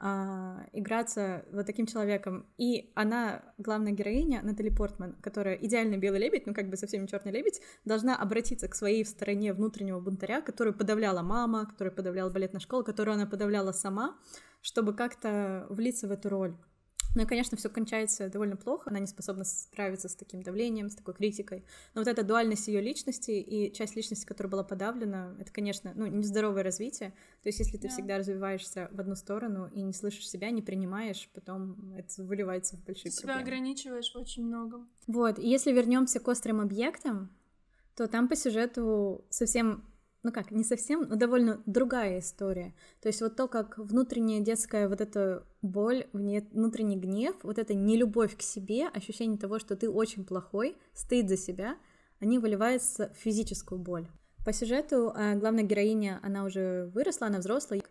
э, 0.00 0.66
играться 0.72 1.44
вот 1.52 1.66
таким 1.66 1.86
человеком. 1.86 2.46
И 2.58 2.90
она, 2.94 3.42
главная 3.58 3.92
героиня, 3.92 4.42
Натали 4.42 4.70
Портман, 4.70 5.14
которая 5.20 5.54
идеальный 5.56 5.98
белый 5.98 6.20
лебедь, 6.20 6.46
ну 6.46 6.54
как 6.54 6.68
бы 6.68 6.76
совсем 6.76 7.06
черный 7.06 7.32
лебедь, 7.32 7.60
должна 7.84 8.16
обратиться 8.16 8.68
к 8.68 8.74
своей 8.74 9.04
стороне 9.04 9.52
внутреннего 9.52 10.00
бунтаря, 10.00 10.40
которую 10.40 10.74
подавляла 10.74 11.22
мама, 11.22 11.66
которую 11.66 11.94
подавляла 11.94 12.30
балетная 12.30 12.60
школа, 12.60 12.82
которую 12.82 13.14
она 13.14 13.26
подавляла 13.26 13.72
сама, 13.72 14.16
чтобы 14.60 14.94
как-то 14.94 15.66
влиться 15.70 16.08
в 16.08 16.12
эту 16.12 16.28
роль. 16.28 16.56
Ну 17.14 17.22
и, 17.22 17.26
конечно, 17.26 17.56
все 17.56 17.68
кончается 17.68 18.28
довольно 18.28 18.56
плохо, 18.56 18.90
она 18.90 18.98
не 18.98 19.06
способна 19.06 19.44
справиться 19.44 20.08
с 20.08 20.14
таким 20.14 20.42
давлением, 20.42 20.90
с 20.90 20.94
такой 20.94 21.14
критикой. 21.14 21.64
Но 21.94 22.00
вот 22.00 22.08
эта 22.08 22.22
дуальность 22.22 22.68
ее 22.68 22.80
личности 22.80 23.32
и 23.32 23.72
часть 23.72 23.96
личности, 23.96 24.24
которая 24.24 24.50
была 24.50 24.64
подавлена, 24.64 25.34
это, 25.38 25.52
конечно, 25.52 25.92
ну, 25.94 26.06
нездоровое 26.06 26.62
развитие. 26.62 27.10
То 27.42 27.48
есть, 27.48 27.58
если 27.58 27.76
ты 27.76 27.88
да. 27.88 27.88
всегда 27.88 28.18
развиваешься 28.18 28.88
в 28.92 29.00
одну 29.00 29.14
сторону 29.14 29.70
и 29.74 29.82
не 29.82 29.92
слышишь 29.92 30.28
себя, 30.28 30.50
не 30.50 30.62
принимаешь, 30.62 31.28
потом 31.34 31.94
это 31.94 32.22
выливается 32.22 32.76
в 32.76 32.84
большие 32.84 33.10
ты 33.10 33.20
проблемы. 33.20 33.40
Себя 33.40 33.46
ограничиваешь 33.46 34.12
в 34.12 34.16
очень 34.16 34.44
многом. 34.44 34.88
Вот, 35.06 35.38
и 35.38 35.48
если 35.48 35.72
вернемся 35.72 36.20
к 36.20 36.28
острым 36.28 36.60
объектам, 36.60 37.30
то 37.94 38.08
там 38.08 38.28
по 38.28 38.36
сюжету 38.36 39.24
совсем 39.28 39.84
ну 40.22 40.30
как, 40.32 40.50
не 40.50 40.64
совсем, 40.64 41.02
но 41.08 41.16
довольно 41.16 41.62
другая 41.66 42.20
история. 42.20 42.74
То 43.00 43.08
есть 43.08 43.20
вот 43.20 43.36
то, 43.36 43.48
как 43.48 43.78
внутренняя 43.78 44.40
детская 44.40 44.88
вот 44.88 45.00
эта 45.00 45.44
боль, 45.62 46.06
внутренний 46.12 46.96
гнев, 46.96 47.34
вот 47.42 47.58
эта 47.58 47.74
нелюбовь 47.74 48.36
к 48.36 48.42
себе, 48.42 48.88
ощущение 48.88 49.38
того, 49.38 49.58
что 49.58 49.76
ты 49.76 49.90
очень 49.90 50.24
плохой, 50.24 50.76
стыд 50.92 51.28
за 51.28 51.36
себя, 51.36 51.76
они 52.20 52.38
выливаются 52.38 53.12
в 53.14 53.18
физическую 53.18 53.80
боль. 53.80 54.06
По 54.44 54.52
сюжету 54.52 55.12
э, 55.14 55.36
главная 55.36 55.64
героиня, 55.64 56.20
она 56.22 56.44
уже 56.44 56.90
выросла, 56.94 57.28
она 57.28 57.38
взрослая, 57.38 57.82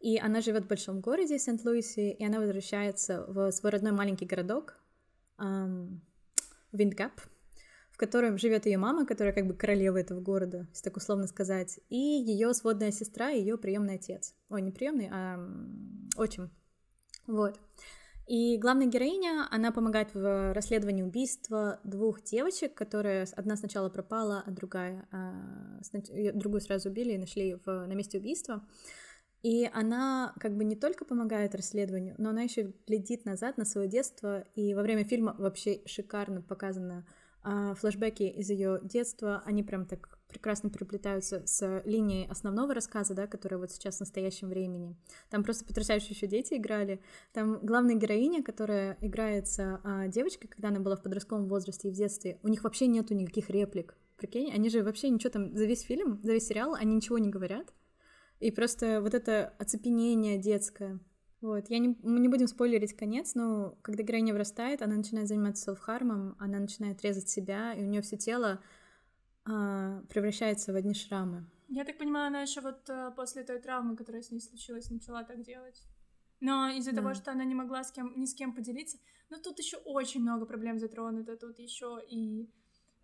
и 0.00 0.18
она 0.18 0.40
живет 0.40 0.64
в 0.64 0.68
большом 0.68 1.00
городе 1.00 1.38
Сент-Луисе, 1.38 2.12
и 2.12 2.24
она 2.24 2.38
возвращается 2.38 3.24
в 3.26 3.50
свой 3.50 3.72
родной 3.72 3.92
маленький 3.92 4.26
городок, 4.26 4.78
эм, 5.38 6.02
Виндгап, 7.98 8.08
котором 8.08 8.38
живет 8.38 8.66
ее 8.66 8.78
мама, 8.78 9.06
которая 9.06 9.34
как 9.34 9.46
бы 9.46 9.54
королева 9.54 9.98
этого 9.98 10.20
города, 10.20 10.66
если 10.70 10.84
так 10.84 10.96
условно 10.96 11.26
сказать, 11.26 11.80
и 11.88 11.96
ее 11.96 12.54
сводная 12.54 12.92
сестра, 12.92 13.30
ее 13.30 13.56
приемный 13.56 13.94
отец. 13.94 14.34
Ой, 14.48 14.62
не 14.62 14.70
приемный, 14.70 15.08
а 15.10 15.38
отчим. 16.16 16.50
Вот. 17.26 17.58
И 18.26 18.58
главная 18.58 18.86
героиня, 18.86 19.46
она 19.50 19.72
помогает 19.72 20.14
в 20.14 20.52
расследовании 20.52 21.02
убийства 21.02 21.80
двух 21.82 22.22
девочек, 22.22 22.74
которые 22.74 23.24
одна 23.36 23.56
сначала 23.56 23.88
пропала, 23.88 24.42
а 24.46 24.50
другая, 24.50 25.08
а, 25.10 25.80
другую 26.34 26.60
сразу 26.60 26.90
убили 26.90 27.14
и 27.14 27.18
нашли 27.18 27.54
в, 27.54 27.66
на 27.66 27.94
месте 27.94 28.18
убийства. 28.18 28.62
И 29.42 29.70
она 29.72 30.34
как 30.40 30.56
бы 30.56 30.64
не 30.64 30.76
только 30.76 31.04
помогает 31.04 31.54
расследованию, 31.54 32.16
но 32.18 32.30
она 32.30 32.42
еще 32.42 32.74
глядит 32.86 33.24
назад 33.24 33.56
на 33.56 33.64
свое 33.64 33.88
детство, 33.88 34.44
и 34.54 34.74
во 34.74 34.82
время 34.82 35.04
фильма 35.04 35.34
вообще 35.38 35.80
шикарно 35.86 36.42
показано 36.42 37.06
а 37.42 37.74
флэшбэки 37.74 38.24
из 38.24 38.50
ее 38.50 38.80
детства, 38.82 39.42
они 39.46 39.62
прям 39.62 39.86
так 39.86 40.18
прекрасно 40.28 40.70
переплетаются 40.70 41.46
с 41.46 41.82
линией 41.84 42.28
основного 42.28 42.74
рассказа, 42.74 43.14
да, 43.14 43.26
которая 43.26 43.58
вот 43.58 43.70
сейчас 43.70 43.96
в 43.96 44.00
настоящем 44.00 44.48
времени. 44.48 44.96
Там 45.30 45.42
просто 45.42 45.64
потрясающие 45.64 46.10
еще 46.10 46.26
дети 46.26 46.54
играли. 46.54 47.00
Там 47.32 47.58
главная 47.62 47.94
героиня, 47.94 48.42
которая 48.42 48.98
играется 49.00 49.80
а, 49.84 50.06
девочкой, 50.08 50.48
когда 50.48 50.68
она 50.68 50.80
была 50.80 50.96
в 50.96 51.02
подростковом 51.02 51.48
возрасте 51.48 51.88
и 51.88 51.90
в 51.90 51.94
детстве, 51.94 52.38
у 52.42 52.48
них 52.48 52.64
вообще 52.64 52.86
нету 52.86 53.14
никаких 53.14 53.50
реплик. 53.50 53.96
Прикинь, 54.16 54.52
они 54.52 54.68
же 54.68 54.82
вообще 54.82 55.08
ничего 55.08 55.30
там 55.30 55.56
за 55.56 55.64
весь 55.64 55.82
фильм, 55.82 56.20
за 56.22 56.32
весь 56.32 56.46
сериал, 56.46 56.74
они 56.74 56.94
ничего 56.94 57.18
не 57.18 57.30
говорят. 57.30 57.72
И 58.40 58.50
просто 58.50 59.00
вот 59.00 59.14
это 59.14 59.54
оцепенение 59.58 60.38
детское, 60.38 61.00
вот, 61.40 61.70
я 61.70 61.78
не, 61.78 61.96
мы 62.02 62.18
не 62.18 62.28
будем 62.28 62.48
спойлерить 62.48 62.96
конец, 62.96 63.34
но 63.34 63.78
когда 63.82 64.02
героиня 64.02 64.32
вырастает, 64.32 64.82
она 64.82 64.96
начинает 64.96 65.28
заниматься 65.28 65.64
селфхармом, 65.64 66.34
она 66.38 66.58
начинает 66.58 67.02
резать 67.02 67.28
себя, 67.28 67.74
и 67.74 67.82
у 67.82 67.86
нее 67.86 68.02
все 68.02 68.16
тело 68.16 68.60
а, 69.44 70.02
превращается 70.08 70.72
в 70.72 70.76
одни 70.76 70.94
шрамы. 70.94 71.46
Я 71.68 71.84
так 71.84 71.96
понимаю, 71.98 72.28
она 72.28 72.42
еще 72.42 72.60
вот 72.60 72.90
а, 72.90 73.12
после 73.12 73.44
той 73.44 73.60
травмы, 73.60 73.96
которая 73.96 74.22
с 74.22 74.32
ней 74.32 74.40
случилась, 74.40 74.90
начала 74.90 75.22
так 75.22 75.42
делать. 75.42 75.80
Но 76.40 76.70
из-за 76.70 76.90
да. 76.90 77.02
того, 77.02 77.14
что 77.14 77.30
она 77.30 77.44
не 77.44 77.54
могла 77.54 77.84
с 77.84 77.92
кем, 77.92 78.12
ни 78.16 78.26
с 78.26 78.34
кем 78.34 78.52
поделиться, 78.52 78.98
но 79.30 79.38
тут 79.38 79.58
еще 79.58 79.76
очень 79.76 80.22
много 80.22 80.44
проблем 80.44 80.78
затронуто. 80.78 81.36
Тут 81.36 81.58
еще 81.58 82.00
и 82.08 82.50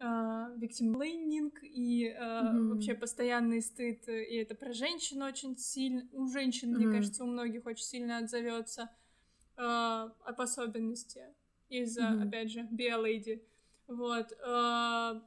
виктимблейнинг 0.00 1.62
и 1.62 2.06
э, 2.06 2.18
mm-hmm. 2.18 2.68
вообще 2.68 2.94
постоянный 2.94 3.62
стыд, 3.62 4.08
и 4.08 4.36
это 4.36 4.54
про 4.54 4.72
женщин 4.72 5.22
очень 5.22 5.56
сильно, 5.56 6.06
у 6.12 6.26
женщин, 6.26 6.74
mm-hmm. 6.74 6.78
мне 6.78 6.96
кажется, 6.96 7.24
у 7.24 7.26
многих 7.26 7.64
очень 7.66 7.84
сильно 7.84 8.18
отзовется 8.18 8.90
э, 9.56 9.62
об 9.62 10.40
особенности 10.40 11.22
из-за, 11.68 12.02
mm-hmm. 12.02 12.28
опять 12.28 12.50
же, 12.50 12.68
биолейди. 12.70 13.42
Вот. 13.86 14.32
Э, 14.32 15.20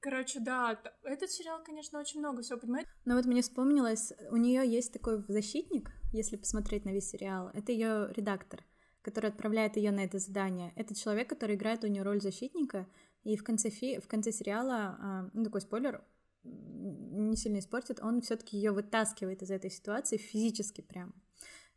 короче, 0.00 0.40
да, 0.40 0.80
этот 1.04 1.30
сериал, 1.30 1.62
конечно, 1.62 1.98
очень 1.98 2.20
много 2.20 2.42
всего 2.42 2.58
понимает. 2.58 2.86
Но 3.04 3.14
вот 3.14 3.26
мне 3.26 3.42
вспомнилось, 3.42 4.12
у 4.30 4.36
нее 4.36 4.66
есть 4.66 4.92
такой 4.92 5.22
защитник, 5.28 5.90
если 6.12 6.36
посмотреть 6.36 6.84
на 6.84 6.90
весь 6.90 7.10
сериал, 7.10 7.50
это 7.54 7.72
ее 7.72 8.12
редактор 8.16 8.64
который 9.00 9.30
отправляет 9.30 9.76
ее 9.78 9.90
на 9.90 10.00
это 10.00 10.18
задание. 10.18 10.72
Это 10.76 10.94
человек, 10.94 11.30
который 11.30 11.56
играет 11.56 11.82
у 11.82 11.86
нее 11.86 12.02
роль 12.02 12.20
защитника, 12.20 12.86
и 13.28 13.36
в 13.36 13.44
конце, 13.44 13.68
фи... 13.68 14.00
в 14.00 14.08
конце 14.08 14.32
сериала, 14.32 14.96
а, 14.98 15.30
ну 15.34 15.44
такой 15.44 15.60
спойлер, 15.60 16.02
не 16.44 17.36
сильно 17.36 17.58
испортит, 17.58 18.00
он 18.02 18.22
все-таки 18.22 18.56
ее 18.56 18.72
вытаскивает 18.72 19.42
из 19.42 19.50
этой 19.50 19.70
ситуации 19.70 20.16
физически 20.16 20.80
прям. 20.80 21.14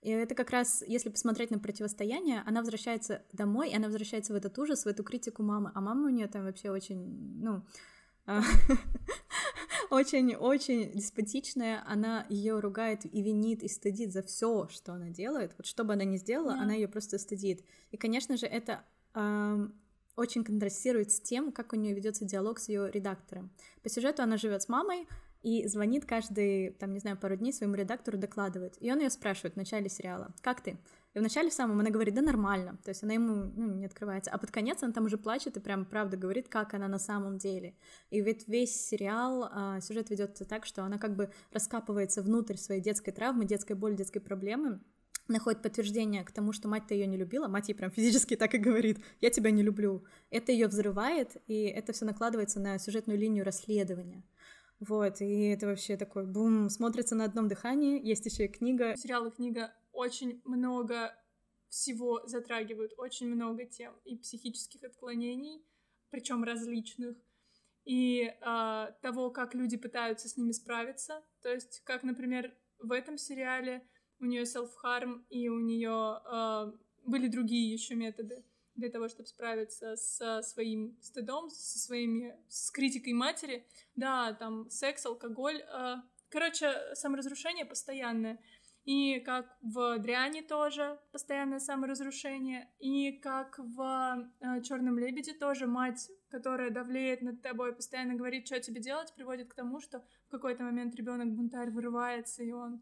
И 0.02 0.10
это 0.10 0.34
как 0.34 0.50
раз, 0.52 0.82
если 0.88 1.10
посмотреть 1.10 1.52
на 1.52 1.60
противостояние, 1.60 2.42
она 2.46 2.62
возвращается 2.62 3.24
домой, 3.34 3.70
и 3.70 3.76
она 3.76 3.88
возвращается 3.88 4.32
в 4.32 4.38
этот 4.38 4.58
ужас, 4.60 4.86
в 4.86 4.88
эту 4.88 5.04
критику 5.04 5.44
мамы. 5.44 5.72
А 5.76 5.82
мама 5.82 6.08
у 6.08 6.10
нее 6.10 6.28
там 6.28 6.46
вообще 6.46 6.72
очень, 6.72 7.42
ну, 7.42 7.66
очень-очень 9.90 10.94
деспотичная, 10.94 11.84
она 11.86 12.26
ее 12.30 12.60
ругает 12.62 13.04
и 13.04 13.22
винит 13.22 13.62
и 13.62 13.68
стыдит 13.68 14.14
за 14.14 14.24
все, 14.24 14.70
что 14.70 14.94
она 14.94 15.10
делает. 15.10 15.54
Вот 15.58 15.66
что 15.68 15.84
бы 15.84 15.94
она 15.94 16.06
ни 16.06 16.16
сделала, 16.16 16.52
yeah. 16.52 16.62
она 16.62 16.76
ее 16.76 16.88
просто 16.88 17.18
стыдит. 17.18 17.66
И, 17.92 17.98
конечно 17.98 18.38
же, 18.38 18.46
это 18.46 18.86
очень 20.16 20.44
контрастирует 20.44 21.12
с 21.12 21.22
тем, 21.22 21.52
как 21.52 21.74
у 21.74 21.76
нее 21.76 21.94
ведется 21.94 22.26
диалог 22.26 22.60
с 22.60 22.70
ее 22.70 22.92
редактором. 22.92 23.52
По 23.84 23.90
сюжету 23.90 24.24
она 24.24 24.38
живет 24.38 24.62
с 24.62 24.70
мамой 24.70 25.08
и 25.44 25.68
звонит 25.68 26.06
каждый, 26.06 26.72
там, 26.72 26.94
не 26.94 27.00
знаю, 27.00 27.18
пару 27.18 27.36
дней 27.36 27.52
своему 27.52 27.76
редактору, 27.76 28.18
докладывает. 28.18 28.76
И 28.80 28.92
он 28.92 29.00
ее 29.00 29.10
спрашивает 29.10 29.56
в 29.56 29.58
начале 29.58 29.90
сериала, 29.90 30.34
как 30.42 30.62
ты? 30.62 30.78
И 31.14 31.20
в 31.20 31.22
начале 31.22 31.50
в 31.50 31.54
самом 31.54 31.80
она 31.80 31.90
говорит, 31.90 32.14
да 32.14 32.22
нормально, 32.22 32.78
то 32.84 32.90
есть 32.90 33.04
она 33.04 33.14
ему 33.14 33.52
ну, 33.56 33.74
не 33.74 33.86
открывается. 33.86 34.32
А 34.32 34.38
под 34.38 34.52
конец 34.52 34.82
она 34.84 34.94
там 34.94 35.06
уже 35.06 35.18
плачет 35.18 35.58
и 35.58 35.60
прям 35.60 35.86
правда 35.86 36.16
говорит, 36.16 36.48
как 36.48 36.74
она 36.74 36.88
на 36.88 37.00
самом 37.00 37.38
деле. 37.38 37.76
И 38.12 38.22
ведь 38.22 38.48
весь 38.48 38.88
сериал, 38.88 39.50
а, 39.52 39.82
сюжет 39.82 40.10
ведется 40.10 40.46
так, 40.46 40.66
что 40.66 40.84
она 40.84 40.98
как 40.98 41.16
бы 41.16 41.32
раскапывается 41.52 42.22
внутрь 42.22 42.56
своей 42.56 42.82
детской 42.82 43.12
травмы, 43.12 43.46
детской 43.46 43.74
боли, 43.74 43.96
детской 43.96 44.20
проблемы, 44.20 44.80
находит 45.32 45.62
подтверждение 45.62 46.24
к 46.24 46.32
тому, 46.32 46.54
что 46.54 46.68
мать-то 46.68 46.94
ее 46.94 47.08
не 47.08 47.18
любила, 47.18 47.48
мать 47.48 47.70
ей 47.70 47.76
прям 47.76 47.92
физически 47.92 48.36
так 48.36 48.54
и 48.54 48.58
говорит, 48.58 49.00
я 49.20 49.30
тебя 49.30 49.52
не 49.52 49.64
люблю. 49.64 50.06
Это 50.30 50.52
ее 50.52 50.68
взрывает, 50.68 51.38
и 51.48 51.64
это 51.64 51.94
все 51.94 52.06
накладывается 52.06 52.60
на 52.60 52.78
сюжетную 52.78 53.18
линию 53.18 53.46
расследования. 53.46 54.24
Вот, 54.80 55.22
и 55.22 55.50
это 55.50 55.68
вообще 55.68 55.96
такой 55.96 56.26
бум, 56.26 56.70
смотрится 56.70 57.16
на 57.16 57.26
одном 57.26 57.48
дыхании, 57.48 58.04
есть 58.04 58.26
еще 58.26 58.46
и 58.46 58.48
книга. 58.48 58.96
Сериал 58.98 59.28
и 59.28 59.32
книга 59.32 59.72
очень 59.92 60.42
много 60.44 61.16
всего 61.70 62.26
затрагивают, 62.26 62.94
очень 62.98 63.28
много 63.28 63.66
тем 63.66 63.94
и 64.04 64.18
психических 64.18 64.84
отклонений, 64.84 65.64
причем 66.10 66.44
различных, 66.44 67.16
и 67.86 68.24
э, 68.24 68.88
того, 69.02 69.30
как 69.30 69.56
люди 69.56 69.78
пытаются 69.78 70.28
с 70.28 70.38
ними 70.38 70.52
справиться. 70.52 71.24
То 71.42 71.50
есть, 71.54 71.82
как, 71.84 72.04
например, 72.04 72.54
в 72.80 72.92
этом 72.92 73.18
сериале 73.18 73.88
у 74.22 74.26
нее 74.26 74.44
self-harm, 74.44 75.24
и 75.30 75.50
у 75.50 75.60
нее 75.60 76.22
э, 76.26 76.72
были 77.06 77.28
другие 77.28 77.74
еще 77.74 77.96
методы 77.96 78.46
для 78.76 78.90
того, 78.90 79.10
чтобы 79.10 79.28
справиться 79.28 79.96
со 79.96 80.42
своим 80.42 80.98
стыдом, 81.02 81.50
со 81.50 81.80
своими, 81.80 82.38
с 82.48 82.72
критикой 82.72 83.14
матери. 83.14 83.68
Да, 83.96 84.34
там 84.34 84.70
секс, 84.70 85.06
алкоголь. 85.06 85.62
Э, 85.62 85.96
короче, 86.30 86.74
саморазрушение 86.94 87.66
постоянное. 87.66 88.40
И 88.84 89.20
как 89.20 89.58
в 89.62 90.00
Дряне 90.00 90.42
тоже 90.42 91.00
постоянное 91.12 91.60
саморазрушение, 91.60 92.68
и 92.80 93.12
как 93.12 93.60
в 93.60 94.32
э, 94.40 94.62
Черном 94.64 94.98
лебеде 94.98 95.34
тоже 95.34 95.68
мать, 95.68 96.10
которая 96.30 96.72
давлеет 96.72 97.22
над 97.22 97.44
тобой, 97.44 97.76
постоянно 97.76 98.16
говорит, 98.16 98.48
что 98.48 98.60
тебе 98.60 98.82
делать, 98.82 99.14
приводит 99.14 99.50
к 99.50 99.54
тому, 99.54 99.82
что 99.82 100.04
в 100.28 100.32
какой-то 100.32 100.64
момент 100.64 100.96
ребенок 100.96 101.32
бунтарь 101.32 101.70
вырывается, 101.70 102.42
и 102.42 102.52
он 102.52 102.82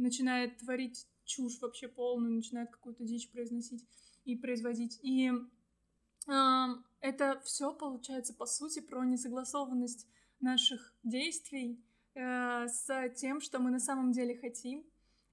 начинает 0.00 0.58
творить 0.58 1.06
чушь 1.24 1.60
вообще 1.60 1.88
полную, 1.88 2.34
начинает 2.34 2.70
какую-то 2.70 3.04
дичь 3.04 3.30
произносить 3.30 3.84
и 4.24 4.36
производить. 4.36 4.98
И 5.02 5.30
э, 5.30 6.66
это 7.00 7.40
все 7.44 7.72
получается, 7.72 8.34
по 8.34 8.46
сути, 8.46 8.80
про 8.80 9.04
несогласованность 9.04 10.06
наших 10.40 10.94
действий 11.02 11.84
э, 12.14 12.66
с 12.66 13.08
тем, 13.16 13.40
что 13.40 13.58
мы 13.58 13.70
на 13.70 13.80
самом 13.80 14.12
деле 14.12 14.36
хотим, 14.36 14.84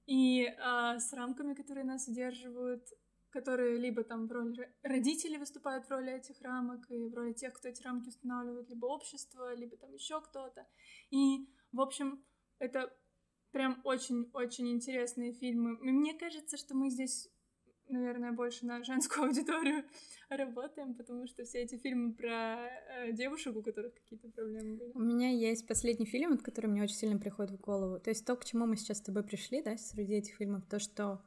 и 0.06 0.44
э, 0.44 0.98
с 0.98 1.12
рамками, 1.12 1.54
которые 1.54 1.84
нас 1.84 2.08
удерживают, 2.08 2.82
которые 3.30 3.76
либо 3.76 4.04
там 4.04 4.26
в 4.26 4.32
роли 4.32 4.72
родителей 4.82 5.36
выступают 5.38 5.84
в 5.84 5.90
роли 5.90 6.12
этих 6.12 6.40
рамок 6.40 6.90
и 6.90 7.08
в 7.08 7.14
роли 7.14 7.32
тех, 7.32 7.52
кто 7.52 7.68
эти 7.68 7.82
рамки 7.82 8.08
устанавливает, 8.08 8.70
либо 8.70 8.86
общество, 8.86 9.54
либо 9.54 9.76
там 9.76 9.92
еще 9.92 10.20
кто-то. 10.20 10.66
И, 11.10 11.46
в 11.72 11.80
общем, 11.80 12.24
это 12.58 12.90
прям 13.52 13.80
очень-очень 13.84 14.70
интересные 14.70 15.32
фильмы. 15.32 15.78
И 15.82 15.90
мне 15.90 16.14
кажется, 16.14 16.56
что 16.56 16.74
мы 16.74 16.90
здесь, 16.90 17.28
наверное, 17.88 18.32
больше 18.32 18.66
на 18.66 18.82
женскую 18.84 19.26
аудиторию 19.28 19.84
работаем, 20.28 20.94
потому 20.94 21.26
что 21.26 21.44
все 21.44 21.62
эти 21.62 21.76
фильмы 21.76 22.14
про 22.14 22.66
э, 22.66 23.12
девушек, 23.12 23.56
у 23.56 23.62
которых 23.62 23.94
какие-то 23.94 24.28
проблемы 24.28 24.76
были. 24.76 24.92
У 24.94 25.00
меня 25.00 25.30
есть 25.30 25.66
последний 25.66 26.06
фильм, 26.06 26.32
от 26.32 26.42
который 26.42 26.66
мне 26.66 26.82
очень 26.82 26.96
сильно 26.96 27.18
приходит 27.18 27.52
в 27.52 27.60
голову. 27.60 27.98
То 27.98 28.10
есть 28.10 28.26
то, 28.26 28.36
к 28.36 28.44
чему 28.44 28.66
мы 28.66 28.76
сейчас 28.76 28.98
с 28.98 29.02
тобой 29.02 29.24
пришли, 29.24 29.62
да, 29.62 29.76
среди 29.76 30.14
этих 30.14 30.36
фильмов, 30.36 30.66
то, 30.68 30.78
что 30.78 31.22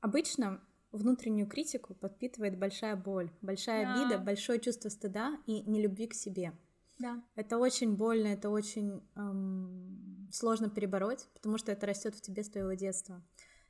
обычно 0.00 0.62
внутреннюю 0.92 1.46
критику 1.46 1.94
подпитывает 1.94 2.58
большая 2.58 2.96
боль, 2.96 3.30
большая 3.40 3.84
да. 3.84 3.94
обида, 3.94 4.18
большое 4.18 4.60
чувство 4.60 4.88
стыда 4.88 5.38
и 5.46 5.62
нелюбви 5.62 6.08
к 6.08 6.14
себе. 6.14 6.52
Да. 7.00 7.24
Это 7.34 7.56
очень 7.56 7.96
больно, 7.96 8.28
это 8.28 8.50
очень 8.50 9.02
эм, 9.16 10.28
сложно 10.30 10.68
перебороть, 10.68 11.26
потому 11.32 11.56
что 11.56 11.72
это 11.72 11.86
растет 11.86 12.14
в 12.14 12.20
тебе 12.20 12.44
с 12.44 12.50
твоего 12.50 12.74
детства. 12.74 13.24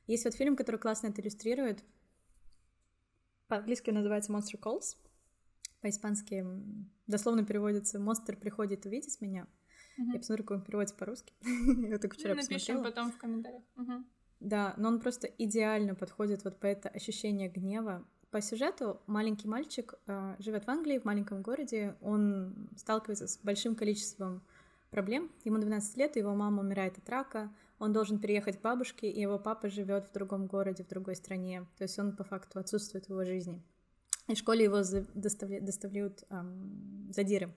Есть 0.05 0.25
вот 0.25 0.35
фильм, 0.35 0.57
который 0.57 0.75
классно 0.75 1.07
это 1.07 1.21
иллюстрирует. 1.21 1.81
По-английски 3.47 3.89
называется 3.89 4.33
Monster 4.33 4.59
Calls. 4.59 4.97
По-испански 5.79 6.45
дословно 7.07 7.45
переводится 7.45 7.99
«Монстр 7.99 8.35
приходит 8.35 8.85
увидеть 8.85 9.21
меня». 9.21 9.47
Uh-huh. 9.97 10.13
Я 10.13 10.19
посмотрю, 10.19 10.43
как 10.43 10.57
он 10.57 10.63
переводится 10.65 10.95
по-русски. 10.95 11.33
Я 11.87 11.99
только 11.99 12.15
вчера 12.15 12.35
Напишем 12.35 12.53
посмотрела. 12.57 12.83
потом 12.83 13.11
в 13.13 13.17
комментариях. 13.17 13.63
Да, 14.41 14.73
но 14.77 14.89
он 14.89 14.99
просто 14.99 15.27
идеально 15.27 15.95
подходит 15.95 16.43
вот 16.43 16.59
по 16.59 16.65
это 16.65 16.89
ощущение 16.89 17.47
гнева, 17.47 18.05
по 18.31 18.41
сюжету 18.41 19.01
маленький 19.07 19.47
мальчик 19.47 19.93
э, 20.07 20.35
живет 20.39 20.65
в 20.65 20.69
Англии, 20.69 20.99
в 20.99 21.05
маленьком 21.05 21.41
городе. 21.41 21.95
Он 22.01 22.69
сталкивается 22.77 23.27
с 23.27 23.37
большим 23.37 23.75
количеством 23.75 24.41
проблем. 24.89 25.29
Ему 25.43 25.57
12 25.57 25.97
лет, 25.97 26.15
его 26.15 26.33
мама 26.33 26.61
умирает 26.61 26.97
от 26.97 27.09
рака. 27.09 27.53
Он 27.77 27.91
должен 27.91 28.19
переехать 28.19 28.59
к 28.59 28.61
бабушке, 28.61 29.09
и 29.09 29.19
его 29.19 29.37
папа 29.37 29.69
живет 29.69 30.07
в 30.07 30.13
другом 30.13 30.47
городе, 30.47 30.83
в 30.83 30.87
другой 30.87 31.15
стране. 31.15 31.65
То 31.77 31.83
есть 31.83 31.99
он 31.99 32.15
по 32.15 32.23
факту 32.23 32.59
отсутствует 32.59 33.05
в 33.05 33.09
его 33.09 33.25
жизни. 33.25 33.61
И 34.27 34.35
в 34.35 34.37
школе 34.37 34.63
его 34.63 34.81
доставляют, 35.13 36.23
эм, 36.29 37.11
задиры. 37.11 37.53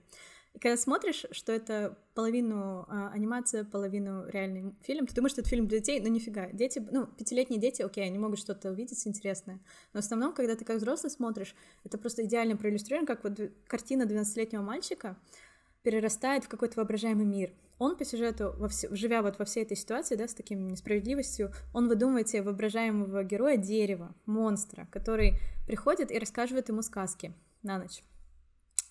И 0.54 0.60
когда 0.60 0.76
смотришь, 0.76 1.26
что 1.32 1.52
это 1.52 1.98
половину 2.14 2.86
а, 2.88 3.10
анимация, 3.12 3.64
половину 3.64 4.24
реальный 4.28 4.72
фильм, 4.82 5.06
ты 5.06 5.14
думаешь, 5.14 5.32
что 5.32 5.40
это 5.40 5.50
фильм 5.50 5.66
для 5.66 5.80
детей, 5.80 5.98
но 6.00 6.08
нифига. 6.08 6.48
Дети, 6.52 6.84
ну, 6.92 7.06
пятилетние 7.06 7.60
дети, 7.60 7.82
окей, 7.82 8.04
они 8.04 8.18
могут 8.20 8.38
что-то 8.38 8.70
увидеть 8.70 9.04
интересное. 9.04 9.58
Но 9.92 10.00
в 10.00 10.04
основном, 10.04 10.32
когда 10.32 10.54
ты 10.54 10.64
как 10.64 10.76
взрослый 10.76 11.10
смотришь, 11.10 11.56
это 11.82 11.98
просто 11.98 12.24
идеально 12.24 12.56
проиллюстрировано, 12.56 13.06
как 13.06 13.24
вот 13.24 13.40
картина 13.66 14.04
12-летнего 14.04 14.62
мальчика 14.62 15.16
перерастает 15.82 16.44
в 16.44 16.48
какой-то 16.48 16.76
воображаемый 16.76 17.26
мир. 17.26 17.52
Он 17.80 17.96
по 17.96 18.04
сюжету, 18.04 18.54
во 18.56 18.68
все, 18.68 18.94
живя 18.94 19.22
вот 19.22 19.40
во 19.40 19.44
всей 19.44 19.64
этой 19.64 19.76
ситуации, 19.76 20.14
да, 20.14 20.28
с 20.28 20.34
таким 20.34 20.68
несправедливостью, 20.68 21.52
он 21.72 21.88
выдумывает 21.88 22.28
себе 22.28 22.42
воображаемого 22.42 23.24
героя 23.24 23.56
дерева, 23.56 24.14
монстра, 24.24 24.86
который 24.92 25.40
приходит 25.66 26.12
и 26.12 26.18
рассказывает 26.18 26.68
ему 26.68 26.82
сказки 26.82 27.34
на 27.64 27.78
ночь. 27.78 28.04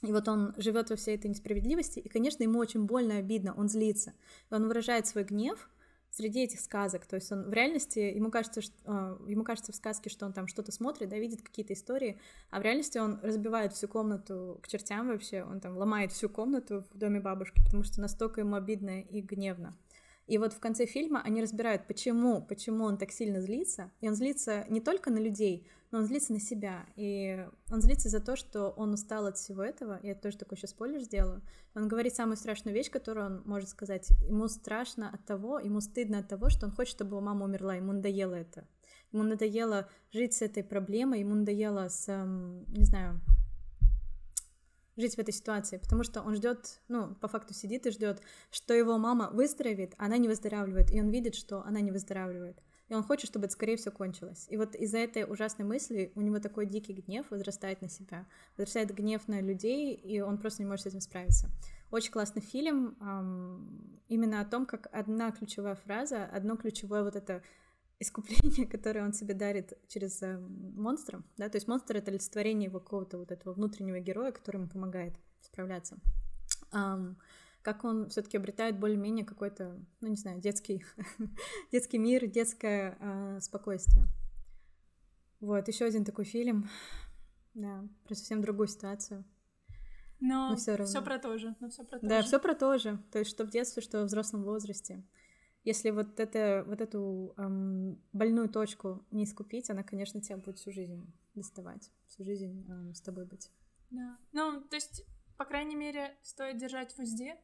И 0.03 0.11
вот 0.11 0.27
он 0.27 0.53
живет 0.57 0.89
во 0.89 0.95
всей 0.97 1.15
этой 1.15 1.27
несправедливости, 1.27 1.99
и, 1.99 2.09
конечно, 2.09 2.43
ему 2.43 2.59
очень 2.59 2.85
больно, 2.85 3.17
обидно, 3.17 3.53
он 3.55 3.69
злится. 3.69 4.13
И 4.51 4.53
он 4.53 4.67
выражает 4.67 5.07
свой 5.07 5.23
гнев 5.23 5.69
среди 6.11 6.43
этих 6.43 6.59
сказок. 6.59 7.05
То 7.05 7.15
есть 7.15 7.31
он 7.31 7.49
в 7.49 7.53
реальности, 7.53 7.99
ему 7.99 8.29
кажется, 8.29 8.61
что, 8.61 8.75
э, 8.85 9.31
ему 9.31 9.43
кажется 9.43 9.71
в 9.71 9.75
сказке, 9.75 10.09
что 10.09 10.25
он 10.25 10.33
там 10.33 10.47
что-то 10.47 10.71
смотрит, 10.71 11.09
да, 11.09 11.17
видит 11.17 11.41
какие-то 11.41 11.73
истории, 11.73 12.19
а 12.51 12.59
в 12.59 12.63
реальности 12.63 12.97
он 12.97 13.19
разбивает 13.23 13.73
всю 13.73 13.87
комнату 13.87 14.59
к 14.61 14.67
чертям 14.67 15.07
вообще, 15.07 15.43
он 15.43 15.61
там 15.61 15.77
ломает 15.77 16.11
всю 16.11 16.29
комнату 16.29 16.83
в 16.93 16.97
доме 16.97 17.19
бабушки, 17.19 17.63
потому 17.63 17.83
что 17.83 18.01
настолько 18.01 18.41
ему 18.41 18.55
обидно 18.55 19.01
и 19.01 19.21
гневно. 19.21 19.73
И 20.27 20.37
вот 20.37 20.53
в 20.53 20.59
конце 20.59 20.85
фильма 20.85 21.21
они 21.23 21.41
разбирают, 21.41 21.87
почему, 21.87 22.41
почему 22.41 22.85
он 22.85 22.97
так 22.97 23.11
сильно 23.11 23.41
злится. 23.41 23.91
И 23.99 24.07
он 24.07 24.15
злится 24.15 24.65
не 24.69 24.81
только 24.81 25.11
на 25.11 25.17
людей, 25.17 25.67
но 25.93 25.99
он 25.99 26.05
злится 26.05 26.33
на 26.33 26.39
себя. 26.39 26.87
И 26.95 27.47
он 27.71 27.79
злится 27.79 28.09
за 28.09 28.19
то, 28.19 28.35
что 28.35 28.69
он 28.69 28.93
устал 28.93 29.27
от 29.27 29.37
всего 29.37 29.61
этого. 29.61 29.99
Я 30.01 30.15
тоже 30.15 30.39
такой 30.39 30.57
сейчас 30.57 30.71
спойлер 30.71 30.99
сделаю. 31.01 31.43
Он 31.75 31.87
говорит 31.87 32.15
самую 32.15 32.35
страшную 32.35 32.73
вещь, 32.73 32.89
которую 32.89 33.27
он 33.27 33.43
может 33.45 33.69
сказать. 33.69 34.09
Ему 34.27 34.47
страшно 34.47 35.11
от 35.11 35.23
того, 35.23 35.59
ему 35.59 35.81
стыдно 35.81 36.17
от 36.17 36.27
того, 36.27 36.49
что 36.49 36.65
он 36.65 36.71
хочет, 36.71 36.95
чтобы 36.95 37.11
его 37.11 37.21
мама 37.21 37.45
умерла. 37.45 37.75
Ему 37.75 37.93
надоело 37.93 38.33
это. 38.33 38.67
Ему 39.11 39.21
надоело 39.21 39.87
жить 40.11 40.33
с 40.33 40.41
этой 40.41 40.63
проблемой, 40.63 41.19
ему 41.19 41.35
надоело 41.35 41.87
с, 41.87 42.07
не 42.07 42.85
знаю, 42.85 43.21
жить 44.97 45.13
в 45.13 45.19
этой 45.19 45.31
ситуации, 45.31 45.77
потому 45.77 46.03
что 46.03 46.21
он 46.23 46.33
ждет, 46.33 46.81
ну, 46.87 47.13
по 47.13 47.27
факту 47.27 47.53
сидит 47.53 47.85
и 47.85 47.91
ждет, 47.91 48.19
что 48.49 48.73
его 48.73 48.97
мама 48.97 49.29
выздоровеет, 49.31 49.93
а 49.99 50.05
она 50.05 50.17
не 50.17 50.27
выздоравливает, 50.27 50.91
и 50.91 50.99
он 50.99 51.09
видит, 51.09 51.35
что 51.35 51.61
она 51.63 51.81
не 51.81 51.91
выздоравливает. 51.91 52.57
И 52.93 52.95
он 52.95 53.01
хочет, 53.01 53.27
чтобы 53.27 53.45
это 53.45 53.53
скорее 53.53 53.75
все 53.75 53.89
кончилось. 53.89 54.45
И 54.49 54.55
вот 54.55 54.75
из-за 54.75 54.99
этой 54.99 55.23
ужасной 55.23 55.65
мысли 55.65 56.11
у 56.13 56.21
него 56.21 56.37
такой 56.37 56.67
дикий 56.67 56.93
гнев 56.93 57.25
возрастает 57.31 57.81
на 57.81 57.89
себя, 57.89 58.27
возрастает 58.55 58.93
гнев 58.93 59.27
на 59.27 59.41
людей, 59.41 59.95
и 59.95 60.21
он 60.21 60.37
просто 60.37 60.61
не 60.61 60.69
может 60.69 60.83
с 60.83 60.89
этим 60.89 61.01
справиться. 61.01 61.49
Очень 61.89 62.11
классный 62.11 62.43
фильм 62.43 62.95
именно 64.09 64.41
о 64.41 64.45
том, 64.45 64.67
как 64.67 64.89
одна 64.91 65.31
ключевая 65.31 65.73
фраза, 65.73 66.25
одно 66.25 66.55
ключевое 66.55 67.03
вот 67.03 67.15
это 67.15 67.41
искупление, 67.99 68.67
которое 68.71 69.03
он 69.03 69.13
себе 69.13 69.33
дарит 69.33 69.73
через 69.87 70.21
э, 70.21 70.37
монстра, 70.37 71.23
да, 71.37 71.49
то 71.49 71.55
есть 71.55 71.67
монстр— 71.67 71.97
это 71.97 72.11
олицетворение 72.11 72.69
его 72.69 72.79
какого-то 72.79 73.17
вот 73.17 73.31
этого 73.31 73.53
внутреннего 73.53 73.99
героя, 73.99 74.31
который 74.31 74.57
ему 74.57 74.69
помогает 74.69 75.15
справляться. 75.41 75.97
Как 77.63 77.83
он 77.83 78.09
все-таки 78.09 78.37
обретает 78.37 78.79
более-менее 78.79 79.25
какой-то, 79.25 79.83
ну 80.01 80.07
не 80.07 80.15
знаю, 80.15 80.39
детский, 80.39 80.85
детский 81.71 81.97
мир, 81.97 82.27
детское 82.27 82.97
э, 82.99 83.39
спокойствие. 83.39 84.05
Вот, 85.39 85.67
еще 85.67 85.85
один 85.85 86.05
такой 86.05 86.25
фильм, 86.25 86.69
да, 87.55 87.83
про 88.05 88.13
совсем 88.13 88.41
другую 88.41 88.67
ситуацию. 88.67 89.25
Но, 90.19 90.51
но 90.51 90.55
все, 90.55 90.85
все 90.85 91.01
про 91.01 91.17
то 91.17 91.37
же, 91.37 91.55
но 91.59 91.69
все 91.69 91.83
про 91.83 91.99
то 91.99 92.07
да, 92.07 92.21
же. 92.21 92.27
все 92.27 92.39
про 92.39 92.53
то 92.53 92.77
же, 92.77 93.03
то 93.11 93.19
есть 93.19 93.31
что 93.31 93.43
в 93.43 93.49
детстве, 93.49 93.81
что 93.81 94.03
в 94.03 94.05
взрослом 94.05 94.43
возрасте 94.43 95.03
если 95.63 95.91
вот, 95.91 96.19
это, 96.19 96.63
вот 96.67 96.81
эту 96.81 97.33
эм, 97.37 98.01
больную 98.11 98.49
точку 98.49 99.05
не 99.11 99.23
искупить, 99.23 99.69
она, 99.69 99.83
конечно, 99.83 100.21
тебя 100.21 100.37
будет 100.37 100.57
всю 100.57 100.71
жизнь 100.71 101.05
доставать, 101.35 101.91
всю 102.07 102.23
жизнь 102.25 102.65
эм, 102.69 102.93
с 102.93 103.01
тобой 103.01 103.25
быть. 103.25 103.49
Да. 103.89 104.17
Ну, 104.33 104.61
то 104.61 104.75
есть, 104.75 105.05
по 105.37 105.45
крайней 105.45 105.75
мере, 105.75 106.17
стоит 106.21 106.57
держать 106.57 106.93
в 106.93 106.99
узде 106.99 107.37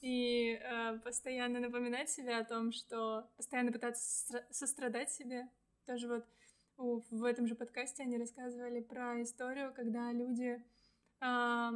и 0.00 0.60
э, 0.60 0.98
постоянно 0.98 1.60
напоминать 1.60 2.10
себе 2.10 2.36
о 2.36 2.44
том, 2.44 2.72
что 2.72 3.28
постоянно 3.36 3.72
пытаться 3.72 4.46
сострадать 4.50 5.10
себе. 5.10 5.48
Тоже 5.86 6.08
вот 6.08 6.26
у, 6.76 7.00
в 7.10 7.24
этом 7.24 7.46
же 7.46 7.54
подкасте 7.54 8.02
они 8.02 8.18
рассказывали 8.18 8.80
про 8.80 9.22
историю, 9.22 9.72
когда 9.74 10.12
люди 10.12 10.62
э, 11.20 11.70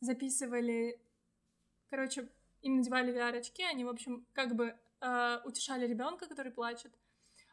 записывали, 0.00 1.00
короче, 1.88 2.28
им 2.62 2.76
надевали 2.76 3.14
VR-очки, 3.14 3.62
они, 3.62 3.84
в 3.84 3.88
общем, 3.88 4.26
как 4.32 4.54
бы 4.54 4.76
э, 5.00 5.38
утешали 5.44 5.86
ребенка, 5.86 6.26
который 6.26 6.52
плачет. 6.52 6.92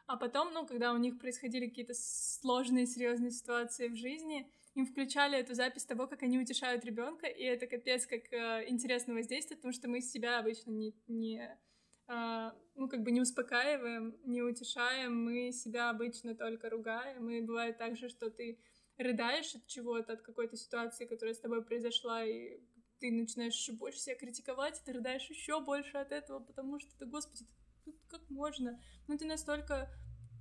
А 0.06 0.16
потом, 0.16 0.52
ну, 0.52 0.66
когда 0.66 0.92
у 0.92 0.96
них 0.96 1.18
происходили 1.18 1.68
какие-то 1.68 1.94
сложные, 1.94 2.86
серьезные 2.86 3.30
ситуации 3.30 3.88
в 3.88 3.96
жизни, 3.96 4.50
им 4.78 4.86
включали 4.86 5.36
эту 5.36 5.54
запись 5.54 5.84
того, 5.84 6.06
как 6.06 6.22
они 6.22 6.38
утешают 6.38 6.84
ребенка, 6.84 7.26
и 7.26 7.42
это 7.42 7.66
капец 7.66 8.06
как 8.06 8.32
э, 8.32 8.64
интересно 8.68 9.14
воздействует, 9.14 9.60
потому 9.60 9.72
что 9.72 9.88
мы 9.88 10.00
себя 10.00 10.38
обычно 10.38 10.70
не, 10.70 10.94
не 11.08 11.58
э, 12.06 12.50
ну, 12.76 12.88
как 12.88 13.02
бы 13.02 13.10
не 13.10 13.20
успокаиваем, 13.20 14.16
не 14.24 14.40
утешаем, 14.40 15.24
мы 15.24 15.50
себя 15.52 15.90
обычно 15.90 16.36
только 16.36 16.70
ругаем, 16.70 17.28
и 17.28 17.40
бывает 17.40 17.76
так 17.76 17.96
же, 17.96 18.08
что 18.08 18.30
ты 18.30 18.60
рыдаешь 18.98 19.54
от 19.54 19.66
чего-то, 19.66 20.12
от 20.12 20.22
какой-то 20.22 20.56
ситуации, 20.56 21.06
которая 21.06 21.34
с 21.34 21.40
тобой 21.40 21.64
произошла, 21.64 22.24
и 22.24 22.60
ты 23.00 23.10
начинаешь 23.10 23.54
еще 23.54 23.72
больше 23.72 23.98
себя 23.98 24.14
критиковать, 24.14 24.80
и 24.80 24.84
ты 24.84 24.92
рыдаешь 24.92 25.28
еще 25.28 25.60
больше 25.60 25.98
от 25.98 26.12
этого, 26.12 26.38
потому 26.38 26.78
что 26.78 26.96
ты, 26.98 27.06
господи, 27.06 27.46
ты, 27.84 27.94
как 28.08 28.30
можно? 28.30 28.80
Ну 29.08 29.18
ты 29.18 29.26
настолько 29.26 29.92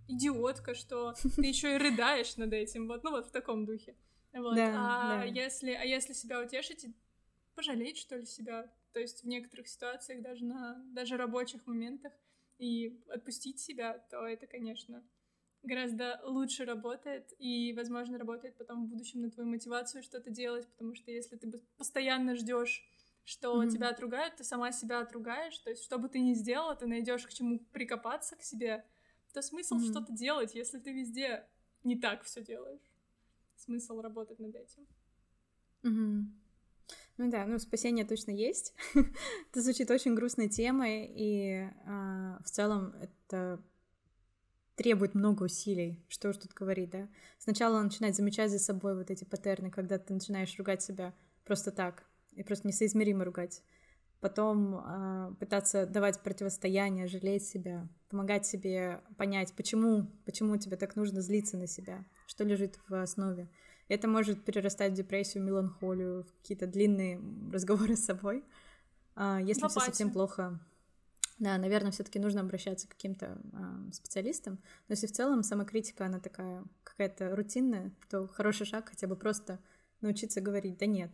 идиотка, 0.08 0.76
что 0.76 1.16
ты 1.36 1.42
еще 1.42 1.74
и 1.74 1.78
рыдаешь 1.78 2.38
над 2.38 2.54
этим, 2.54 2.88
вот, 2.88 3.04
ну 3.04 3.10
вот 3.12 3.28
в 3.28 3.32
таком 3.32 3.66
духе. 3.66 3.96
Вот. 4.38 4.56
Да, 4.56 4.74
а 4.76 5.18
да. 5.20 5.24
если, 5.24 5.72
а 5.72 5.84
если 5.84 6.14
себя 6.14 6.42
утешить, 6.42 6.86
пожалеть 7.56 7.98
что 7.98 8.18
ли 8.18 8.26
себя, 8.26 8.72
то 8.94 9.00
есть 9.00 9.24
в 9.24 9.28
некоторых 9.28 9.68
ситуациях 9.68 10.22
даже 10.22 10.46
на 10.46 10.76
даже 10.94 11.18
рабочих 11.18 11.66
моментах 11.66 12.14
и 12.60 13.00
отпустить 13.10 13.60
себя, 13.60 13.98
то 14.10 14.28
это, 14.28 14.48
конечно, 14.48 15.04
гораздо 15.64 16.20
лучше 16.24 16.66
работает 16.66 17.34
и, 17.40 17.74
возможно, 17.74 18.18
работает 18.18 18.58
потом 18.58 18.86
в 18.86 18.90
будущем 18.90 19.22
на 19.22 19.32
твою 19.32 19.50
мотивацию 19.50 20.04
что-то 20.04 20.30
делать, 20.30 20.68
потому 20.68 20.96
что 20.96 21.12
если 21.12 21.36
ты 21.36 21.52
постоянно 21.78 22.36
ждешь, 22.36 22.88
что 23.26 23.62
mm-hmm. 23.62 23.70
тебя 23.70 23.90
отругают, 23.90 24.38
ты 24.38 24.44
сама 24.44 24.72
себя 24.72 25.02
отругаешь, 25.02 25.58
то 25.60 25.70
есть 25.70 25.84
что 25.84 25.98
бы 25.98 26.08
ты 26.08 26.20
ни 26.20 26.34
сделала, 26.34 26.76
ты 26.76 26.88
найдешь 26.88 27.26
к 27.26 27.34
чему 27.34 27.60
прикопаться 27.72 28.36
к 28.36 28.42
себе, 28.42 28.86
то 29.34 29.42
смысл 29.42 29.76
mm-hmm. 29.76 29.92
что-то 29.92 30.14
делать, 30.14 30.56
если 30.56 30.80
ты 30.80 30.94
везде 30.94 31.46
не 31.84 32.00
так 32.00 32.24
все 32.24 32.42
делаешь. 32.42 32.97
Смысл 33.58 34.02
работать 34.02 34.40
над 34.40 34.56
этим. 34.56 34.88
Mm-hmm. 35.84 36.24
Ну 37.18 37.32
да, 37.32 37.46
ну 37.46 37.60
спасение 37.60 38.06
точно 38.06 38.32
есть. 38.32 38.74
это 38.94 39.62
звучит 39.62 39.90
очень 39.90 40.16
грустной 40.16 40.50
темой, 40.50 41.06
и 41.08 41.68
э, 41.86 42.38
в 42.44 42.50
целом 42.50 42.94
это 43.02 43.62
требует 44.76 45.16
много 45.16 45.44
усилий, 45.44 46.00
что 46.08 46.30
уж 46.30 46.38
тут 46.38 46.54
говорить, 46.54 46.92
да. 46.92 47.10
Сначала 47.40 47.82
начинать 47.82 48.16
замечать 48.16 48.52
за 48.52 48.60
собой 48.60 48.96
вот 48.96 49.10
эти 49.10 49.24
паттерны, 49.24 49.72
когда 49.72 49.98
ты 49.98 50.14
начинаешь 50.14 50.56
ругать 50.58 50.84
себя 50.84 51.16
просто 51.44 51.72
так, 51.72 52.06
и 52.34 52.44
просто 52.44 52.68
несоизмеримо 52.68 53.26
ругать. 53.26 53.64
Потом 54.20 54.76
э, 54.76 55.36
пытаться 55.40 55.86
давать 55.86 56.22
противостояние, 56.24 57.08
жалеть 57.08 57.46
себя, 57.46 57.88
помогать 58.10 58.46
себе 58.46 59.02
понять, 59.18 59.54
почему, 59.54 60.08
почему 60.26 60.58
тебе 60.58 60.76
так 60.76 60.96
нужно 60.96 61.22
злиться 61.22 61.58
на 61.58 61.68
себя, 61.68 62.04
что 62.26 62.44
лежит 62.44 62.80
в 62.88 62.96
основе. 62.96 63.50
Это 63.90 64.08
может 64.08 64.44
перерастать 64.44 64.94
в 64.94 64.96
депрессию, 64.96 65.44
меланхолию, 65.44 66.24
в 66.24 66.34
какие-то 66.42 66.68
длинные 66.68 67.22
разговоры 67.52 67.96
с 67.96 68.06
собой. 68.06 68.44
А, 69.16 69.40
если 69.40 69.68
все 69.68 69.80
совсем 69.80 70.12
плохо, 70.12 70.60
да, 71.40 71.58
наверное, 71.58 71.92
все-таки 71.92 72.18
нужно 72.20 72.42
обращаться 72.42 72.88
к 72.88 72.92
каким-то 72.92 73.40
э, 73.54 73.92
специалистам. 73.92 74.56
Но 74.88 74.94
если 74.94 75.06
в 75.06 75.12
целом 75.12 75.44
самокритика, 75.44 76.06
она 76.06 76.20
такая 76.20 76.64
какая-то 76.84 77.36
рутинная, 77.36 77.94
то 78.10 78.28
хороший 78.28 78.66
шаг 78.66 78.90
хотя 78.90 79.06
бы 79.08 79.16
просто 79.16 79.60
научиться 80.02 80.42
говорить, 80.42 80.78
да 80.80 80.88
нет, 80.88 81.12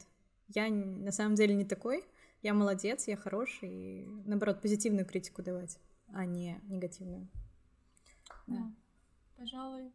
я 0.48 0.70
на 0.70 1.12
самом 1.12 1.36
деле 1.36 1.56
не 1.56 1.66
такой, 1.66 2.06
я 2.44 2.54
молодец, 2.54 3.08
я 3.08 3.16
хороший, 3.16 3.70
и 3.70 4.06
наоборот, 4.26 4.62
позитивную 4.62 5.06
критику 5.06 5.42
давать, 5.42 5.80
а 6.14 6.26
не 6.26 6.60
негативную. 6.64 7.30
Да. 8.48 8.56
да. 8.58 8.72
Пожалуй, 9.38 9.94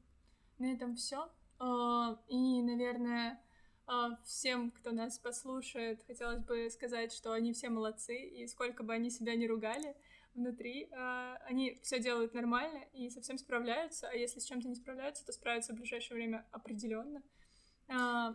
на 0.59 0.73
этом 0.73 0.97
все. 0.97 1.31
А, 1.59 2.19
и, 2.29 2.63
наверное, 2.63 3.39
а, 3.87 4.17
всем, 4.25 4.71
кто 4.71 4.93
нас 4.93 5.19
послушает, 5.19 6.03
хотелось 6.07 6.43
бы 6.43 6.71
сказать, 6.71 7.13
что 7.13 7.33
они 7.33 7.53
все 7.53 7.69
молодцы, 7.69 8.17
и 8.17 8.47
сколько 8.47 8.83
бы 8.83 8.95
они 8.95 9.11
себя 9.11 9.37
не 9.37 9.47
ругали 9.47 9.95
внутри, 10.35 10.89
а, 10.93 11.37
они 11.47 11.79
все 11.83 12.01
делают 12.01 12.33
нормально 12.33 12.83
и 12.95 13.11
совсем 13.11 13.37
справляются, 13.37 14.09
а 14.09 14.15
если 14.15 14.41
с 14.41 14.45
чем-то 14.45 14.69
не 14.69 14.75
справляются, 14.75 15.25
то 15.27 15.33
справятся 15.33 15.75
в 15.75 15.77
ближайшее 15.77 16.17
время 16.17 16.47
определенно. 16.51 17.23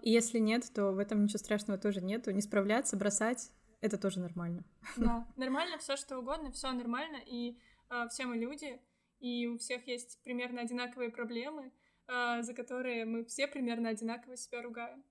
И 0.02 0.10
если 0.10 0.40
нет, 0.40 0.72
то 0.74 0.92
в 0.92 0.98
этом 0.98 1.24
ничего 1.24 1.38
страшного 1.38 1.80
тоже 1.80 2.02
нету. 2.02 2.32
Не 2.32 2.42
справляться, 2.42 2.98
бросать 2.98 3.52
это 3.84 3.98
тоже 3.98 4.20
нормально. 4.20 4.64
Да, 4.98 5.28
нормально, 5.36 5.78
все 5.78 5.98
что 5.98 6.18
угодно, 6.20 6.52
все 6.52 6.72
нормально, 6.72 7.18
и 7.26 7.60
э, 7.90 8.08
все 8.10 8.26
мы 8.26 8.38
люди, 8.38 8.80
и 9.20 9.48
у 9.48 9.58
всех 9.58 9.88
есть 9.88 10.22
примерно 10.24 10.62
одинаковые 10.62 11.10
проблемы, 11.10 11.72
э, 12.08 12.42
за 12.42 12.54
которые 12.54 13.06
мы 13.06 13.26
все 13.26 13.48
примерно 13.48 13.90
одинаково 13.90 14.38
себя 14.38 14.62
ругаем. 14.62 15.04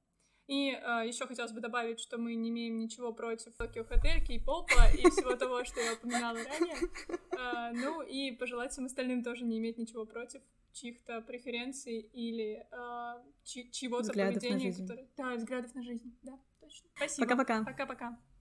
И 0.48 0.70
э, 0.70 1.06
еще 1.06 1.26
хотелось 1.26 1.52
бы 1.52 1.60
добавить, 1.60 2.00
что 2.00 2.18
мы 2.18 2.34
не 2.34 2.48
имеем 2.48 2.78
ничего 2.78 3.12
против 3.12 3.54
Токио 3.56 3.84
Хотель, 3.84 4.24
кей-попа 4.24 4.90
и 4.98 5.08
всего 5.10 5.36
того, 5.36 5.64
что 5.64 5.80
я 5.80 5.92
упоминала 5.92 6.38
ранее. 6.38 6.76
Э, 7.32 7.72
ну 7.72 8.02
и 8.02 8.32
пожелать 8.32 8.72
всем 8.72 8.86
остальным 8.86 9.22
тоже 9.22 9.44
не 9.44 9.58
иметь 9.58 9.78
ничего 9.78 10.04
против 10.06 10.42
чьих-то 10.72 11.20
преференций 11.20 12.00
или 12.00 12.66
э, 12.70 13.22
чьего-то 13.44 14.12
поведения, 14.12 14.72
которое... 14.72 15.06
Да, 15.16 15.34
взглядов 15.34 15.74
на 15.74 15.82
жизнь, 15.82 16.18
да, 16.22 16.38
точно. 16.60 16.88
Спасибо. 16.96 17.28
Пока-пока. 17.28 17.64
Пока-пока. 17.64 18.18